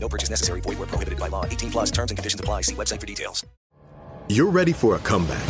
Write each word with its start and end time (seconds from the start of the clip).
No 0.00 0.08
purchase 0.08 0.30
necessary. 0.30 0.60
Void 0.60 0.78
where 0.78 0.86
prohibited 0.86 1.18
by 1.18 1.28
law. 1.28 1.44
18 1.44 1.70
plus 1.70 1.90
terms 1.90 2.10
and 2.10 2.18
conditions 2.18 2.40
apply. 2.40 2.62
See 2.62 2.74
website 2.74 3.00
for 3.00 3.06
details. 3.06 3.44
You're 4.28 4.50
ready 4.50 4.72
for 4.72 4.96
a 4.96 4.98
comeback. 5.00 5.46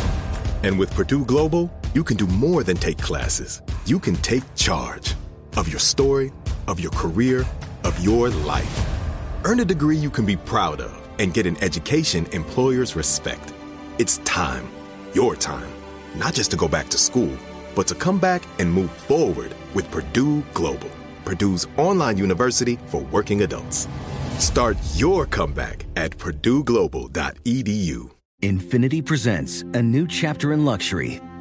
And 0.63 0.77
with 0.77 0.93
Purdue 0.93 1.25
Global, 1.25 1.71
you 1.93 2.03
can 2.03 2.17
do 2.17 2.27
more 2.27 2.63
than 2.63 2.77
take 2.77 2.97
classes. 2.97 3.61
You 3.85 3.99
can 3.99 4.15
take 4.17 4.43
charge 4.55 5.15
of 5.57 5.67
your 5.67 5.79
story, 5.79 6.31
of 6.67 6.79
your 6.79 6.91
career, 6.91 7.45
of 7.83 7.97
your 8.03 8.29
life. 8.29 8.85
Earn 9.43 9.59
a 9.59 9.65
degree 9.65 9.97
you 9.97 10.09
can 10.09 10.25
be 10.25 10.35
proud 10.35 10.81
of 10.81 10.95
and 11.19 11.33
get 11.33 11.45
an 11.45 11.61
education 11.63 12.25
employers 12.27 12.95
respect. 12.95 13.53
It's 13.97 14.19
time, 14.19 14.69
your 15.13 15.35
time, 15.35 15.69
not 16.15 16.33
just 16.33 16.51
to 16.51 16.57
go 16.57 16.67
back 16.67 16.89
to 16.89 16.97
school, 16.97 17.35
but 17.75 17.87
to 17.87 17.95
come 17.95 18.19
back 18.19 18.43
and 18.59 18.71
move 18.71 18.91
forward 18.91 19.53
with 19.73 19.89
Purdue 19.91 20.43
Global, 20.53 20.89
Purdue's 21.25 21.67
online 21.77 22.17
university 22.17 22.77
for 22.85 23.01
working 23.11 23.41
adults. 23.41 23.87
Start 24.39 24.77
your 24.95 25.25
comeback 25.25 25.85
at 25.95 26.17
purdueglobal.edu. 26.17 28.11
Infiniti 28.41 29.05
presents 29.05 29.63
a 29.73 29.81
new 29.81 30.07
chapter 30.07 30.53
in 30.53 30.63
luxury, 30.63 31.19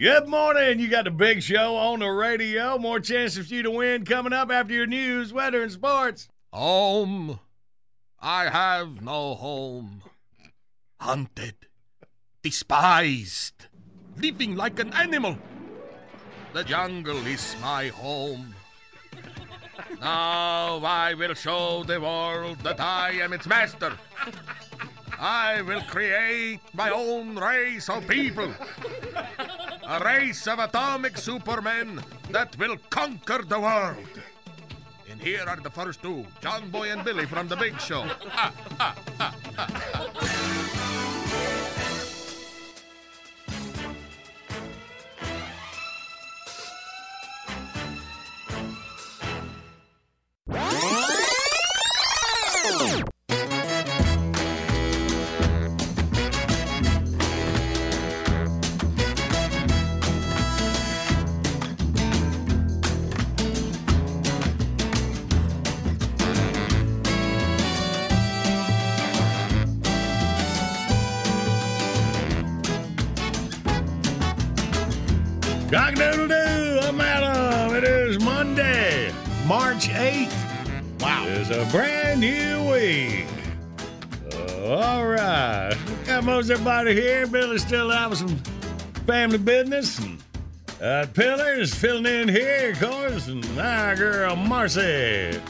Good 0.00 0.28
morning. 0.28 0.80
You 0.80 0.88
got 0.88 1.04
the 1.04 1.10
big 1.10 1.42
show 1.42 1.76
on 1.76 1.98
the 1.98 2.08
radio. 2.08 2.78
More 2.78 3.00
chances 3.00 3.48
for 3.48 3.54
you 3.54 3.62
to 3.64 3.70
win 3.70 4.06
coming 4.06 4.32
up 4.32 4.50
after 4.50 4.72
your 4.72 4.86
news, 4.86 5.30
weather, 5.30 5.62
and 5.62 5.70
sports. 5.70 6.30
Home. 6.54 7.38
I 8.18 8.48
have 8.48 9.02
no 9.02 9.34
home. 9.34 10.00
Hunted. 10.98 11.66
Despised. 12.42 13.66
Living 14.16 14.56
like 14.56 14.80
an 14.80 14.94
animal. 14.94 15.36
The 16.54 16.64
jungle 16.64 17.26
is 17.26 17.54
my 17.60 17.88
home. 17.88 18.54
Now 20.00 20.80
I 20.82 21.12
will 21.12 21.34
show 21.34 21.84
the 21.84 22.00
world 22.00 22.60
that 22.60 22.80
I 22.80 23.10
am 23.20 23.34
its 23.34 23.46
master. 23.46 23.92
I 25.20 25.60
will 25.60 25.82
create 25.82 26.60
my 26.72 26.88
own 26.88 27.36
race 27.36 27.90
of 27.90 28.08
people. 28.08 28.48
A 29.86 30.00
race 30.02 30.46
of 30.48 30.58
atomic 30.58 31.18
supermen 31.18 32.00
that 32.30 32.56
will 32.58 32.78
conquer 32.88 33.42
the 33.46 33.60
world. 33.60 34.16
And 35.10 35.20
here 35.20 35.44
are 35.46 35.60
the 35.60 35.68
first 35.68 36.00
two 36.00 36.24
John 36.40 36.70
Boy 36.70 36.90
and 36.90 37.04
Billy 37.04 37.26
from 37.26 37.48
The 37.48 37.56
Big 37.56 37.78
Show. 37.80 38.08
Ah, 38.32 38.52
ah, 38.80 38.94
ah. 39.58 40.66
Cock 75.70 75.94
doodle 75.94 76.26
doo. 76.26 76.80
I'm 76.82 77.00
Adam. 77.00 77.76
It 77.76 77.84
is 77.84 78.18
Monday, 78.18 79.12
March 79.46 79.86
8th. 79.88 81.00
Wow. 81.00 81.24
It's 81.28 81.50
a 81.50 81.64
brand 81.70 82.22
new 82.22 82.72
week. 82.72 83.26
All 84.66 85.06
right. 85.06 85.76
Got 86.06 86.24
most 86.24 86.50
everybody 86.50 86.92
here. 86.92 87.24
Billy's 87.28 87.64
still 87.64 87.92
out 87.92 88.10
with 88.10 88.18
some 88.18 88.36
family 89.06 89.38
business. 89.38 90.00
And 90.00 90.20
uh, 90.82 91.06
Pillar's 91.14 91.72
filling 91.72 92.06
in 92.06 92.28
here, 92.28 92.72
of 92.72 92.80
course. 92.80 93.28
And 93.28 93.44
our 93.56 93.94
girl, 93.94 94.34
Marcy, 94.34 95.40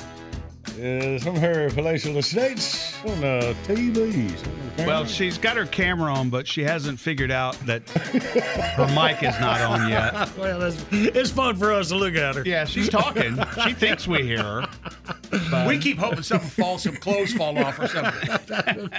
is 0.77 1.23
from 1.25 1.37
her 1.37 1.71
palatial 1.71 2.19
estates 2.19 2.90
on 3.05 3.25
uh, 3.25 3.55
the 3.67 3.75
TV. 3.75 4.87
Well, 4.87 5.05
she's 5.05 5.39
got 5.39 5.57
her 5.57 5.67
camera 5.67 6.13
on, 6.13 6.31
but 6.31 6.47
she 6.47 6.63
hasn't 6.63 6.99
figured 6.99 7.31
out 7.31 7.55
that 7.67 7.89
her 7.91 8.87
mic 8.89 9.23
is 9.23 9.39
not 9.41 9.61
on 9.61 9.89
yet. 9.89 10.15
well, 10.39 10.63
it's, 10.63 10.85
it's 10.91 11.31
fun 11.31 11.57
for 11.57 11.73
us 11.73 11.89
to 11.89 11.97
look 11.97 12.15
at 12.15 12.35
her. 12.37 12.43
Yeah, 12.45 12.65
she's 12.65 12.89
talking. 12.89 13.39
She 13.65 13.73
thinks 13.75 14.07
we 14.09 14.23
hear 14.23 14.43
her. 14.43 14.69
But 15.51 15.67
We 15.69 15.79
keep 15.79 15.99
hoping 15.99 16.23
something 16.23 16.49
falls, 16.49 16.83
some 16.83 16.97
clothes 16.97 17.33
fall 17.33 17.59
off 17.59 17.79
or 17.79 17.89
something. 17.89 18.91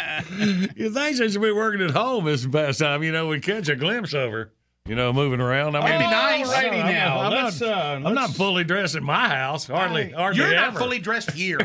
You 0.75 0.91
think 0.91 1.17
she 1.17 1.29
should 1.29 1.41
be 1.41 1.51
working 1.51 1.81
at 1.81 1.91
home 1.91 2.25
this 2.25 2.45
past 2.45 2.79
time, 2.79 3.03
you 3.03 3.11
know, 3.11 3.27
we 3.27 3.39
catch 3.39 3.69
a 3.69 3.75
glimpse 3.75 4.13
of 4.13 4.31
her, 4.31 4.51
you 4.87 4.95
know, 4.95 5.13
moving 5.13 5.39
around. 5.39 5.75
I 5.75 5.79
mean, 5.79 5.89
That'd 5.89 5.99
be 6.07 6.11
nice. 6.11 6.49
I'm- 6.49 6.73
Alrighty 6.73 6.83
I'm, 6.83 6.91
now. 6.93 7.19
I'm 7.21 7.31
Let's, 7.31 7.61
not, 7.61 7.69
uh, 7.69 7.81
I'm 7.81 8.01
not 8.03 8.13
let's- 8.15 8.37
fully 8.37 8.63
dressed 8.63 8.95
in 8.95 9.03
my 9.03 9.29
house. 9.29 9.67
Hardly, 9.67 10.09
hardly 10.09 10.41
You're 10.41 10.55
not 10.55 10.69
ever. 10.69 10.79
fully 10.79 10.97
dressed 10.99 11.31
here. 11.35 11.59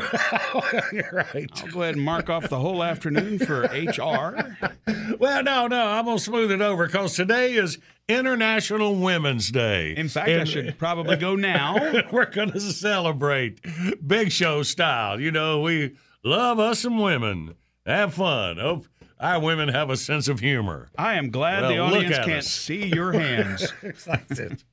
You're 0.93 1.09
right. 1.33 1.49
I'll 1.63 1.67
go 1.71 1.81
ahead 1.81 1.95
and 1.95 2.03
mark 2.03 2.29
off 2.29 2.47
the 2.47 2.59
whole 2.59 2.83
afternoon 2.83 3.39
for 3.39 3.61
HR. 3.63 4.55
Well, 5.19 5.43
no, 5.43 5.65
no, 5.67 5.87
I'm 5.87 6.05
gonna 6.05 6.19
smooth 6.19 6.51
it 6.51 6.61
over 6.61 6.85
because 6.85 7.15
today 7.15 7.53
is 7.55 7.79
International 8.07 8.95
Women's 8.95 9.49
Day. 9.49 9.95
In 9.97 10.09
fact, 10.09 10.29
I 10.29 10.33
And- 10.33 10.47
should 10.49 10.77
probably 10.77 11.15
go 11.15 11.35
now. 11.35 12.03
We're 12.11 12.25
gonna 12.29 12.59
celebrate 12.59 13.59
Big 14.05 14.31
Show 14.31 14.61
style. 14.61 15.19
You 15.19 15.31
know, 15.31 15.61
we 15.61 15.95
love 16.23 16.59
us 16.59 16.79
some 16.81 16.99
women. 16.99 17.55
Have 17.83 18.13
fun. 18.13 18.57
Hope 18.57 18.85
our 19.19 19.39
women 19.39 19.69
have 19.69 19.89
a 19.89 19.97
sense 19.97 20.27
of 20.27 20.39
humor. 20.39 20.89
I 20.97 21.15
am 21.15 21.29
glad 21.31 21.61
Well, 21.61 21.69
the 21.71 21.77
audience 21.79 22.17
can't 22.17 22.31
us. 22.39 22.47
see 22.47 22.85
your 22.85 23.13
hands. 23.13 23.73
That's 24.05 24.39
it. 24.39 24.63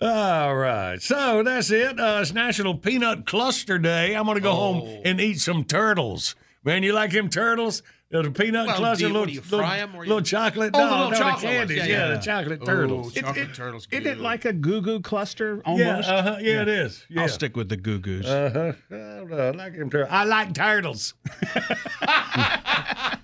All 0.00 0.54
right. 0.56 1.00
So 1.02 1.42
that's 1.42 1.70
it. 1.70 1.98
Uh, 1.98 2.18
it's 2.22 2.32
National 2.32 2.74
Peanut 2.76 3.26
Cluster 3.26 3.78
Day. 3.78 4.14
I'm 4.14 4.24
going 4.26 4.36
to 4.36 4.40
go 4.40 4.52
home 4.54 4.82
Oh. 4.84 5.02
and 5.04 5.20
eat 5.20 5.40
some 5.40 5.64
turtles. 5.64 6.34
Man, 6.64 6.82
you 6.82 6.92
like 6.92 7.10
them 7.12 7.28
turtles? 7.28 7.82
Uh, 8.10 8.22
The 8.22 8.30
peanut 8.30 8.66
Well, 8.66 8.76
cluster, 8.76 9.02
you- 9.02 9.08
little, 9.08 9.20
what 9.22 9.26
do 9.28 9.32
you 9.34 9.40
little, 9.42 9.58
fry 9.58 9.78
'em 9.80 9.94
or 9.94 10.02
you- 10.06 10.20
chocolate. 10.22 10.70
Oh, 10.72 10.78
the 10.78 10.90
little 10.90 11.10
no, 11.10 11.18
chocolate 11.18 11.40
the 11.42 11.46
candies. 11.46 11.76
Yeah, 11.76 11.84
Yeah, 11.84 12.08
yeah. 12.08 12.14
the 12.14 12.20
chocolate 12.22 12.64
turtles. 12.64 13.12
chocolate 13.12 13.54
turtles. 13.54 13.88
Isn't 13.90 14.06
it 14.06 14.18
like 14.18 14.46
a 14.46 14.52
goo 14.54 14.80
goo 14.80 15.00
cluster 15.00 15.56
yeah, 15.56 15.62
almost? 15.90 16.08
uh-huh, 16.08 16.36
yeah, 16.40 16.62
it 16.62 16.68
is. 16.68 17.04
Yeah. 17.10 17.20
I'll 17.22 17.28
stick 17.28 17.54
with 17.54 17.68
the 17.68 17.76
goo 17.76 17.98
goos. 17.98 18.24
Uh-huh. 18.26 18.72
I 18.90 18.94
don't 18.94 19.28
know. 19.30 19.48
I 19.48 19.50
like 19.50 19.76
them 19.76 19.90
turtles. 19.90 20.08
I 20.10 20.24
like 20.24 20.54
turtles. 20.54 21.12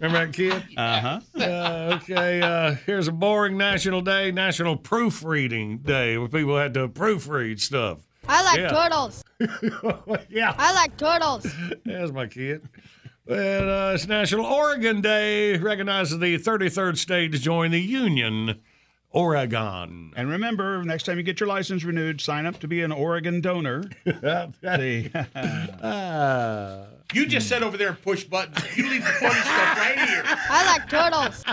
Remember 0.01 0.27
that 0.27 0.33
kid? 0.35 0.63
Uh 0.77 1.01
huh. 1.01 1.21
Uh, 1.41 1.99
okay, 2.03 2.43
uh, 2.43 2.75
here's 2.85 3.09
a 3.09 3.13
boring 3.13 3.57
national 3.57 4.03
day, 4.03 4.33
National 4.33 4.77
Proofreading 4.77 5.79
Day, 5.79 6.19
where 6.19 6.29
people 6.29 6.59
had 6.59 6.75
to 6.75 6.89
proofread 6.89 7.59
stuff. 7.61 8.01
I 8.29 8.43
like 8.43 8.59
Yeah. 8.59 8.69
turtles. 8.69 9.25
yeah, 10.29 10.55
I 10.59 10.73
like 10.75 10.97
turtles. 10.99 11.47
there's 11.85 12.13
my 12.13 12.27
kid. 12.27 12.63
And 13.27 13.71
uh, 13.71 13.93
it's 13.95 14.07
National 14.07 14.45
Oregon 14.45 15.01
Day, 15.01 15.57
recognizes 15.57 16.19
the 16.19 16.37
33rd 16.39 16.99
state 16.99 17.33
to 17.33 17.39
join 17.39 17.71
the 17.71 17.81
Union, 17.81 18.61
Oregon. 19.11 20.13
And 20.15 20.29
remember, 20.29 20.85
next 20.85 21.05
time 21.05 21.17
you 21.17 21.23
get 21.23 21.41
your 21.41 21.49
license 21.49 21.85
renewed, 21.85 22.21
sign 22.21 22.45
up 22.45 22.61
to 22.61 22.69
be 22.69 22.83
an 22.83 22.93
Oregon 22.93 23.41
donor. 23.41 23.85
See? 24.63 25.11
Ah. 25.35 26.87
You 27.13 27.27
just 27.27 27.49
sit 27.49 27.63
over 27.63 27.77
there 27.77 27.91
and 27.91 28.01
push 28.03 28.25
buttons. 28.25 28.77
You 28.77 28.89
leave 28.91 29.05
the 29.05 29.11
funny 29.13 29.39
stuff 29.41 29.79
right 29.79 29.99
here. 30.09 30.23
I 30.27 30.65
like 30.67 30.89
turtles. 30.91 31.45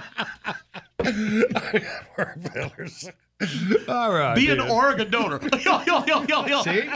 Poor 3.41 3.79
fellers. 3.79 3.89
All 3.89 4.11
right. 4.13 4.35
Be 4.35 4.49
an. 4.49 4.59
Oregon 4.61 5.09
donor. 5.09 5.39
yo, 5.65 5.81
yo, 5.85 6.05
yo, 6.05 6.23
yo, 6.23 6.45
yo. 6.45 6.61
See? 6.63 6.89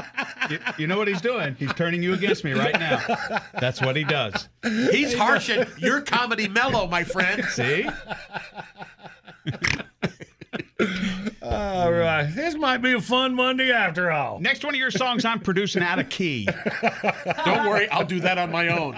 You, 0.50 0.60
you 0.78 0.88
know 0.88 0.98
what 0.98 1.08
he's 1.08 1.22
doing? 1.22 1.56
He's 1.58 1.74
turning 1.74 2.04
you 2.04 2.14
against 2.14 2.44
me 2.44 2.54
right 2.54 2.78
now. 2.80 3.02
That's 3.60 3.82
what 3.82 3.96
he 3.96 4.04
does. 4.04 4.48
He's 4.64 5.14
harshing 5.14 5.66
your 5.78 6.02
comedy 6.02 6.48
mellow, 6.48 6.88
my 6.88 7.04
friend. 7.04 7.44
See? 7.46 7.88
All 11.42 11.92
right. 11.92 12.30
This 12.36 12.56
might 12.56 12.80
be 12.80 12.94
a 12.94 13.02
fun 13.02 13.34
Monday 13.34 13.72
after 13.72 14.12
all. 14.12 14.40
Next 14.40 14.64
one 14.64 14.74
of 14.74 14.80
your 14.80 14.92
songs 14.92 15.24
I'm 15.24 15.40
producing 15.40 15.82
out 15.84 16.00
of 16.00 16.10
key. 16.10 16.48
Don't 17.46 17.70
worry, 17.70 17.88
I'll 17.90 18.06
do 18.06 18.20
that 18.22 18.38
on 18.38 18.52
my 18.52 18.68
own. 18.68 18.96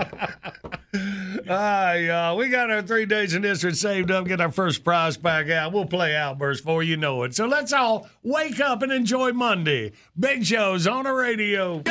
Ah, 1.50 1.94
y'all. 1.94 2.38
We 2.38 2.50
got 2.50 2.72
our 2.72 2.82
three 2.82 3.06
days 3.06 3.34
in 3.34 3.44
history 3.44 3.74
saved 3.74 4.10
up. 4.10 4.26
Get 4.26 4.42
our 4.42 4.52
first 4.52 4.84
prize 4.84 5.18
pack 5.18 5.50
out. 5.50 5.72
We'll 5.72 5.86
play 5.86 6.16
Outburst 6.16 6.64
for 6.64 6.82
you 6.82 6.98
know 6.98 7.24
it. 7.24 7.36
So 7.36 7.46
let's 7.46 7.72
all 7.74 8.10
wake 8.24 8.60
up 8.60 8.82
and 8.82 8.92
enjoy 8.92 9.34
Monday. 9.34 9.92
Big 10.18 10.46
shows 10.46 10.88
on 10.88 11.04
the 11.04 11.14
radio. 11.14 11.84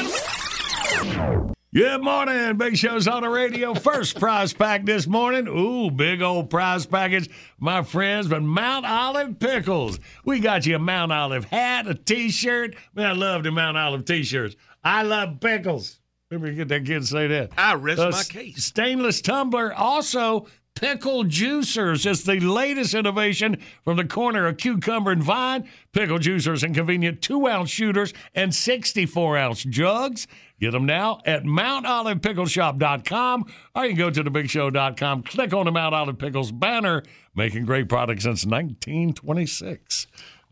Good 1.77 2.03
morning. 2.03 2.57
Big 2.57 2.79
shows 2.79 3.07
on 3.07 3.23
the 3.23 3.29
radio. 3.29 3.75
First 3.75 4.19
prize 4.19 4.55
pack 4.55 4.87
this 4.87 5.07
morning. 5.07 5.47
Ooh, 5.47 5.91
big 5.91 6.23
old 6.23 6.49
prize 6.49 6.87
package, 6.87 7.29
my 7.59 7.83
friends, 7.83 8.29
but 8.29 8.43
Mount 8.43 8.87
Olive 8.87 9.39
Pickles. 9.39 10.01
We 10.25 10.41
got 10.41 10.65
you 10.65 10.77
a 10.77 10.79
Mount 10.79 11.13
Olive 11.13 11.45
hat, 11.45 11.87
a 11.87 11.93
t 11.93 12.31
shirt. 12.31 12.77
Man, 12.95 13.05
I 13.05 13.13
love 13.13 13.43
the 13.43 13.51
Mount 13.51 13.77
Olive 13.77 14.07
t 14.07 14.23
shirts. 14.23 14.57
I 14.83 15.03
love 15.03 15.39
pickles. 15.39 16.01
Let 16.31 16.41
me 16.41 16.55
get 16.55 16.69
that 16.69 16.87
kid 16.87 17.01
to 17.01 17.07
say 17.07 17.27
that. 17.27 17.51
I 17.59 17.75
rest 17.75 18.01
my 18.01 18.23
case. 18.23 18.65
Stainless 18.65 19.21
tumbler, 19.21 19.75
also 19.75 20.47
pickle 20.77 21.25
juicers. 21.25 22.07
It's 22.07 22.23
the 22.23 22.39
latest 22.39 22.95
innovation 22.95 23.61
from 23.83 23.97
the 23.97 24.05
corner 24.05 24.47
of 24.47 24.59
cucumber 24.59 25.11
and 25.11 25.25
vine. 25.25 25.69
Pickle 25.93 26.19
juicers 26.19 26.63
and 26.63 26.73
convenient 26.73 27.21
two 27.21 27.49
ounce 27.49 27.71
shooters 27.71 28.15
and 28.35 28.55
64 28.55 29.37
ounce 29.37 29.65
jugs. 29.65 30.29
Get 30.61 30.71
them 30.71 30.87
now 30.87 31.21
at 31.27 31.43
MountOlivePickleshop.com 31.43 33.47
or 33.75 33.85
you 33.85 33.91
can 33.91 33.99
go 33.99 34.11
to 34.11 34.23
thebigshow.com. 34.23 35.25
Click 35.25 35.53
on 35.53 35.65
the 35.65 35.73
Mount 35.73 35.95
Olive 35.95 36.19
Pickles 36.19 36.53
banner, 36.53 37.03
making 37.35 37.65
great 37.65 37.89
products 37.89 38.23
since 38.23 38.47
1926. 38.47 40.07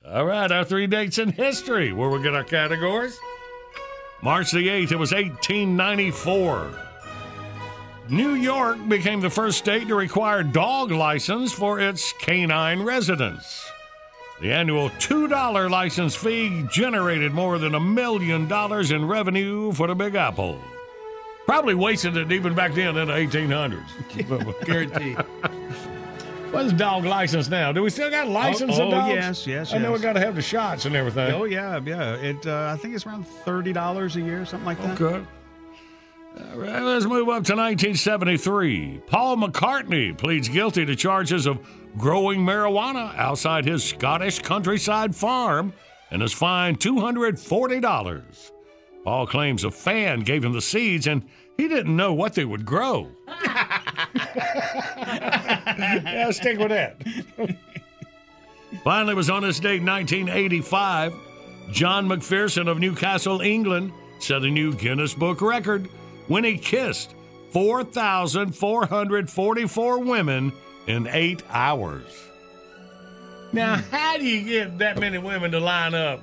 All 0.06 0.26
right, 0.26 0.50
our 0.50 0.64
three 0.64 0.86
dates 0.86 1.18
in 1.18 1.32
history 1.32 1.92
where 1.92 2.10
we 2.10 2.22
get 2.22 2.34
our 2.34 2.44
categories. 2.44 3.18
March 4.22 4.50
the 4.50 4.68
8th, 4.68 4.92
it 4.92 4.98
was 4.98 5.12
1894. 5.12 6.93
New 8.10 8.34
York 8.34 8.86
became 8.86 9.20
the 9.20 9.30
first 9.30 9.56
state 9.56 9.88
to 9.88 9.94
require 9.94 10.42
dog 10.42 10.90
license 10.90 11.52
for 11.52 11.80
its 11.80 12.12
canine 12.14 12.82
residents. 12.82 13.66
The 14.42 14.52
annual 14.52 14.90
$2 14.90 15.70
license 15.70 16.14
fee 16.14 16.66
generated 16.70 17.32
more 17.32 17.58
than 17.58 17.74
a 17.74 17.80
million 17.80 18.46
dollars 18.46 18.90
in 18.90 19.06
revenue 19.06 19.72
for 19.72 19.86
the 19.86 19.94
Big 19.94 20.16
Apple. 20.16 20.60
Probably 21.46 21.74
wasted 21.74 22.16
it 22.18 22.30
even 22.30 22.54
back 22.54 22.74
then 22.74 22.96
in 22.96 23.08
the 23.08 23.14
1800s. 23.14 24.64
Guaranteed. 24.66 25.16
What's 26.52 26.72
dog 26.74 27.04
license 27.04 27.48
now? 27.48 27.72
Do 27.72 27.82
we 27.82 27.90
still 27.90 28.10
got 28.10 28.28
license 28.28 28.78
oh, 28.78 28.84
of 28.84 28.90
dogs? 28.90 29.14
yes, 29.14 29.46
yes, 29.46 29.72
I 29.72 29.78
know 29.78 29.92
we 29.92 29.98
got 29.98 30.12
to 30.12 30.20
have 30.20 30.34
the 30.34 30.42
shots 30.42 30.84
and 30.84 30.94
everything. 30.94 31.32
Oh 31.32 31.44
yeah, 31.44 31.80
yeah. 31.84 32.14
It 32.14 32.46
uh, 32.46 32.70
I 32.72 32.76
think 32.80 32.94
it's 32.94 33.06
around 33.06 33.26
thirty 33.26 33.72
dollars 33.72 34.14
a 34.14 34.20
year, 34.20 34.46
something 34.46 34.64
like 34.64 34.80
that. 34.82 35.00
Okay. 35.00 35.26
All 36.36 36.58
right, 36.58 36.82
let's 36.82 37.04
move 37.04 37.28
up 37.28 37.44
to 37.44 37.54
1973. 37.54 39.02
Paul 39.06 39.36
McCartney 39.36 40.18
pleads 40.18 40.48
guilty 40.48 40.84
to 40.84 40.96
charges 40.96 41.46
of 41.46 41.64
growing 41.96 42.40
marijuana 42.40 43.16
outside 43.16 43.64
his 43.64 43.84
Scottish 43.84 44.40
countryside 44.40 45.14
farm 45.14 45.72
and 46.10 46.20
is 46.22 46.32
fined 46.32 46.80
$240. 46.80 48.50
Paul 49.04 49.26
claims 49.28 49.62
a 49.62 49.70
fan 49.70 50.20
gave 50.20 50.44
him 50.44 50.52
the 50.52 50.60
seeds 50.60 51.06
and 51.06 51.24
he 51.56 51.68
didn't 51.68 51.94
know 51.94 52.12
what 52.12 52.34
they 52.34 52.44
would 52.44 52.64
grow. 52.64 53.12
yeah, 53.28 53.80
stick 56.32 56.58
with 56.58 56.70
that. 56.70 56.96
Finally, 58.82 59.12
it 59.12 59.16
was 59.16 59.30
on 59.30 59.42
this 59.42 59.60
date, 59.60 59.82
1985, 59.82 61.14
John 61.70 62.08
McPherson 62.08 62.68
of 62.68 62.80
Newcastle, 62.80 63.40
England, 63.40 63.92
set 64.18 64.42
a 64.42 64.50
new 64.50 64.74
Guinness 64.74 65.14
Book 65.14 65.40
record 65.40 65.88
when 66.28 66.44
he 66.44 66.58
kissed 66.58 67.14
4,444 67.50 69.98
women 70.00 70.52
in 70.86 71.08
eight 71.08 71.42
hours. 71.50 72.04
Now, 73.52 73.76
how 73.76 74.18
do 74.18 74.24
you 74.24 74.42
get 74.42 74.78
that 74.78 74.98
many 74.98 75.18
women 75.18 75.52
to 75.52 75.60
line 75.60 75.94
up? 75.94 76.20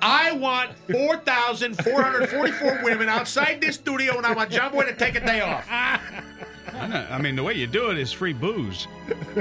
I 0.00 0.30
want 0.32 0.70
4,444 0.90 2.80
women 2.84 3.08
outside 3.08 3.60
this 3.60 3.74
studio, 3.74 4.16
and 4.16 4.24
I 4.24 4.32
want 4.32 4.50
John 4.50 4.70
Boy 4.70 4.84
to 4.84 4.94
take 4.94 5.16
a 5.16 5.26
day 5.26 5.40
off. 5.40 5.66
I, 5.68 7.18
mean, 7.20 7.34
the 7.34 7.42
way 7.42 7.54
you 7.54 7.66
do 7.66 7.90
it 7.90 7.98
is 7.98 8.12
free 8.12 8.32
booze. 8.32 8.86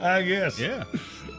I 0.00 0.22
guess. 0.22 0.58
Yeah. 0.58 0.82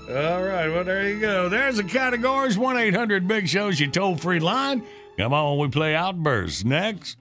All 0.08 0.44
right, 0.44 0.70
well, 0.70 0.84
there 0.84 1.10
you 1.10 1.20
go. 1.20 1.50
There's 1.50 1.78
the 1.78 1.84
categories 1.84 2.58
1 2.58 2.78
800 2.78 3.28
Big 3.28 3.50
Shows, 3.50 3.80
your 3.80 3.90
toll 3.90 4.16
free 4.16 4.40
line. 4.40 4.84
Come 5.18 5.32
on, 5.32 5.58
we 5.60 5.70
play 5.70 5.96
Outbursts 5.96 6.66
next. 6.66 7.18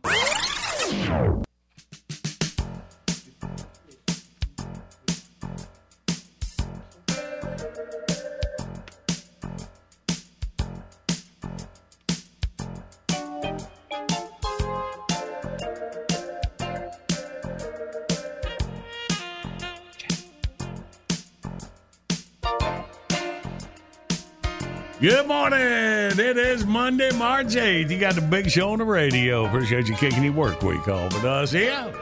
Good 25.01 25.27
morning. 25.29 25.94
It 26.35 26.49
is 26.49 26.67
Monday, 26.67 27.13
March 27.13 27.55
8th. 27.55 27.91
You 27.91 27.97
got 28.01 28.17
the 28.17 28.21
big 28.21 28.51
show 28.51 28.73
on 28.73 28.81
the 28.81 28.85
radio. 28.85 29.47
Appreciate 29.47 29.87
you 29.87 29.95
kicking 29.95 30.25
your 30.25 30.33
work 30.33 30.63
week 30.63 30.89
off 30.89 31.15
with 31.15 31.25
us 31.25 31.53
here. 31.53 31.95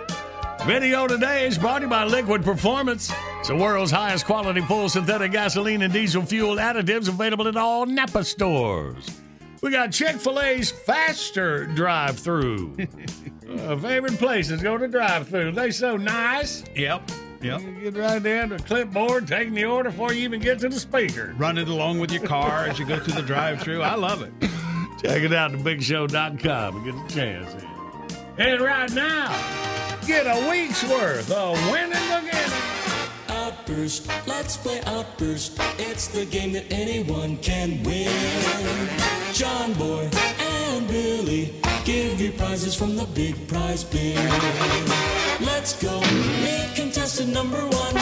Video 0.65 1.07
today 1.07 1.47
is 1.47 1.59
brought 1.59 1.81
to 1.81 1.85
you 1.85 1.91
by 1.91 2.05
Liquid 2.05 2.43
Performance. 2.43 3.13
It's 3.41 3.49
the 3.49 3.57
world's 3.57 3.91
highest 3.91 4.25
quality 4.25 4.63
full 4.63 4.89
synthetic 4.89 5.33
gasoline 5.33 5.83
and 5.83 5.93
diesel 5.93 6.23
fuel 6.23 6.57
additives 6.57 7.11
available 7.11 7.47
at 7.47 7.59
all 7.59 7.85
Napa 7.85 8.25
stores. 8.25 9.07
We 9.61 9.71
got 9.71 9.93
Chick 9.93 10.17
fil 10.17 10.41
A's 10.41 10.71
faster 10.71 11.67
drive 11.67 12.19
through. 12.19 12.75
uh, 13.51 13.77
favorite 13.77 14.17
places 14.17 14.63
go 14.63 14.79
to 14.79 14.89
drive 14.89 15.29
through. 15.29 15.53
They 15.53 15.71
so 15.71 15.99
nice. 15.99 16.65
Yep. 16.75 17.03
Yep. 17.43 17.61
You 17.63 17.91
get 17.91 17.97
right 17.97 18.23
down 18.23 18.51
to 18.51 18.57
the 18.57 18.63
clipboard, 18.63 19.27
taking 19.27 19.55
the 19.55 19.65
order 19.65 19.91
before 19.91 20.13
you 20.13 20.21
even 20.23 20.41
get 20.41 20.61
to 20.61 20.69
the 20.69 20.79
speaker. 20.79 21.35
Run 21.37 21.59
it 21.59 21.69
along 21.69 21.99
with 21.99 22.13
your 22.13 22.23
car 22.25 22.67
as 22.67 22.79
you 22.79 22.87
go 22.87 22.99
through 22.99 23.15
the 23.15 23.27
drive-through. 23.27 23.83
I 23.83 23.97
love 23.97 24.23
it. 24.23 24.33
Check 25.03 25.23
it 25.23 25.33
out 25.33 25.53
at 25.53 25.59
thebigshow.com 25.61 26.77
and 26.77 26.85
get 26.85 26.95
a 26.95 27.15
chance. 27.15 27.53
in. 27.55 27.69
And 28.39 28.61
right 28.61 28.93
now, 28.93 29.31
get 30.07 30.27
a 30.27 30.49
week's 30.49 30.85
worth 30.85 31.31
of 31.33 31.55
winning 31.71 31.91
beginning. 31.91 32.53
Outburst, 33.29 34.09
let's 34.29 34.57
play 34.57 34.81
Outburst. 34.87 35.59
It's 35.79 36.07
the 36.09 36.25
game 36.25 36.53
that 36.53 36.73
anyone 36.73 37.39
can 37.39 37.83
win. 37.83 38.09
John 39.33 39.73
Boy 39.75 40.09
and 40.39 40.87
Billy 40.87 41.61
give 41.85 42.21
you 42.21 42.31
prizes 42.33 42.75
from 42.75 42.95
the 42.97 43.07
big 43.07 43.49
prize 43.49 43.83
bin. 43.83 44.17
Let's 45.41 45.83
go 45.83 46.01
meet 46.01 46.75
contestant 47.17 47.33
number 47.35 47.61
one. 47.77 47.95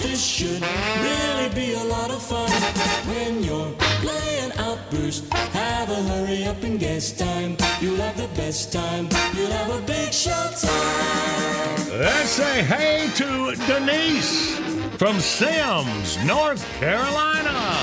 This 0.00 0.24
should 0.24 0.62
really 1.02 1.48
be 1.54 1.74
a 1.74 1.84
lot 1.84 2.10
of 2.10 2.22
fun. 2.22 2.50
When 3.08 3.42
you're 3.42 3.72
playing 4.00 4.52
Outburst, 4.58 5.32
have 5.32 5.90
a 5.90 6.02
hurry 6.08 6.44
up 6.44 6.62
and 6.62 6.78
guess 6.78 7.12
time. 7.12 7.56
You'll 7.80 7.96
have 7.96 8.16
the 8.16 8.28
best 8.36 8.72
time. 8.72 9.08
You'll 9.36 9.50
have 9.50 9.70
a 9.70 9.86
big 9.86 10.12
show 10.12 10.50
time. 10.60 12.00
Let's 12.00 12.30
say 12.30 12.62
hey 12.62 13.10
to 13.16 13.54
Denise 13.66 14.56
from 14.96 15.20
Sims, 15.20 16.24
North 16.24 16.64
Carolina. 16.78 17.76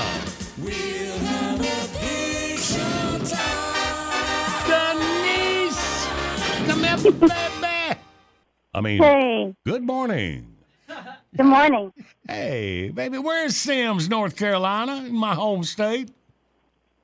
We'll 0.58 1.18
have 1.18 1.60
a 1.60 1.98
big 2.00 2.58
show 2.58 3.18
time. 3.36 4.66
Denise! 4.66 6.06
Come 6.66 6.82
here, 6.82 7.12
baby. 7.12 8.00
I 8.74 8.80
mean, 8.80 9.02
Hey, 9.02 9.54
good 9.64 9.82
morning. 9.82 10.51
Good 11.36 11.46
morning. 11.46 11.92
Hey, 12.28 12.90
baby, 12.90 13.18
where's 13.18 13.56
Sims, 13.56 14.08
North 14.08 14.36
Carolina, 14.36 15.04
in 15.06 15.14
my 15.14 15.34
home 15.34 15.64
state? 15.64 16.10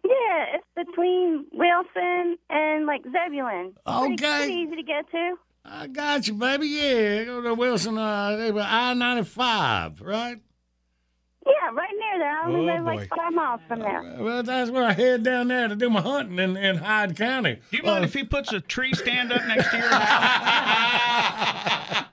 Yeah, 0.05 0.55
it's 0.55 0.65
between 0.75 1.47
Wilson 1.53 2.39
and 2.51 2.87
like 2.87 3.03
Zebulon. 3.05 3.75
Pretty, 3.87 4.15
Okay. 4.15 4.39
pretty 4.39 4.53
easy 4.55 4.77
to 4.77 4.83
get 4.83 5.11
to. 5.11 5.35
I 5.65 5.87
got 5.87 6.27
you, 6.29 6.35
baby. 6.35 6.67
Yeah, 6.69 7.25
go 7.25 7.43
to 7.43 7.55
Wilson, 7.55 7.99
uh, 7.99 8.53
I 8.65 8.95
95, 8.95 10.01
right? 10.01 10.39
Yeah, 11.47 11.71
right 11.73 11.95
near 11.99 12.19
there. 12.19 12.31
I 12.41 12.45
only 12.47 12.61
Oh, 12.61 12.65
live 12.75 12.85
boy. 12.85 12.95
like 12.97 13.09
five 13.09 13.33
miles 13.33 13.61
from 13.69 13.81
there. 13.81 14.17
Well, 14.19 14.43
that's 14.43 14.71
where 14.71 14.85
I 14.85 14.93
head 14.93 15.23
down 15.23 15.49
there 15.49 15.67
to 15.69 15.77
do 15.77 15.89
my 15.91 16.01
hunting 16.01 16.39
in, 16.39 16.57
in 16.57 16.77
Hyde 16.77 17.17
County. 17.17 17.59
Do 17.71 17.77
you 17.77 17.83
mind 17.83 18.05
if 18.05 18.15
he 18.15 18.23
puts 18.25 18.53
a 18.53 18.61
tree 18.61 18.93
stand 18.95 19.33
up 19.33 19.45
next 19.47 19.71
to 19.71 19.77
your 19.79 19.89
house? 19.89 20.85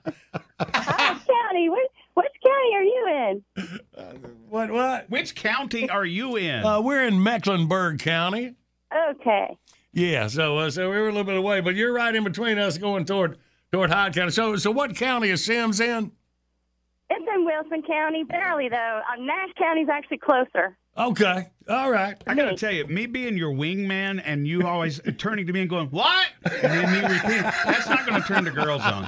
Hyde 0.60 1.20
County. 1.26 1.68
Which, 1.68 1.90
which 2.14 2.32
county 2.44 2.74
are 2.74 2.82
you 2.82 3.42
in? 3.56 3.80
What? 4.48 4.70
What? 4.70 5.10
Which 5.10 5.34
county 5.34 5.90
are 5.90 6.04
you 6.06 6.36
in? 6.36 6.64
Uh, 6.64 6.80
we're 6.80 7.02
in 7.04 7.20
Mecklenburg 7.22 7.98
County. 7.98 8.54
Okay. 9.10 9.56
Yeah, 9.92 10.28
so 10.28 10.58
uh, 10.58 10.70
so 10.70 10.88
we're 10.88 11.02
a 11.08 11.12
little 11.12 11.24
bit 11.24 11.36
away, 11.36 11.60
but 11.60 11.74
you're 11.74 11.92
right 11.92 12.14
in 12.14 12.22
between 12.22 12.56
us 12.58 12.78
going 12.78 13.04
toward 13.04 13.38
toward 13.72 13.90
Hyde 13.90 14.14
County. 14.14 14.30
So 14.30 14.56
so 14.56 14.70
what 14.70 14.94
county 14.94 15.30
is 15.30 15.44
Sims 15.44 15.80
in? 15.80 16.12
It's 17.10 17.26
in 17.34 17.44
Wilson 17.44 17.82
County, 17.82 18.22
barely 18.22 18.68
though. 18.68 19.00
Uh, 19.10 19.20
Nash 19.20 19.50
County's 19.58 19.88
actually 19.88 20.18
closer. 20.18 20.76
Okay, 20.98 21.48
all 21.68 21.90
right. 21.90 22.16
I 22.26 22.34
gotta 22.34 22.56
tell 22.56 22.72
you, 22.72 22.86
me 22.86 23.04
being 23.06 23.36
your 23.36 23.52
wingman 23.52 24.22
and 24.24 24.46
you 24.46 24.66
always 24.66 24.98
turning 25.18 25.46
to 25.46 25.52
me 25.52 25.60
and 25.60 25.68
going, 25.70 25.88
"What?" 25.88 26.26
and 26.44 26.72
then 26.72 26.90
me 26.90 27.00
repeating, 27.00 27.42
that's 27.42 27.86
not 27.88 28.06
going 28.06 28.22
to 28.22 28.26
turn 28.26 28.44
the 28.44 28.50
girls 28.50 28.80
on. 28.82 29.04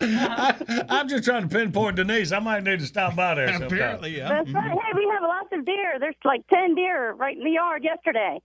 I, 0.00 0.84
I'm 0.90 1.08
just 1.08 1.24
trying 1.24 1.48
to 1.48 1.54
pinpoint 1.54 1.96
Denise. 1.96 2.32
I 2.32 2.38
might 2.38 2.64
need 2.64 2.80
to 2.80 2.86
stop 2.86 3.16
by 3.16 3.34
there. 3.34 3.48
sometime. 3.48 3.66
Apparently, 3.66 4.16
yeah. 4.18 4.28
That's 4.28 4.50
right. 4.52 4.64
Mm-hmm. 4.64 4.78
Hey, 4.78 4.92
we 4.94 5.08
have 5.10 5.22
lots 5.22 5.48
of 5.52 5.64
deer. 5.64 5.96
There's 5.98 6.14
like 6.24 6.46
ten 6.48 6.74
deer 6.74 7.12
right 7.14 7.36
in 7.36 7.44
the 7.44 7.50
yard 7.52 7.82
yesterday. 7.82 8.38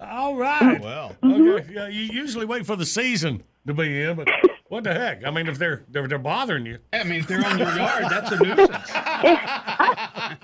All 0.00 0.36
right. 0.36 0.78
Oh, 0.80 0.84
well, 0.84 1.16
Okay. 1.24 1.34
Mm-hmm. 1.38 1.72
Yeah, 1.72 1.88
you 1.88 2.02
usually 2.02 2.44
wait 2.46 2.66
for 2.66 2.76
the 2.76 2.86
season 2.86 3.42
to 3.66 3.72
be 3.74 4.02
in, 4.02 4.16
but 4.16 4.28
what 4.74 4.84
the 4.84 4.92
heck? 4.94 5.24
I 5.24 5.30
mean, 5.30 5.46
if 5.46 5.58
they're 5.58 5.84
they're, 5.88 6.06
they're 6.08 6.18
bothering 6.18 6.66
you, 6.66 6.78
I 6.92 7.04
mean, 7.04 7.20
if 7.20 7.26
they're 7.26 7.44
on 7.44 7.58
your 7.58 7.68
yard, 7.76 8.04
that's 8.10 8.30
a 8.32 8.36
nuisance. 8.42 8.70
I 8.94 10.36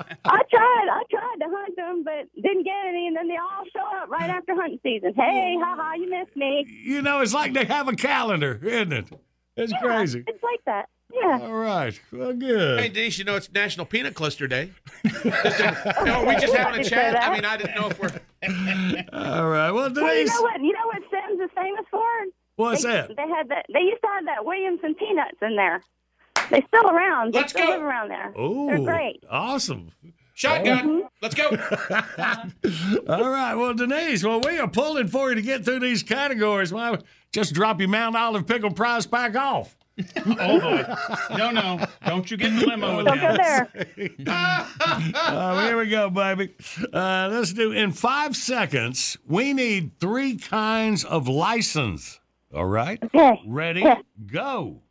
tried. 0.50 0.88
I 0.90 1.02
tried 1.10 1.36
to 1.40 1.46
hunt 1.48 1.76
them, 1.76 2.04
but 2.04 2.28
didn't 2.42 2.64
get 2.64 2.74
any. 2.88 3.06
And 3.06 3.16
then 3.16 3.28
they 3.28 3.36
all 3.36 3.64
show 3.72 3.96
up 4.02 4.08
right 4.08 4.30
after 4.30 4.54
hunting 4.54 4.80
season. 4.82 5.12
Hey, 5.14 5.56
haha, 5.60 5.94
you 5.94 6.08
missed 6.10 6.36
me. 6.36 6.66
you 6.84 7.02
know, 7.02 7.20
it's 7.20 7.34
like 7.34 7.52
they 7.52 7.64
have 7.64 7.88
a 7.88 7.94
calendar, 7.94 8.58
isn't 8.62 8.92
it? 8.92 9.06
It's 9.56 9.72
Yeah, 9.72 9.78
crazy. 9.80 10.24
It's 10.26 10.42
like 10.42 10.60
that. 10.66 10.88
Yeah. 11.12 11.40
All 11.42 11.52
right. 11.52 11.98
Well, 12.12 12.32
good. 12.32 12.80
Hey, 12.80 12.88
Denise, 12.88 13.18
you 13.18 13.24
know 13.24 13.34
it's 13.34 13.50
National 13.52 13.84
Peanut 13.84 14.14
Cluster 14.14 14.46
Day. 14.46 14.70
Just 15.04 15.26
a- 15.26 16.02
no, 16.04 16.24
we 16.24 16.36
just 16.36 16.54
having 16.54 16.80
a 16.80 16.84
chat. 16.84 17.20
I 17.20 17.34
mean, 17.34 17.44
I 17.44 17.56
didn't 17.56 17.74
know 17.74 17.88
if 17.90 17.98
we're. 17.98 18.10
All 19.12 19.48
right. 19.48 19.70
Well, 19.72 19.90
Well, 19.92 20.16
you 20.16 20.24
know 20.26 20.42
what? 20.42 20.60
You 20.60 20.72
know 20.72 20.86
what 20.86 21.02
Sims 21.10 21.40
is 21.40 21.50
famous 21.56 21.84
for? 21.90 22.00
What's 22.60 22.82
they, 22.82 22.90
that? 22.90 23.16
They 23.16 23.28
had 23.28 23.48
that. 23.48 23.66
They 23.72 23.80
used 23.80 24.00
to 24.02 24.08
have 24.14 24.24
that 24.26 24.44
Williamson 24.44 24.94
peanuts 24.94 25.38
in 25.42 25.56
there. 25.56 25.82
They 26.50 26.62
still 26.68 26.88
around. 26.88 27.34
Let's 27.34 27.52
they 27.52 27.60
still 27.60 27.72
go. 27.72 27.78
live 27.78 27.82
around 27.82 28.08
there. 28.08 28.32
Oh, 28.36 28.66
They're 28.66 28.78
great. 28.78 29.24
Awesome. 29.30 29.92
Shotgun. 30.34 31.02
Let's 31.20 31.34
go. 31.34 31.48
All 33.08 33.30
right. 33.30 33.54
Well, 33.54 33.74
Denise, 33.74 34.24
well, 34.24 34.40
we 34.40 34.58
are 34.58 34.68
pulling 34.68 35.08
for 35.08 35.28
you 35.28 35.34
to 35.34 35.42
get 35.42 35.64
through 35.64 35.80
these 35.80 36.02
categories. 36.02 36.72
Why 36.72 36.96
just 37.32 37.52
drop 37.52 37.78
your 37.78 37.90
Mount 37.90 38.16
Olive 38.16 38.46
pickle 38.46 38.70
prize 38.70 39.06
pack 39.06 39.36
off? 39.36 39.76
Oh 40.26 40.60
boy, 40.60 40.94
no, 41.36 41.50
no, 41.50 41.84
don't 42.06 42.30
you 42.30 42.36
get 42.38 42.48
in 42.48 42.58
the 42.58 42.66
limo 42.66 42.96
with 42.98 43.06
Don't 43.06 43.20
go 43.20 43.36
there. 43.36 43.68
Uh, 45.14 45.66
here 45.66 45.76
we 45.76 45.88
go, 45.88 46.08
baby. 46.08 46.54
Uh, 46.92 47.28
let's 47.30 47.52
do 47.52 47.72
in 47.72 47.92
five 47.92 48.34
seconds. 48.34 49.18
We 49.26 49.52
need 49.52 49.98
three 50.00 50.36
kinds 50.36 51.04
of 51.04 51.28
license. 51.28 52.19
All 52.54 52.66
right. 52.66 52.98
Okay. 53.02 53.40
Ready? 53.46 53.84
Go. 54.26 54.82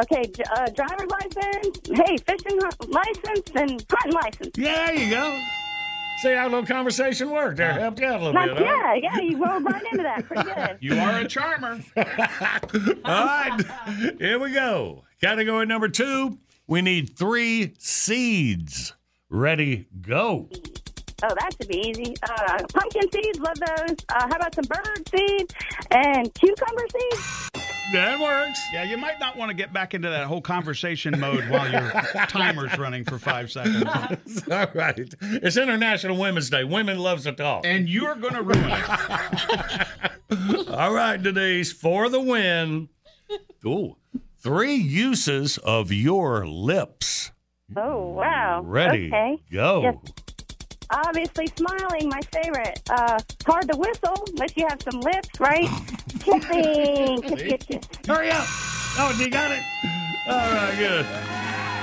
Okay, 0.00 0.22
uh, 0.56 0.66
driver's 0.70 1.10
license. 1.10 1.80
Hey, 1.86 2.16
fishing 2.18 2.58
license 2.88 3.50
and 3.54 3.84
hunting 3.90 4.12
license. 4.12 4.50
Yeah, 4.56 4.86
there 4.86 4.94
you 4.94 5.10
go. 5.10 5.40
See 6.22 6.32
how 6.34 6.44
a 6.46 6.48
little 6.48 6.64
conversation 6.66 7.30
worked 7.30 7.56
there. 7.58 7.72
Helped 7.74 8.00
you 8.00 8.06
out 8.06 8.20
a 8.20 8.24
little 8.24 8.32
Not, 8.32 8.48
bit. 8.56 8.58
huh? 8.58 8.64
yeah, 8.64 8.94
yeah, 8.94 9.20
you 9.20 9.44
rolled 9.44 9.64
right 9.64 9.82
into 9.92 10.02
that. 10.04 10.24
Pretty 10.24 10.42
good. 10.54 10.78
You 10.80 10.98
are 10.98 11.18
a 11.18 11.28
charmer. 11.28 11.80
All 11.96 12.04
right, 13.26 13.60
here 14.18 14.38
we 14.38 14.52
go. 14.52 15.04
Category 15.20 15.66
number 15.66 15.88
two. 15.88 16.38
We 16.66 16.80
need 16.80 17.16
three 17.18 17.74
seeds. 17.78 18.94
Ready? 19.28 19.88
Go. 20.00 20.48
Oh, 21.24 21.34
that 21.38 21.50
should 21.56 21.68
be 21.68 21.78
easy. 21.88 22.14
Uh, 22.22 22.58
pumpkin 22.72 23.10
seeds, 23.12 23.38
love 23.38 23.58
those. 23.58 23.96
Uh, 24.08 24.26
how 24.28 24.36
about 24.36 24.54
some 24.54 24.64
bird 24.64 25.08
seeds 25.08 25.54
and 25.90 26.32
cucumber 26.34 26.84
seeds? 26.92 27.50
That 27.92 28.18
works. 28.20 28.58
Yeah, 28.72 28.84
you 28.84 28.96
might 28.96 29.20
not 29.20 29.36
want 29.36 29.50
to 29.50 29.54
get 29.54 29.72
back 29.72 29.92
into 29.94 30.08
that 30.08 30.26
whole 30.26 30.40
conversation 30.40 31.18
mode 31.20 31.48
while 31.48 31.70
your 31.70 31.80
timer's 32.28 32.76
running 32.78 33.04
for 33.04 33.18
five 33.18 33.52
seconds. 33.52 33.84
All 34.50 34.66
right. 34.74 34.98
It's 35.20 35.56
International 35.56 36.16
Women's 36.16 36.48
Day. 36.50 36.64
Women 36.64 36.98
loves 36.98 37.24
to 37.24 37.32
talk. 37.32 37.66
And 37.66 37.88
you're 37.88 38.14
going 38.14 38.34
to 38.34 38.42
ruin 38.42 38.70
it. 40.30 40.68
All 40.70 40.92
right, 40.94 41.22
Denise, 41.22 41.72
for 41.72 42.08
the 42.08 42.20
win. 42.20 42.88
Ooh, 43.66 43.96
three 44.38 44.74
uses 44.74 45.58
of 45.58 45.92
your 45.92 46.46
lips. 46.46 47.30
Oh, 47.76 48.08
wow. 48.08 48.62
Ready? 48.64 49.08
Okay. 49.08 49.36
Go. 49.52 49.82
Yes. 49.82 49.96
Obviously, 50.92 51.46
smiling, 51.56 52.08
my 52.08 52.20
favorite. 52.32 52.80
Uh, 52.90 53.18
hard 53.46 53.68
to 53.70 53.76
whistle 53.76 54.24
unless 54.30 54.56
you 54.56 54.66
have 54.68 54.80
some 54.82 55.00
lips, 55.00 55.40
right? 55.40 55.68
Kissing. 56.20 57.22
Kiss, 57.22 57.42
kiss, 57.42 57.62
kiss. 57.66 57.84
Hurry 58.06 58.30
up. 58.30 58.44
Oh, 58.98 59.16
you 59.18 59.30
got 59.30 59.50
it. 59.50 59.62
All 60.28 60.36
right, 60.36 60.74
good. 60.78 61.06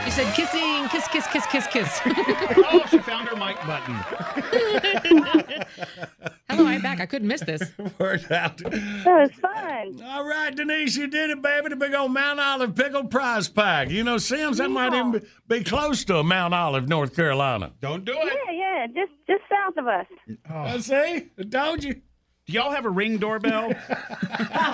She 0.06 0.12
said 0.12 0.34
kissing, 0.34 0.88
kiss, 0.90 1.08
kiss, 1.08 1.28
kiss, 1.28 1.46
kiss, 1.48 1.68
kiss. 1.68 2.02
Oh, 2.72 2.84
she 2.90 2.98
found 3.00 3.28
her 3.28 3.36
mic 3.36 3.58
button. 3.66 3.96
Hello, 6.50 6.66
I'm 6.66 6.82
back. 6.82 7.00
I 7.00 7.06
couldn't 7.06 7.28
miss 7.28 7.42
this. 7.42 7.62
Worked 8.00 8.32
out. 8.32 8.58
That 8.58 9.06
was 9.06 9.32
fun. 9.40 10.02
All 10.06 10.26
right, 10.26 10.56
Denise, 10.56 10.96
you 10.98 11.08
did 11.08 11.30
it, 11.30 11.42
baby. 11.42 11.70
The 11.70 11.76
big 11.76 11.94
old 11.94 12.12
Mount 12.12 12.40
Olive 12.40 12.76
pickle 12.76 13.06
prize 13.06 13.48
pack. 13.48 13.90
You 13.90 14.04
know, 14.04 14.18
Sims, 14.18 14.58
that 14.58 14.70
might 14.72 14.94
even 14.94 15.12
be, 15.12 15.20
be 15.48 15.64
close 15.64 16.04
to 16.06 16.24
Mount 16.24 16.54
Olive, 16.54 16.88
North 16.88 17.16
Carolina. 17.16 17.72
Don't 17.82 18.04
do 18.06 18.14
it. 18.14 18.34
Yeah, 18.48 18.52
yeah, 18.52 18.88
just 18.88 19.12
just 19.28 19.44
south 19.50 19.78
of 19.78 19.88
us. 19.88 20.08
I 20.50 20.80
see. 20.80 21.30
I 21.38 21.44
told 21.50 21.84
you. 21.84 22.02
Do 22.50 22.56
y'all 22.56 22.72
have 22.72 22.86
a 22.86 22.90
ring 22.90 23.18
doorbell? 23.20 23.72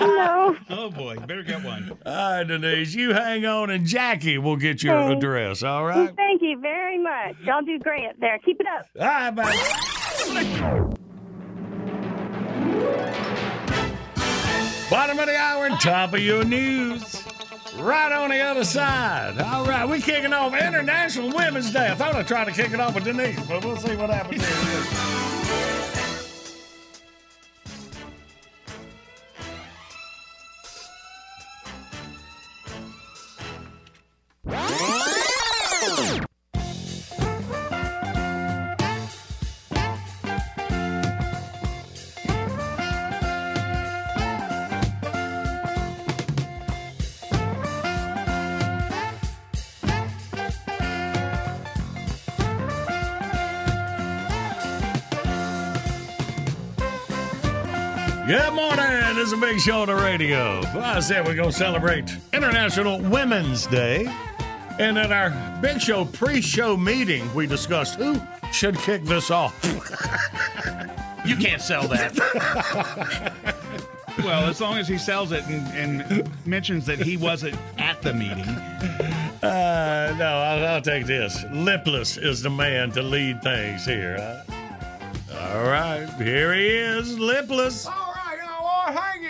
No. 0.00 0.56
Oh 0.70 0.90
boy, 0.90 1.14
you 1.14 1.20
better 1.20 1.42
get 1.42 1.62
one. 1.64 1.96
All 2.06 2.12
right, 2.38 2.44
Denise, 2.44 2.94
you 2.94 3.12
hang 3.12 3.44
on, 3.44 3.68
and 3.70 3.84
Jackie 3.86 4.38
will 4.38 4.56
get 4.56 4.82
your 4.82 4.96
Okay. 4.96 5.12
address. 5.18 5.62
All 5.62 5.84
right. 5.84 6.14
Thank 6.16 6.40
you 6.42 6.58
very 6.60 6.98
much. 6.98 7.34
Y'all 7.44 7.62
do 7.62 7.78
great 7.78 8.06
up 8.08 8.16
there. 8.20 8.38
Keep 8.38 8.60
it 8.60 8.66
up. 8.66 8.86
All 8.98 9.06
right, 9.06 9.30
bye. 9.30 10.96
Bottom 14.90 15.18
of 15.18 15.26
the 15.26 15.36
hour 15.36 15.66
and 15.66 15.78
top 15.80 16.14
of 16.14 16.20
your 16.20 16.44
news. 16.44 17.22
Right 17.76 18.12
on 18.12 18.30
the 18.30 18.40
other 18.40 18.64
side. 18.64 19.38
All 19.40 19.66
right, 19.66 19.86
we're 19.86 20.00
kicking 20.00 20.32
off 20.32 20.54
International 20.54 21.30
Women's 21.34 21.70
Day. 21.72 21.90
I 21.90 21.94
thought 21.94 22.14
I'd 22.14 22.26
try 22.28 22.44
to 22.44 22.52
kick 22.52 22.72
it 22.72 22.80
off 22.80 22.94
with 22.94 23.04
Denise, 23.04 23.38
but 23.46 23.64
we'll 23.64 23.76
see 23.76 23.96
what 23.96 24.10
happens 24.10 24.42
Good 58.26 58.52
morning. 58.54 59.14
This 59.14 59.28
is 59.28 59.32
a 59.32 59.36
big 59.36 59.60
show 59.60 59.82
on 59.82 59.86
the 59.88 59.94
radio. 59.94 60.60
Well, 60.74 60.82
I 60.82 60.98
said 61.00 61.24
we're 61.24 61.36
going 61.36 61.50
to 61.50 61.56
celebrate 61.56 62.12
International 62.32 63.00
Women's 63.00 63.66
Day. 63.68 64.06
And 64.80 64.98
at 64.98 65.12
our 65.12 65.30
big 65.62 65.80
show 65.80 66.04
pre 66.04 66.40
show 66.40 66.76
meeting, 66.76 67.32
we 67.34 67.46
discussed 67.46 67.94
who 67.94 68.20
should 68.52 68.76
kick 68.78 69.04
this 69.04 69.30
off. 69.30 69.54
You 71.26 71.34
can't 71.36 71.60
sell 71.60 71.88
that. 71.88 73.32
Well, 74.24 74.48
as 74.48 74.62
long 74.62 74.78
as 74.78 74.88
he 74.88 74.96
sells 74.96 75.30
it 75.30 75.44
and, 75.46 75.66
and 76.08 76.46
mentions 76.46 76.86
that 76.86 76.98
he 76.98 77.18
wasn't 77.18 77.54
at 77.76 78.00
the 78.00 78.14
meeting. 78.14 78.48
Uh, 78.48 80.14
no, 80.18 80.24
I'll, 80.24 80.64
I'll 80.76 80.80
take 80.80 81.04
this. 81.04 81.44
Lipless 81.52 82.16
is 82.16 82.40
the 82.40 82.48
man 82.48 82.92
to 82.92 83.02
lead 83.02 83.42
things 83.42 83.84
here. 83.84 84.16
huh? 84.18 85.48
All 85.54 85.64
right, 85.64 86.06
here 86.16 86.54
he 86.54 86.66
is, 86.66 87.18
Lipless. 87.18 87.86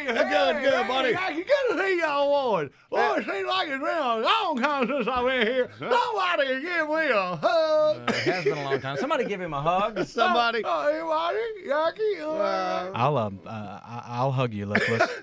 You. 0.06 0.12
Good, 0.14 0.56
Hey, 0.56 0.62
good, 0.62 0.72
hey, 0.74 0.88
buddy. 0.88 1.14
Thank 1.14 1.38
you. 1.38 1.44
Good 1.44 1.76
to 1.76 1.82
see 1.84 2.00
y'all, 2.00 2.52
boys. 2.52 2.70
Boy, 2.90 3.14
it 3.18 3.24
seems 3.26 3.48
like 3.48 3.68
it's 3.68 3.82
been 3.82 3.98
a 3.98 4.16
long 4.18 4.58
time 4.60 4.86
since 4.88 5.08
I've 5.08 5.24
been 5.26 5.46
here. 5.46 5.70
Somebody 5.78 6.60
give 6.60 6.88
me 6.88 7.08
a 7.10 7.36
hug. 7.36 8.08
It 8.10 8.14
has 8.16 8.44
been 8.44 8.58
a 8.58 8.64
long 8.64 8.80
time. 8.80 8.96
Somebody 8.98 9.24
give 9.24 9.40
him 9.40 9.52
a 9.54 9.60
hug. 9.62 10.04
Somebody. 10.06 10.62
Oh, 10.64 10.88
anybody? 10.88 11.66
Jackie? 11.66 12.20
Uh, 12.20 12.90
I'll 12.94 13.18
um, 13.18 13.40
uh, 13.46 13.50
I- 13.50 14.04
I'll 14.08 14.32
hug 14.32 14.52
you, 14.52 14.66
Lipless. 14.66 15.08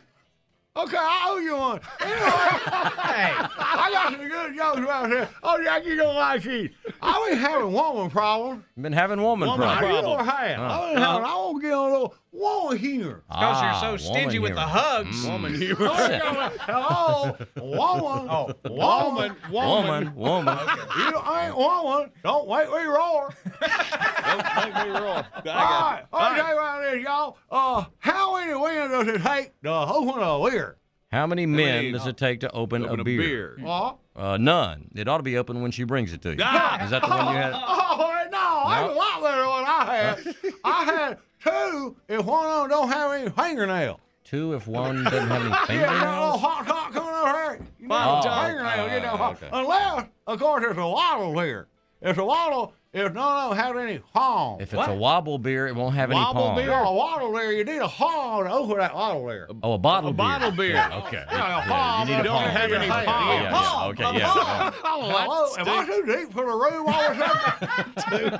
Okay, 0.75 0.97
I 0.99 1.27
owe 1.29 1.37
you 1.37 1.55
one. 1.55 1.79
Anyway, 2.01 2.17
hey, 2.17 3.31
I 3.59 3.89
got 3.93 4.11
some 4.13 4.27
good 4.27 4.55
jokes 4.57 4.79
about 4.79 5.07
here. 5.07 5.29
Oh, 5.43 5.63
Jack, 5.63 5.85
you 5.85 5.95
don't 5.95 6.15
like 6.15 6.41
these. 6.41 6.71
I've 6.99 7.29
been 7.29 7.37
having 7.37 7.71
woman 7.71 8.09
problems. 8.09 8.63
Been 8.75 8.91
having 8.91 9.21
woman, 9.21 9.49
Woman 9.49 9.67
problems. 9.67 9.95
You 9.97 10.01
know 10.01 10.09
what 10.15 10.27
I 10.27 10.47
have. 10.47 10.59
Uh, 10.59 10.63
I've 10.63 10.93
been 10.95 11.03
having, 11.03 11.25
I 11.25 11.35
want 11.35 11.61
to 11.61 11.61
get 11.61 11.77
a 11.77 11.81
little 11.83 12.15
woman 12.33 12.77
humor. 12.77 13.23
Because 13.29 13.61
you're 13.61 13.71
Ah, 13.71 13.79
so 13.81 13.97
stingy 13.97 14.39
woman 14.39 14.41
with 14.41 14.55
the 14.55 14.65
humor. 14.67 14.79
hugs. 14.79 15.25
Woman 15.25 15.53
Oh, 15.79 16.07
yeah, 16.09 16.49
Hello, 16.65 17.37
woman. 17.55 18.27
Oh, 18.29 18.53
woman. 18.69 19.35
Woman, 19.49 20.15
woman. 20.15 20.57
You 20.97 21.21
ain't 21.37 21.55
woman. 21.55 22.11
Don't 22.23 22.49
make 22.49 22.69
me 22.69 22.83
roar. 22.83 23.33
Don't 23.61 24.55
make 24.55 24.75
me 24.85 24.89
roll. 24.91 25.07
All 25.07 25.23
right, 25.45 26.03
I'll 26.11 26.35
tell 26.35 26.47
you 26.47 26.53
about 26.53 26.81
this, 26.81 27.03
y'all. 27.03 27.37
Uh, 27.51 27.85
how 27.99 28.35
many 28.37 28.53
women 28.55 28.91
does 28.91 29.07
it 29.07 29.21
take 29.21 29.61
to 29.63 29.71
open 29.71 30.35
a 30.39 30.43
beer? 30.43 30.77
How 31.11 31.27
many 31.27 31.45
men 31.45 31.91
does 31.93 32.07
it 32.07 32.17
take 32.17 32.39
to 32.39 32.51
open, 32.51 32.83
a 32.85 33.03
beer? 33.03 33.57
Uh, 33.63 33.93
Uh, 34.15 34.37
none. 34.37 34.89
It 34.95 35.07
ought 35.07 35.17
to 35.17 35.23
be 35.23 35.37
open 35.37 35.61
when 35.61 35.71
she 35.71 35.83
brings 35.83 36.11
it 36.13 36.21
to 36.23 36.31
you. 36.31 36.37
Ah. 36.41 36.83
Is 36.83 36.89
that 36.91 37.01
the 37.03 37.07
one 37.07 37.27
you 37.27 37.39
had? 37.41 37.53
Oh, 37.95 38.25
no, 38.31 38.69
that's 38.69 38.91
a 38.91 38.95
lot 38.95 39.21
better 39.21 39.41
than 39.41 39.47
what 39.49 39.67
I 39.67 39.95
had. 39.95 40.35
I 40.63 40.83
had 40.85 41.17
two 41.43 41.95
if 42.07 42.25
one 42.25 42.45
of 42.45 42.61
them 42.61 42.69
don't 42.69 42.87
have 42.89 43.11
any 43.11 43.29
fingernails. 43.29 43.99
Two 44.23 44.53
if 44.53 44.67
one 44.67 45.03
doesn't 45.03 45.27
have 45.27 45.41
any 45.41 45.49
Yeah, 45.79 45.93
that 45.93 46.19
little 46.19 46.37
fingernails? 46.37 46.41
hot 46.41 46.65
top 46.65 46.93
coming 46.93 47.09
over 47.13 47.31
here. 47.53 47.67
You 47.79 47.87
know, 47.87 48.21
Oh, 48.25 48.45
fingernails, 48.47 48.91
you 48.93 48.99
know, 49.01 49.25
okay. 49.31 49.49
Unless, 49.51 50.05
of 50.27 50.39
course, 50.39 50.61
there's 50.63 50.77
a 50.77 50.87
waddle 50.87 51.37
here. 51.39 51.67
It's 52.01 52.17
a 52.17 52.23
waddle 52.25 52.73
if 52.93 53.11
no, 53.13 53.21
of 53.21 53.49
them 53.49 53.57
have 53.65 53.75
any 53.75 53.97
palm. 54.13 54.61
If 54.61 54.73
it's 54.73 54.87
a 54.87 54.93
wobble 54.93 55.39
beer, 55.39 55.67
it 55.67 55.75
won't 55.75 55.95
have 55.95 56.11
any 56.11 56.19
Wobble 56.19 56.41
palm. 56.49 56.55
beer, 56.55 56.71
a 56.71 56.91
waddle 56.93 57.31
there, 57.33 57.51
you 57.51 57.63
need 57.63 57.77
a 57.79 57.87
palm 57.87 58.43
to 58.45 58.51
open 58.51 58.77
that 58.77 58.93
waddle 58.93 59.25
there. 59.25 59.47
Oh, 59.63 59.73
a 59.73 59.77
bottle 59.79 60.11
A 60.11 60.13
beer. 60.13 60.17
bottle 60.17 60.51
beer. 60.51 60.73
Yeah, 60.75 61.01
okay. 61.07 61.23
Yeah, 61.31 61.63
a 61.65 61.67
Yeah, 61.67 61.99
you 62.01 62.05
need 62.13 62.19
a 62.19 62.23
don't 62.23 62.43
have 62.43 62.71
any 62.71 62.85
Yeah, 62.85 63.03
palm. 63.05 63.27
yeah, 63.29 63.41
yeah, 63.43 63.51
Palm, 63.51 63.91
okay, 63.91 64.03
a 64.03 64.13
yeah, 64.13 64.29
palm. 64.29 64.45
yeah. 64.45 64.71
Hello, 64.83 65.55
am 65.57 65.67
I 65.69 65.85
too 65.85 66.03
deep 66.05 66.31
for 66.33 66.45
the 66.45 66.51
room 66.51 66.85
all 66.87 67.05
of 67.11 67.17
a 67.17 68.01
sudden? 68.01 68.39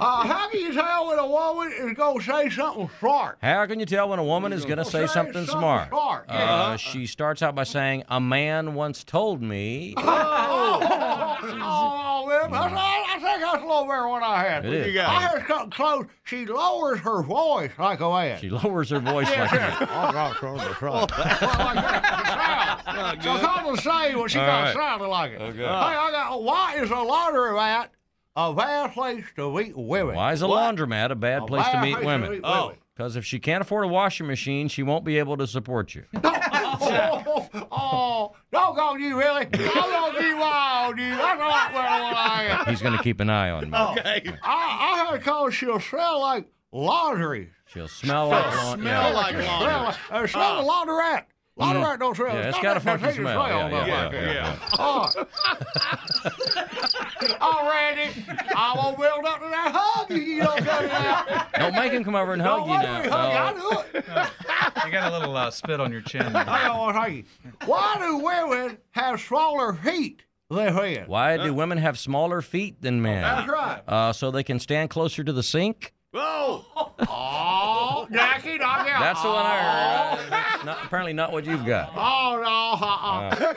uh, 0.00 0.26
how 0.26 0.48
can 0.50 0.60
you 0.60 0.74
tell 0.74 1.08
when 1.08 1.18
a 1.18 1.26
woman 1.26 1.72
is 1.72 1.94
going 1.96 2.18
to 2.18 2.22
say 2.24 2.50
something 2.50 2.90
smart? 3.00 3.38
How 3.42 3.64
can 3.66 3.80
you 3.80 3.86
tell 3.86 4.08
when 4.10 4.18
a 4.18 4.24
woman 4.24 4.52
is 4.52 4.64
going 4.66 4.78
to 4.78 4.84
say 4.84 5.06
Say 5.06 5.12
something 5.14 5.46
something 5.46 5.46
smart? 5.46 5.88
smart, 5.88 6.26
Uh, 6.28 6.32
yeah. 6.34 6.76
she 6.76 7.06
starts 7.06 7.42
out 7.42 7.54
by 7.54 7.64
saying, 7.64 8.04
"A 8.08 8.20
man 8.20 8.74
once 8.74 9.02
told 9.04 9.40
me." 9.42 9.94
Oh, 9.96 10.02
oh, 11.42 12.24
well, 12.26 12.48
that's, 12.48 12.54
I, 12.54 12.66
I 12.66 12.68
think 12.68 12.95
that's 13.56 13.64
a 13.64 13.66
little 13.68 13.84
better 13.86 14.02
than 14.02 14.10
what 14.10 14.22
I 14.22 14.42
had. 14.44 14.64
It 14.66 14.72
is. 14.72 14.96
I 14.98 15.20
had 15.20 15.46
something 15.46 15.70
close. 15.70 16.04
She 16.24 16.46
lowers 16.46 17.00
her 17.00 17.22
voice 17.22 17.70
like 17.78 18.00
a 18.00 18.10
man. 18.10 18.40
She 18.40 18.50
lowers 18.50 18.90
her 18.90 19.00
voice 19.00 19.28
Yes, 19.28 19.50
like 19.52 19.60
yes. 19.60 19.78
that. 19.80 19.88
Oh, 19.90 20.12
God, 20.12 20.36
son 20.40 20.54
of 20.54 20.60
a 20.60 20.74
son. 20.74 20.76
Well, 20.82 21.00
like 21.00 21.10
that. 21.10 22.82
Sound. 22.84 23.22
So 23.22 23.38
come 23.38 23.66
and 23.68 23.78
say 23.80 24.14
what 24.14 24.30
she 24.30 24.38
All 24.38 24.46
got 24.46 24.62
right. 24.62 24.74
sounded 24.74 25.06
like 25.08 25.32
it. 25.32 25.40
Okay. 25.40 25.58
Hey, 25.58 25.64
I 25.66 26.10
got, 26.10 26.42
why 26.42 26.74
is 26.76 26.90
a 26.90 26.94
laundromat 26.94 27.88
a 28.36 28.52
bad 28.54 28.92
place 28.92 29.24
to 29.36 29.50
meet 29.56 29.76
women? 29.76 30.14
Why 30.14 30.32
is 30.32 30.42
a 30.42 30.48
What? 30.48 30.76
laundromat 30.76 31.10
a 31.10 31.14
bad 31.14 31.42
A 31.42 31.46
place 31.46 31.66
to 31.68 31.80
meet 31.80 31.92
place 31.94 32.00
to 32.02 32.06
women? 32.06 32.30
meet 32.30 32.42
women. 32.42 32.44
Oh. 32.44 32.72
Because 32.94 33.16
if 33.16 33.26
she 33.26 33.38
can't 33.38 33.60
afford 33.60 33.84
a 33.84 33.88
washing 33.88 34.26
machine, 34.26 34.68
she 34.68 34.82
won't 34.82 35.04
be 35.04 35.18
able 35.18 35.36
to 35.36 35.46
support 35.46 35.94
you. 35.94 36.04
Oh, 36.80 37.66
oh, 37.70 38.36
doggone 38.52 39.00
you, 39.00 39.18
really? 39.18 39.42
I'm 39.42 39.50
gonna 39.50 40.18
keep 40.18 40.36
my 40.36 40.44
eye 40.44 40.86
on 40.88 40.98
you. 40.98 41.16
That's 41.16 41.40
a 41.40 41.44
lot 41.44 41.72
better 41.72 41.88
I 41.88 42.46
am. 42.60 42.66
He's 42.66 42.82
going 42.82 42.96
to 42.96 43.02
keep 43.02 43.20
an 43.20 43.30
eye 43.30 43.50
on 43.50 43.70
me. 43.70 43.78
Okay. 43.78 44.32
I, 44.42 45.04
I 45.04 45.06
heard 45.10 45.22
cause 45.22 45.54
she'll 45.54 45.80
smell 45.80 46.20
like 46.20 46.46
laundry. 46.72 47.50
She'll 47.66 47.88
smell 47.88 48.28
like 48.28 48.56
laundry. 48.56 48.82
Smell 48.88 49.14
like 49.14 49.34
laundry. 49.34 49.94
Uh, 50.10 50.26
smell 50.26 50.62
the 50.62 50.68
laundrette. 50.70 51.24
Laundrette 51.58 51.98
don't 51.98 52.14
smell. 52.14 52.34
Yeah, 52.34 52.48
it's 52.48 52.56
not 52.56 52.62
got 52.62 52.76
a 52.76 52.80
funky 52.80 53.04
particular 53.04 53.32
smell. 53.32 53.48
Yeah, 53.48 53.68
though, 53.68 53.86
yeah, 53.86 54.04
like 54.04 54.12
yeah, 54.12 54.20
that. 54.20 54.58
yeah, 54.60 54.68
Oh. 54.78 56.62
All 57.46 57.68
Randy, 57.70 58.24
I'm 58.56 58.76
gonna 58.76 58.96
build 58.96 59.24
up 59.24 59.38
to 59.40 59.48
that 59.48 59.72
hug 59.74 60.10
if 60.10 60.26
you 60.26 60.42
don't 60.42 60.58
cut 60.64 60.84
it 60.84 60.90
out. 60.90 61.52
Don't 61.58 61.74
make 61.74 61.92
him 61.92 62.02
come 62.04 62.14
over 62.14 62.32
and 62.32 62.42
hug 62.42 62.66
Don't 62.66 62.68
you 62.68 62.74
now. 62.82 62.94
hug 62.94 63.04
you. 63.04 63.12
I 63.12 63.52
No. 63.52 63.82
do 63.92 63.98
it. 63.98 64.84
You 64.86 64.92
got 64.92 65.12
a 65.12 65.18
little 65.18 65.36
uh, 65.36 65.50
spit 65.50 65.80
on 65.80 65.92
your 65.92 66.00
chin. 66.00 66.34
I 66.34 66.64
don't 66.66 66.78
want 66.78 66.96
to 66.96 67.00
hug 67.00 67.12
you. 67.12 67.24
Why 67.66 67.96
do 67.98 68.16
women 68.18 68.78
have 68.92 69.20
smaller 69.20 69.72
feet 69.74 70.22
than 70.50 70.74
men? 70.74 71.04
Why 71.06 71.36
do 71.36 71.54
women 71.54 71.78
have 71.78 71.98
smaller 71.98 72.42
feet 72.42 72.80
than 72.82 73.00
men? 73.02 73.22
That's 73.22 73.48
right. 73.50 73.82
Uh, 73.86 74.12
so 74.12 74.30
they 74.30 74.42
can 74.44 74.58
stand 74.60 74.90
closer 74.90 75.22
to 75.24 75.32
the 75.32 75.42
sink? 75.42 75.92
Oh, 76.14 76.64
oh, 77.08 78.06
Jackie, 78.10 78.56
knock 78.58 78.88
out. 78.88 79.00
That's 79.00 79.22
the 79.22 79.28
one 79.28 79.44
I 79.44 79.58
heard. 80.16 80.32
Uh, 80.32 80.64
not, 80.64 80.78
apparently 80.84 81.12
not 81.12 81.30
what 81.32 81.44
you've 81.44 81.66
got. 81.66 81.92
Oh 81.94 82.40
no, 82.42 82.86
uh-uh. 82.86 83.54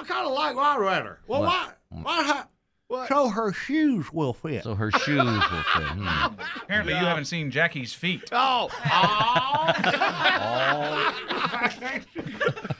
I 0.00 0.04
kind 0.04 0.26
of 0.26 0.32
like 0.32 0.56
my 0.56 0.76
rather. 0.78 1.20
Well, 1.28 1.42
What? 1.42 1.78
my 1.92 2.02
my 2.02 2.44
ha- 3.00 3.06
so 3.06 3.28
her 3.28 3.52
shoes 3.52 4.12
will 4.12 4.32
fit. 4.32 4.64
So 4.64 4.74
her 4.74 4.90
shoes 4.90 5.18
will 5.18 5.40
fit. 5.74 5.88
Hmm. 5.88 6.34
Apparently, 6.62 6.92
you 6.92 6.98
haven't 7.00 7.24
seen 7.26 7.50
Jackie's 7.50 7.94
feet. 7.94 8.22
Oh, 8.32 8.68
oh. 8.72 8.76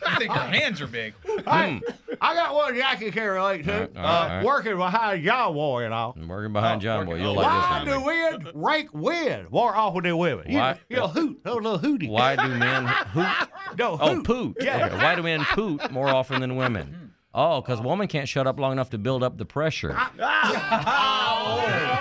I 0.05 0.17
think 0.19 0.33
her 0.33 0.47
hands 0.47 0.81
are 0.81 0.87
big. 0.87 1.15
Hey, 1.25 1.81
I 2.21 2.35
got 2.35 2.55
one 2.55 2.75
Jackie 2.77 3.11
can 3.11 3.29
relate 3.29 3.65
to. 3.65 3.73
All 3.73 3.81
right, 3.81 3.97
all 3.97 4.05
uh, 4.05 4.05
right, 4.05 4.23
all 4.23 4.29
right. 4.37 4.45
Working 4.45 4.77
behind 4.77 5.25
John 5.25 5.55
Boy 5.55 5.85
and 5.85 5.95
all. 5.95 6.15
I'm 6.17 6.29
working 6.29 6.53
behind 6.53 6.81
John 6.81 7.07
Boy. 7.07 7.17
You'll 7.17 7.35
like 7.35 7.47
Why 7.47 7.85
this 7.85 7.95
do 7.95 8.07
men 8.07 8.49
rake 8.55 8.93
wind 8.93 9.51
more 9.51 9.75
often 9.75 10.03
than 10.05 10.19
women? 10.19 10.51
You, 10.51 10.59
Why? 10.59 10.79
you 10.89 10.97
know, 10.97 11.09
hoot, 11.09 11.43
those 11.45 11.63
little 11.63 11.79
hootie. 11.79 12.09
Why 12.09 12.37
do 12.37 12.49
men 12.49 12.87
hoot? 12.87 13.49
No, 13.79 13.99
Oh, 14.01 14.23
poot. 14.23 14.57
Yeah. 14.61 14.87
Okay. 14.87 14.97
Why 14.97 15.15
do 15.15 15.23
men 15.23 15.45
poot 15.45 15.91
more 15.91 16.09
often 16.09 16.41
than 16.41 16.57
women? 16.57 17.02
Oh, 17.35 17.61
because 17.63 17.81
woman 17.81 18.09
can't 18.09 18.29
shut 18.29 18.47
up 18.47 18.59
long 18.59 18.73
enough 18.73 18.91
to 18.91 18.99
build 18.99 19.23
up 19.23 19.39
the 19.39 19.47
pressure. 19.47 19.95
Ah. 19.97 20.79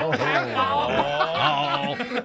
Oh, 0.03 0.13
oh, 0.13 1.17
oh. 1.17 1.20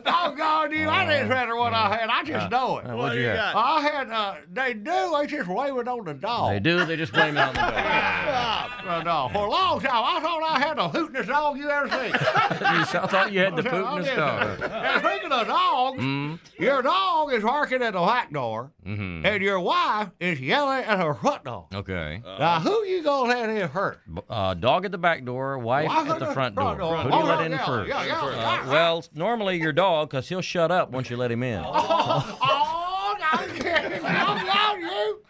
God, 0.05 0.73
you, 0.73 0.89
I 0.89 1.07
didn't 1.07 1.29
matter 1.29 1.57
what 1.57 1.73
I 1.73 1.97
had. 1.97 2.09
I 2.11 2.23
just 2.25 2.51
know 2.51 2.79
it. 2.79 2.87
Uh, 2.91 2.97
what'd 2.97 3.19
you 3.19 3.27
have? 3.29 3.55
I 3.57 3.81
had, 3.81 4.11
uh, 4.11 4.35
they 4.53 4.75
do, 4.75 5.17
they 5.19 5.27
just 5.27 5.49
blame 5.49 5.79
it 5.79 5.89
on 5.89 6.05
the 6.05 6.15
dog. 6.15 6.53
They 6.53 6.61
do. 6.61 6.85
They 6.85 6.97
just 6.97 7.13
blame 7.13 7.37
it 7.37 7.41
on 7.41 7.55
the 7.55 7.61
dog. 7.61 8.71
Uh, 8.87 9.03
no, 9.03 9.29
for 9.33 9.47
a 9.47 9.51
long 9.51 9.81
time, 9.81 9.91
I 10.05 10.21
thought 10.21 10.43
I 10.45 10.61
had 10.61 10.77
the 10.79 10.89
hootinest 10.89 11.27
dog 11.27 11.59
you 11.59 11.69
ever 11.69 11.89
seen. 11.89 12.13
You 12.13 12.81
s- 12.83 12.95
I 12.95 13.07
thought 13.09 13.33
you 13.33 13.41
had 13.41 13.57
the 13.57 13.63
I 13.67 13.71
poot 13.71 13.99
in 13.99 14.05
did. 14.05 14.13
the 14.13 14.17
dog. 14.17 14.61
And 14.63 15.05
speaking 15.05 15.33
of 15.33 15.47
dogs, 15.49 16.03
Mm, 16.03 16.39
your 16.61 16.83
dog 16.83 17.33
is 17.33 17.43
barking 17.43 17.83
at 17.83 17.95
the 17.95 18.01
back 18.01 18.33
door, 18.33 18.71
hmm 18.85 19.27
and 19.27 19.43
your 19.43 19.59
wife 19.59 20.11
is 20.21 20.41
yelling 20.41 20.85
at 20.85 20.99
her 21.01 21.15
front 21.15 21.43
door. 21.45 21.67
Okay. 21.75 22.23
Now, 22.39 22.61
who 22.61 22.85
you 22.85 23.03
gonna 23.03 23.29
let 23.29 23.51
in 23.51 23.69
first? 23.71 23.99
Uh, 24.31 24.55
dog 24.55 24.85
at 24.85 24.93
the 24.93 24.99
back 24.99 25.25
door, 25.25 25.59
wife 25.59 25.89
Wife 25.89 26.09
at 26.09 26.19
the 26.21 26.27
front 26.33 26.55
door. 26.55 26.77
door. 26.77 26.97
Who 26.99 27.11
do 27.11 27.17
you 27.17 27.23
Oh, 27.23 27.27
let 27.27 27.41
in 27.45 27.53
yeah, 27.53 27.67
first? 27.67 27.89
yeah, 27.89 28.05
yeah, 28.05 28.21
Uh, 28.21 28.71
well, 28.71 29.05
normally 29.15 29.59
your 29.59 29.73
dog, 29.73 29.86
because 30.05 30.29
he'll 30.29 30.41
shut 30.43 30.71
up 30.71 30.91
once 30.91 31.11
you 31.11 31.17
let 31.17 31.31
him 31.31 31.43
in. 31.43 31.63
Oh, 31.65 33.17
I'm 33.33 33.49
kidding. 33.51 34.05
I'm 34.05 34.49
on 34.49 34.81
you. 34.81 35.21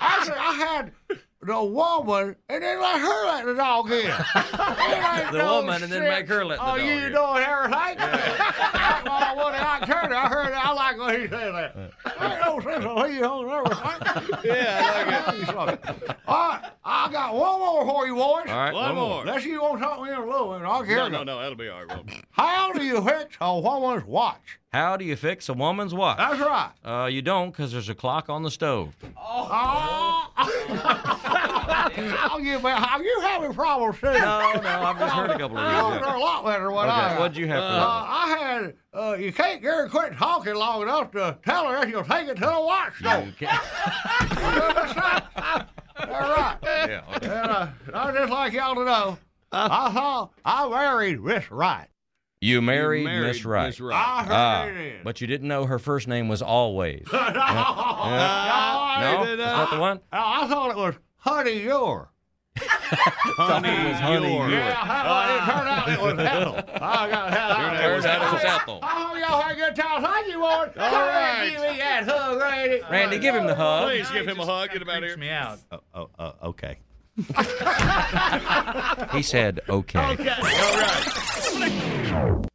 I 0.00 0.22
said 0.24 0.36
I 0.36 0.52
had 0.52 0.92
the 1.42 1.64
woman, 1.64 2.36
and 2.48 2.62
then 2.62 2.80
let 2.80 3.00
her 3.00 3.26
let 3.26 3.44
the 3.46 3.54
dog 3.54 3.90
in. 3.90 4.10
The 5.30 5.38
no 5.38 5.56
woman, 5.56 5.82
and 5.82 5.92
then 5.92 6.02
shit. 6.02 6.10
make 6.10 6.28
her 6.28 6.42
let 6.44 6.58
the 6.58 6.64
oh, 6.64 6.76
dog 6.78 6.86
you 6.86 6.92
in. 6.92 7.12
doing 7.12 7.42
everything? 7.42 7.98
That's 7.98 8.58
what 8.58 8.74
I 9.06 9.34
wanted. 9.34 9.60
I 9.60 9.84
turned. 9.86 10.14
I 10.14 10.26
heard. 10.28 10.52
I 10.54 10.72
like 10.72 10.98
what 10.98 11.18
he 11.18 11.28
said 11.28 11.52
that. 11.52 11.76
Ain't 12.20 12.40
no 12.44 12.60
sense 12.60 12.84
of 12.84 13.10
he 13.10 13.22
on 13.22 13.48
everything. 13.50 14.38
Yeah, 14.44 14.80
I 14.82 15.54
like 15.54 15.72
it. 15.84 16.16
All 16.26 16.48
right, 16.50 16.70
I 16.84 17.10
got 17.12 17.34
one 17.34 17.58
more 17.58 17.84
for 17.86 18.06
you, 18.06 18.14
boys. 18.14 18.22
All 18.24 18.56
right, 18.56 18.72
one 18.72 18.82
one 18.84 18.94
more. 18.94 19.08
more. 19.08 19.20
Unless 19.22 19.44
you 19.44 19.60
want 19.60 19.78
to 19.80 19.84
talk 19.84 20.02
me 20.02 20.08
in 20.10 20.14
a 20.16 20.24
little 20.26 20.52
bit, 20.58 20.62
I'll 20.66 20.82
hear 20.82 20.96
No, 20.98 21.06
it. 21.06 21.10
no, 21.10 21.22
no, 21.24 21.38
that'll 21.40 21.56
be 21.56 21.68
all 21.68 21.84
right, 21.84 21.88
Rob. 21.96 22.10
How 22.30 22.72
do 22.72 22.82
you 22.84 23.02
fix 23.02 23.36
a 23.40 23.60
woman's 23.60 24.04
watch? 24.06 24.58
How 24.72 24.96
do 24.98 25.04
you 25.06 25.16
fix 25.16 25.48
a 25.48 25.54
woman's 25.54 25.94
watch? 25.94 26.18
That's 26.18 26.38
right. 26.40 26.72
Uh, 26.84 27.06
you 27.06 27.22
don't, 27.22 27.50
because 27.50 27.72
there's 27.72 27.88
a 27.88 27.94
clock 27.94 28.28
on 28.28 28.42
the 28.42 28.50
stove. 28.50 28.94
Oh. 29.16 30.30
I'll 30.36 32.40
give 32.40 32.62
back. 32.62 32.92
Are 32.92 33.02
you 33.02 33.18
having 33.22 33.54
problems 33.54 33.98
too? 33.98 34.06
No, 34.06 34.52
no, 34.62 34.82
I've 34.82 34.98
just 34.98 35.14
heard 35.14 35.30
a 35.30 35.38
couple 35.38 35.56
of 35.58 35.72
Yours 35.72 35.84
reasons. 35.94 36.06
are 36.06 36.16
a 36.16 36.20
lot 36.20 36.44
better 36.44 36.64
than 36.64 36.72
what 36.74 36.86
Okay, 36.86 36.94
I 36.94 37.18
what'd 37.18 37.36
you 37.36 37.46
have 37.48 37.60
for 37.60 37.64
uh. 37.64 38.04
I 38.06 38.36
had, 38.38 38.74
uh, 38.92 39.16
you 39.18 39.32
can't 39.32 39.62
get 39.62 39.72
her 39.72 39.88
quit 39.88 40.16
talking 40.16 40.54
long 40.54 40.82
enough 40.82 41.10
to 41.12 41.38
tell 41.44 41.66
her 41.68 41.80
that 41.80 41.88
you'll 41.88 42.04
take 42.04 42.28
it 42.28 42.34
to 42.36 42.40
the 42.46 42.60
watch 42.60 42.98
store. 42.98 43.22
You 43.24 43.32
can't- 43.32 43.50
All 45.98 46.06
right. 46.08 46.56
Yeah, 46.62 47.02
okay. 47.16 47.26
And, 47.26 47.50
uh, 47.50 47.68
I'd 47.94 48.14
just 48.14 48.30
like 48.32 48.52
y'all 48.52 48.74
to 48.74 48.84
know, 48.84 49.18
I 49.50 49.90
thought 49.92 50.30
I 50.44 50.68
married 50.68 51.20
Miss 51.22 51.50
Right. 51.50 51.86
You 52.40 52.62
married, 52.62 53.04
married 53.04 53.26
Miss 53.28 53.44
Wright. 53.44 53.66
Miss 53.66 53.80
Wright. 53.80 53.96
I 53.96 54.22
heard 54.22 54.32
Ah, 54.32 54.64
it. 54.66 55.02
but 55.04 55.20
you 55.20 55.26
didn't 55.26 55.48
know 55.48 55.66
her 55.66 55.78
first 55.80 56.06
name 56.06 56.28
was 56.28 56.40
Always. 56.40 57.04
no, 57.12 57.18
no, 57.18 57.34
that's 59.36 59.40
not 59.40 59.70
the 59.70 59.78
one. 59.80 59.98
I 60.12 60.46
thought 60.46 60.70
it 60.70 60.76
was 60.76 60.94
Honey 61.16 61.62
Yor. 61.62 62.12
Thought 62.58 63.64
it 63.66 63.88
was 63.88 63.98
Honey 64.00 64.34
Yor. 64.34 64.50
Yeah, 64.50 64.76
I- 64.82 65.36
it 65.36 65.52
turned 65.52 65.68
out 65.68 65.88
it 65.88 66.00
was 66.00 66.18
Ethel. 66.26 66.56
I 66.82 67.08
got 67.10 67.32
hell. 67.32 67.80
Turns 67.80 68.04
out 68.04 68.22
it 68.28 68.32
was 68.34 68.44
Ethel. 68.44 68.80
I 68.82 68.86
hope 68.86 69.16
y'all 69.18 69.40
had 69.42 69.52
a 69.52 69.56
good 69.56 69.76
time. 69.76 70.02
Hug 70.02 70.26
you, 70.26 70.40
Ward. 70.40 70.68
All 70.76 70.90
Come 70.90 70.92
right. 70.92 71.50
Give 71.52 71.60
me 71.60 71.78
that 71.78 72.04
hug, 72.08 72.40
Randy. 72.40 72.80
Randy, 72.90 73.18
give 73.20 73.34
him 73.36 73.46
the 73.46 73.54
hug. 73.54 73.86
Please 73.88 74.10
give 74.10 74.26
him 74.26 74.40
a 74.40 74.44
hug. 74.46 74.70
Get 74.72 74.82
him 74.82 74.88
out 74.88 75.02
of 75.02 75.08
here. 75.08 75.16
me 75.16 75.28
out. 75.28 75.58
Oh, 75.70 75.80
oh, 75.94 76.10
oh, 76.18 76.32
okay. 76.48 76.78
He 79.12 79.22
said, 79.22 79.60
okay. 79.68 79.98
Okay. 79.98 80.28
All 80.30 80.44
right. 80.78 82.48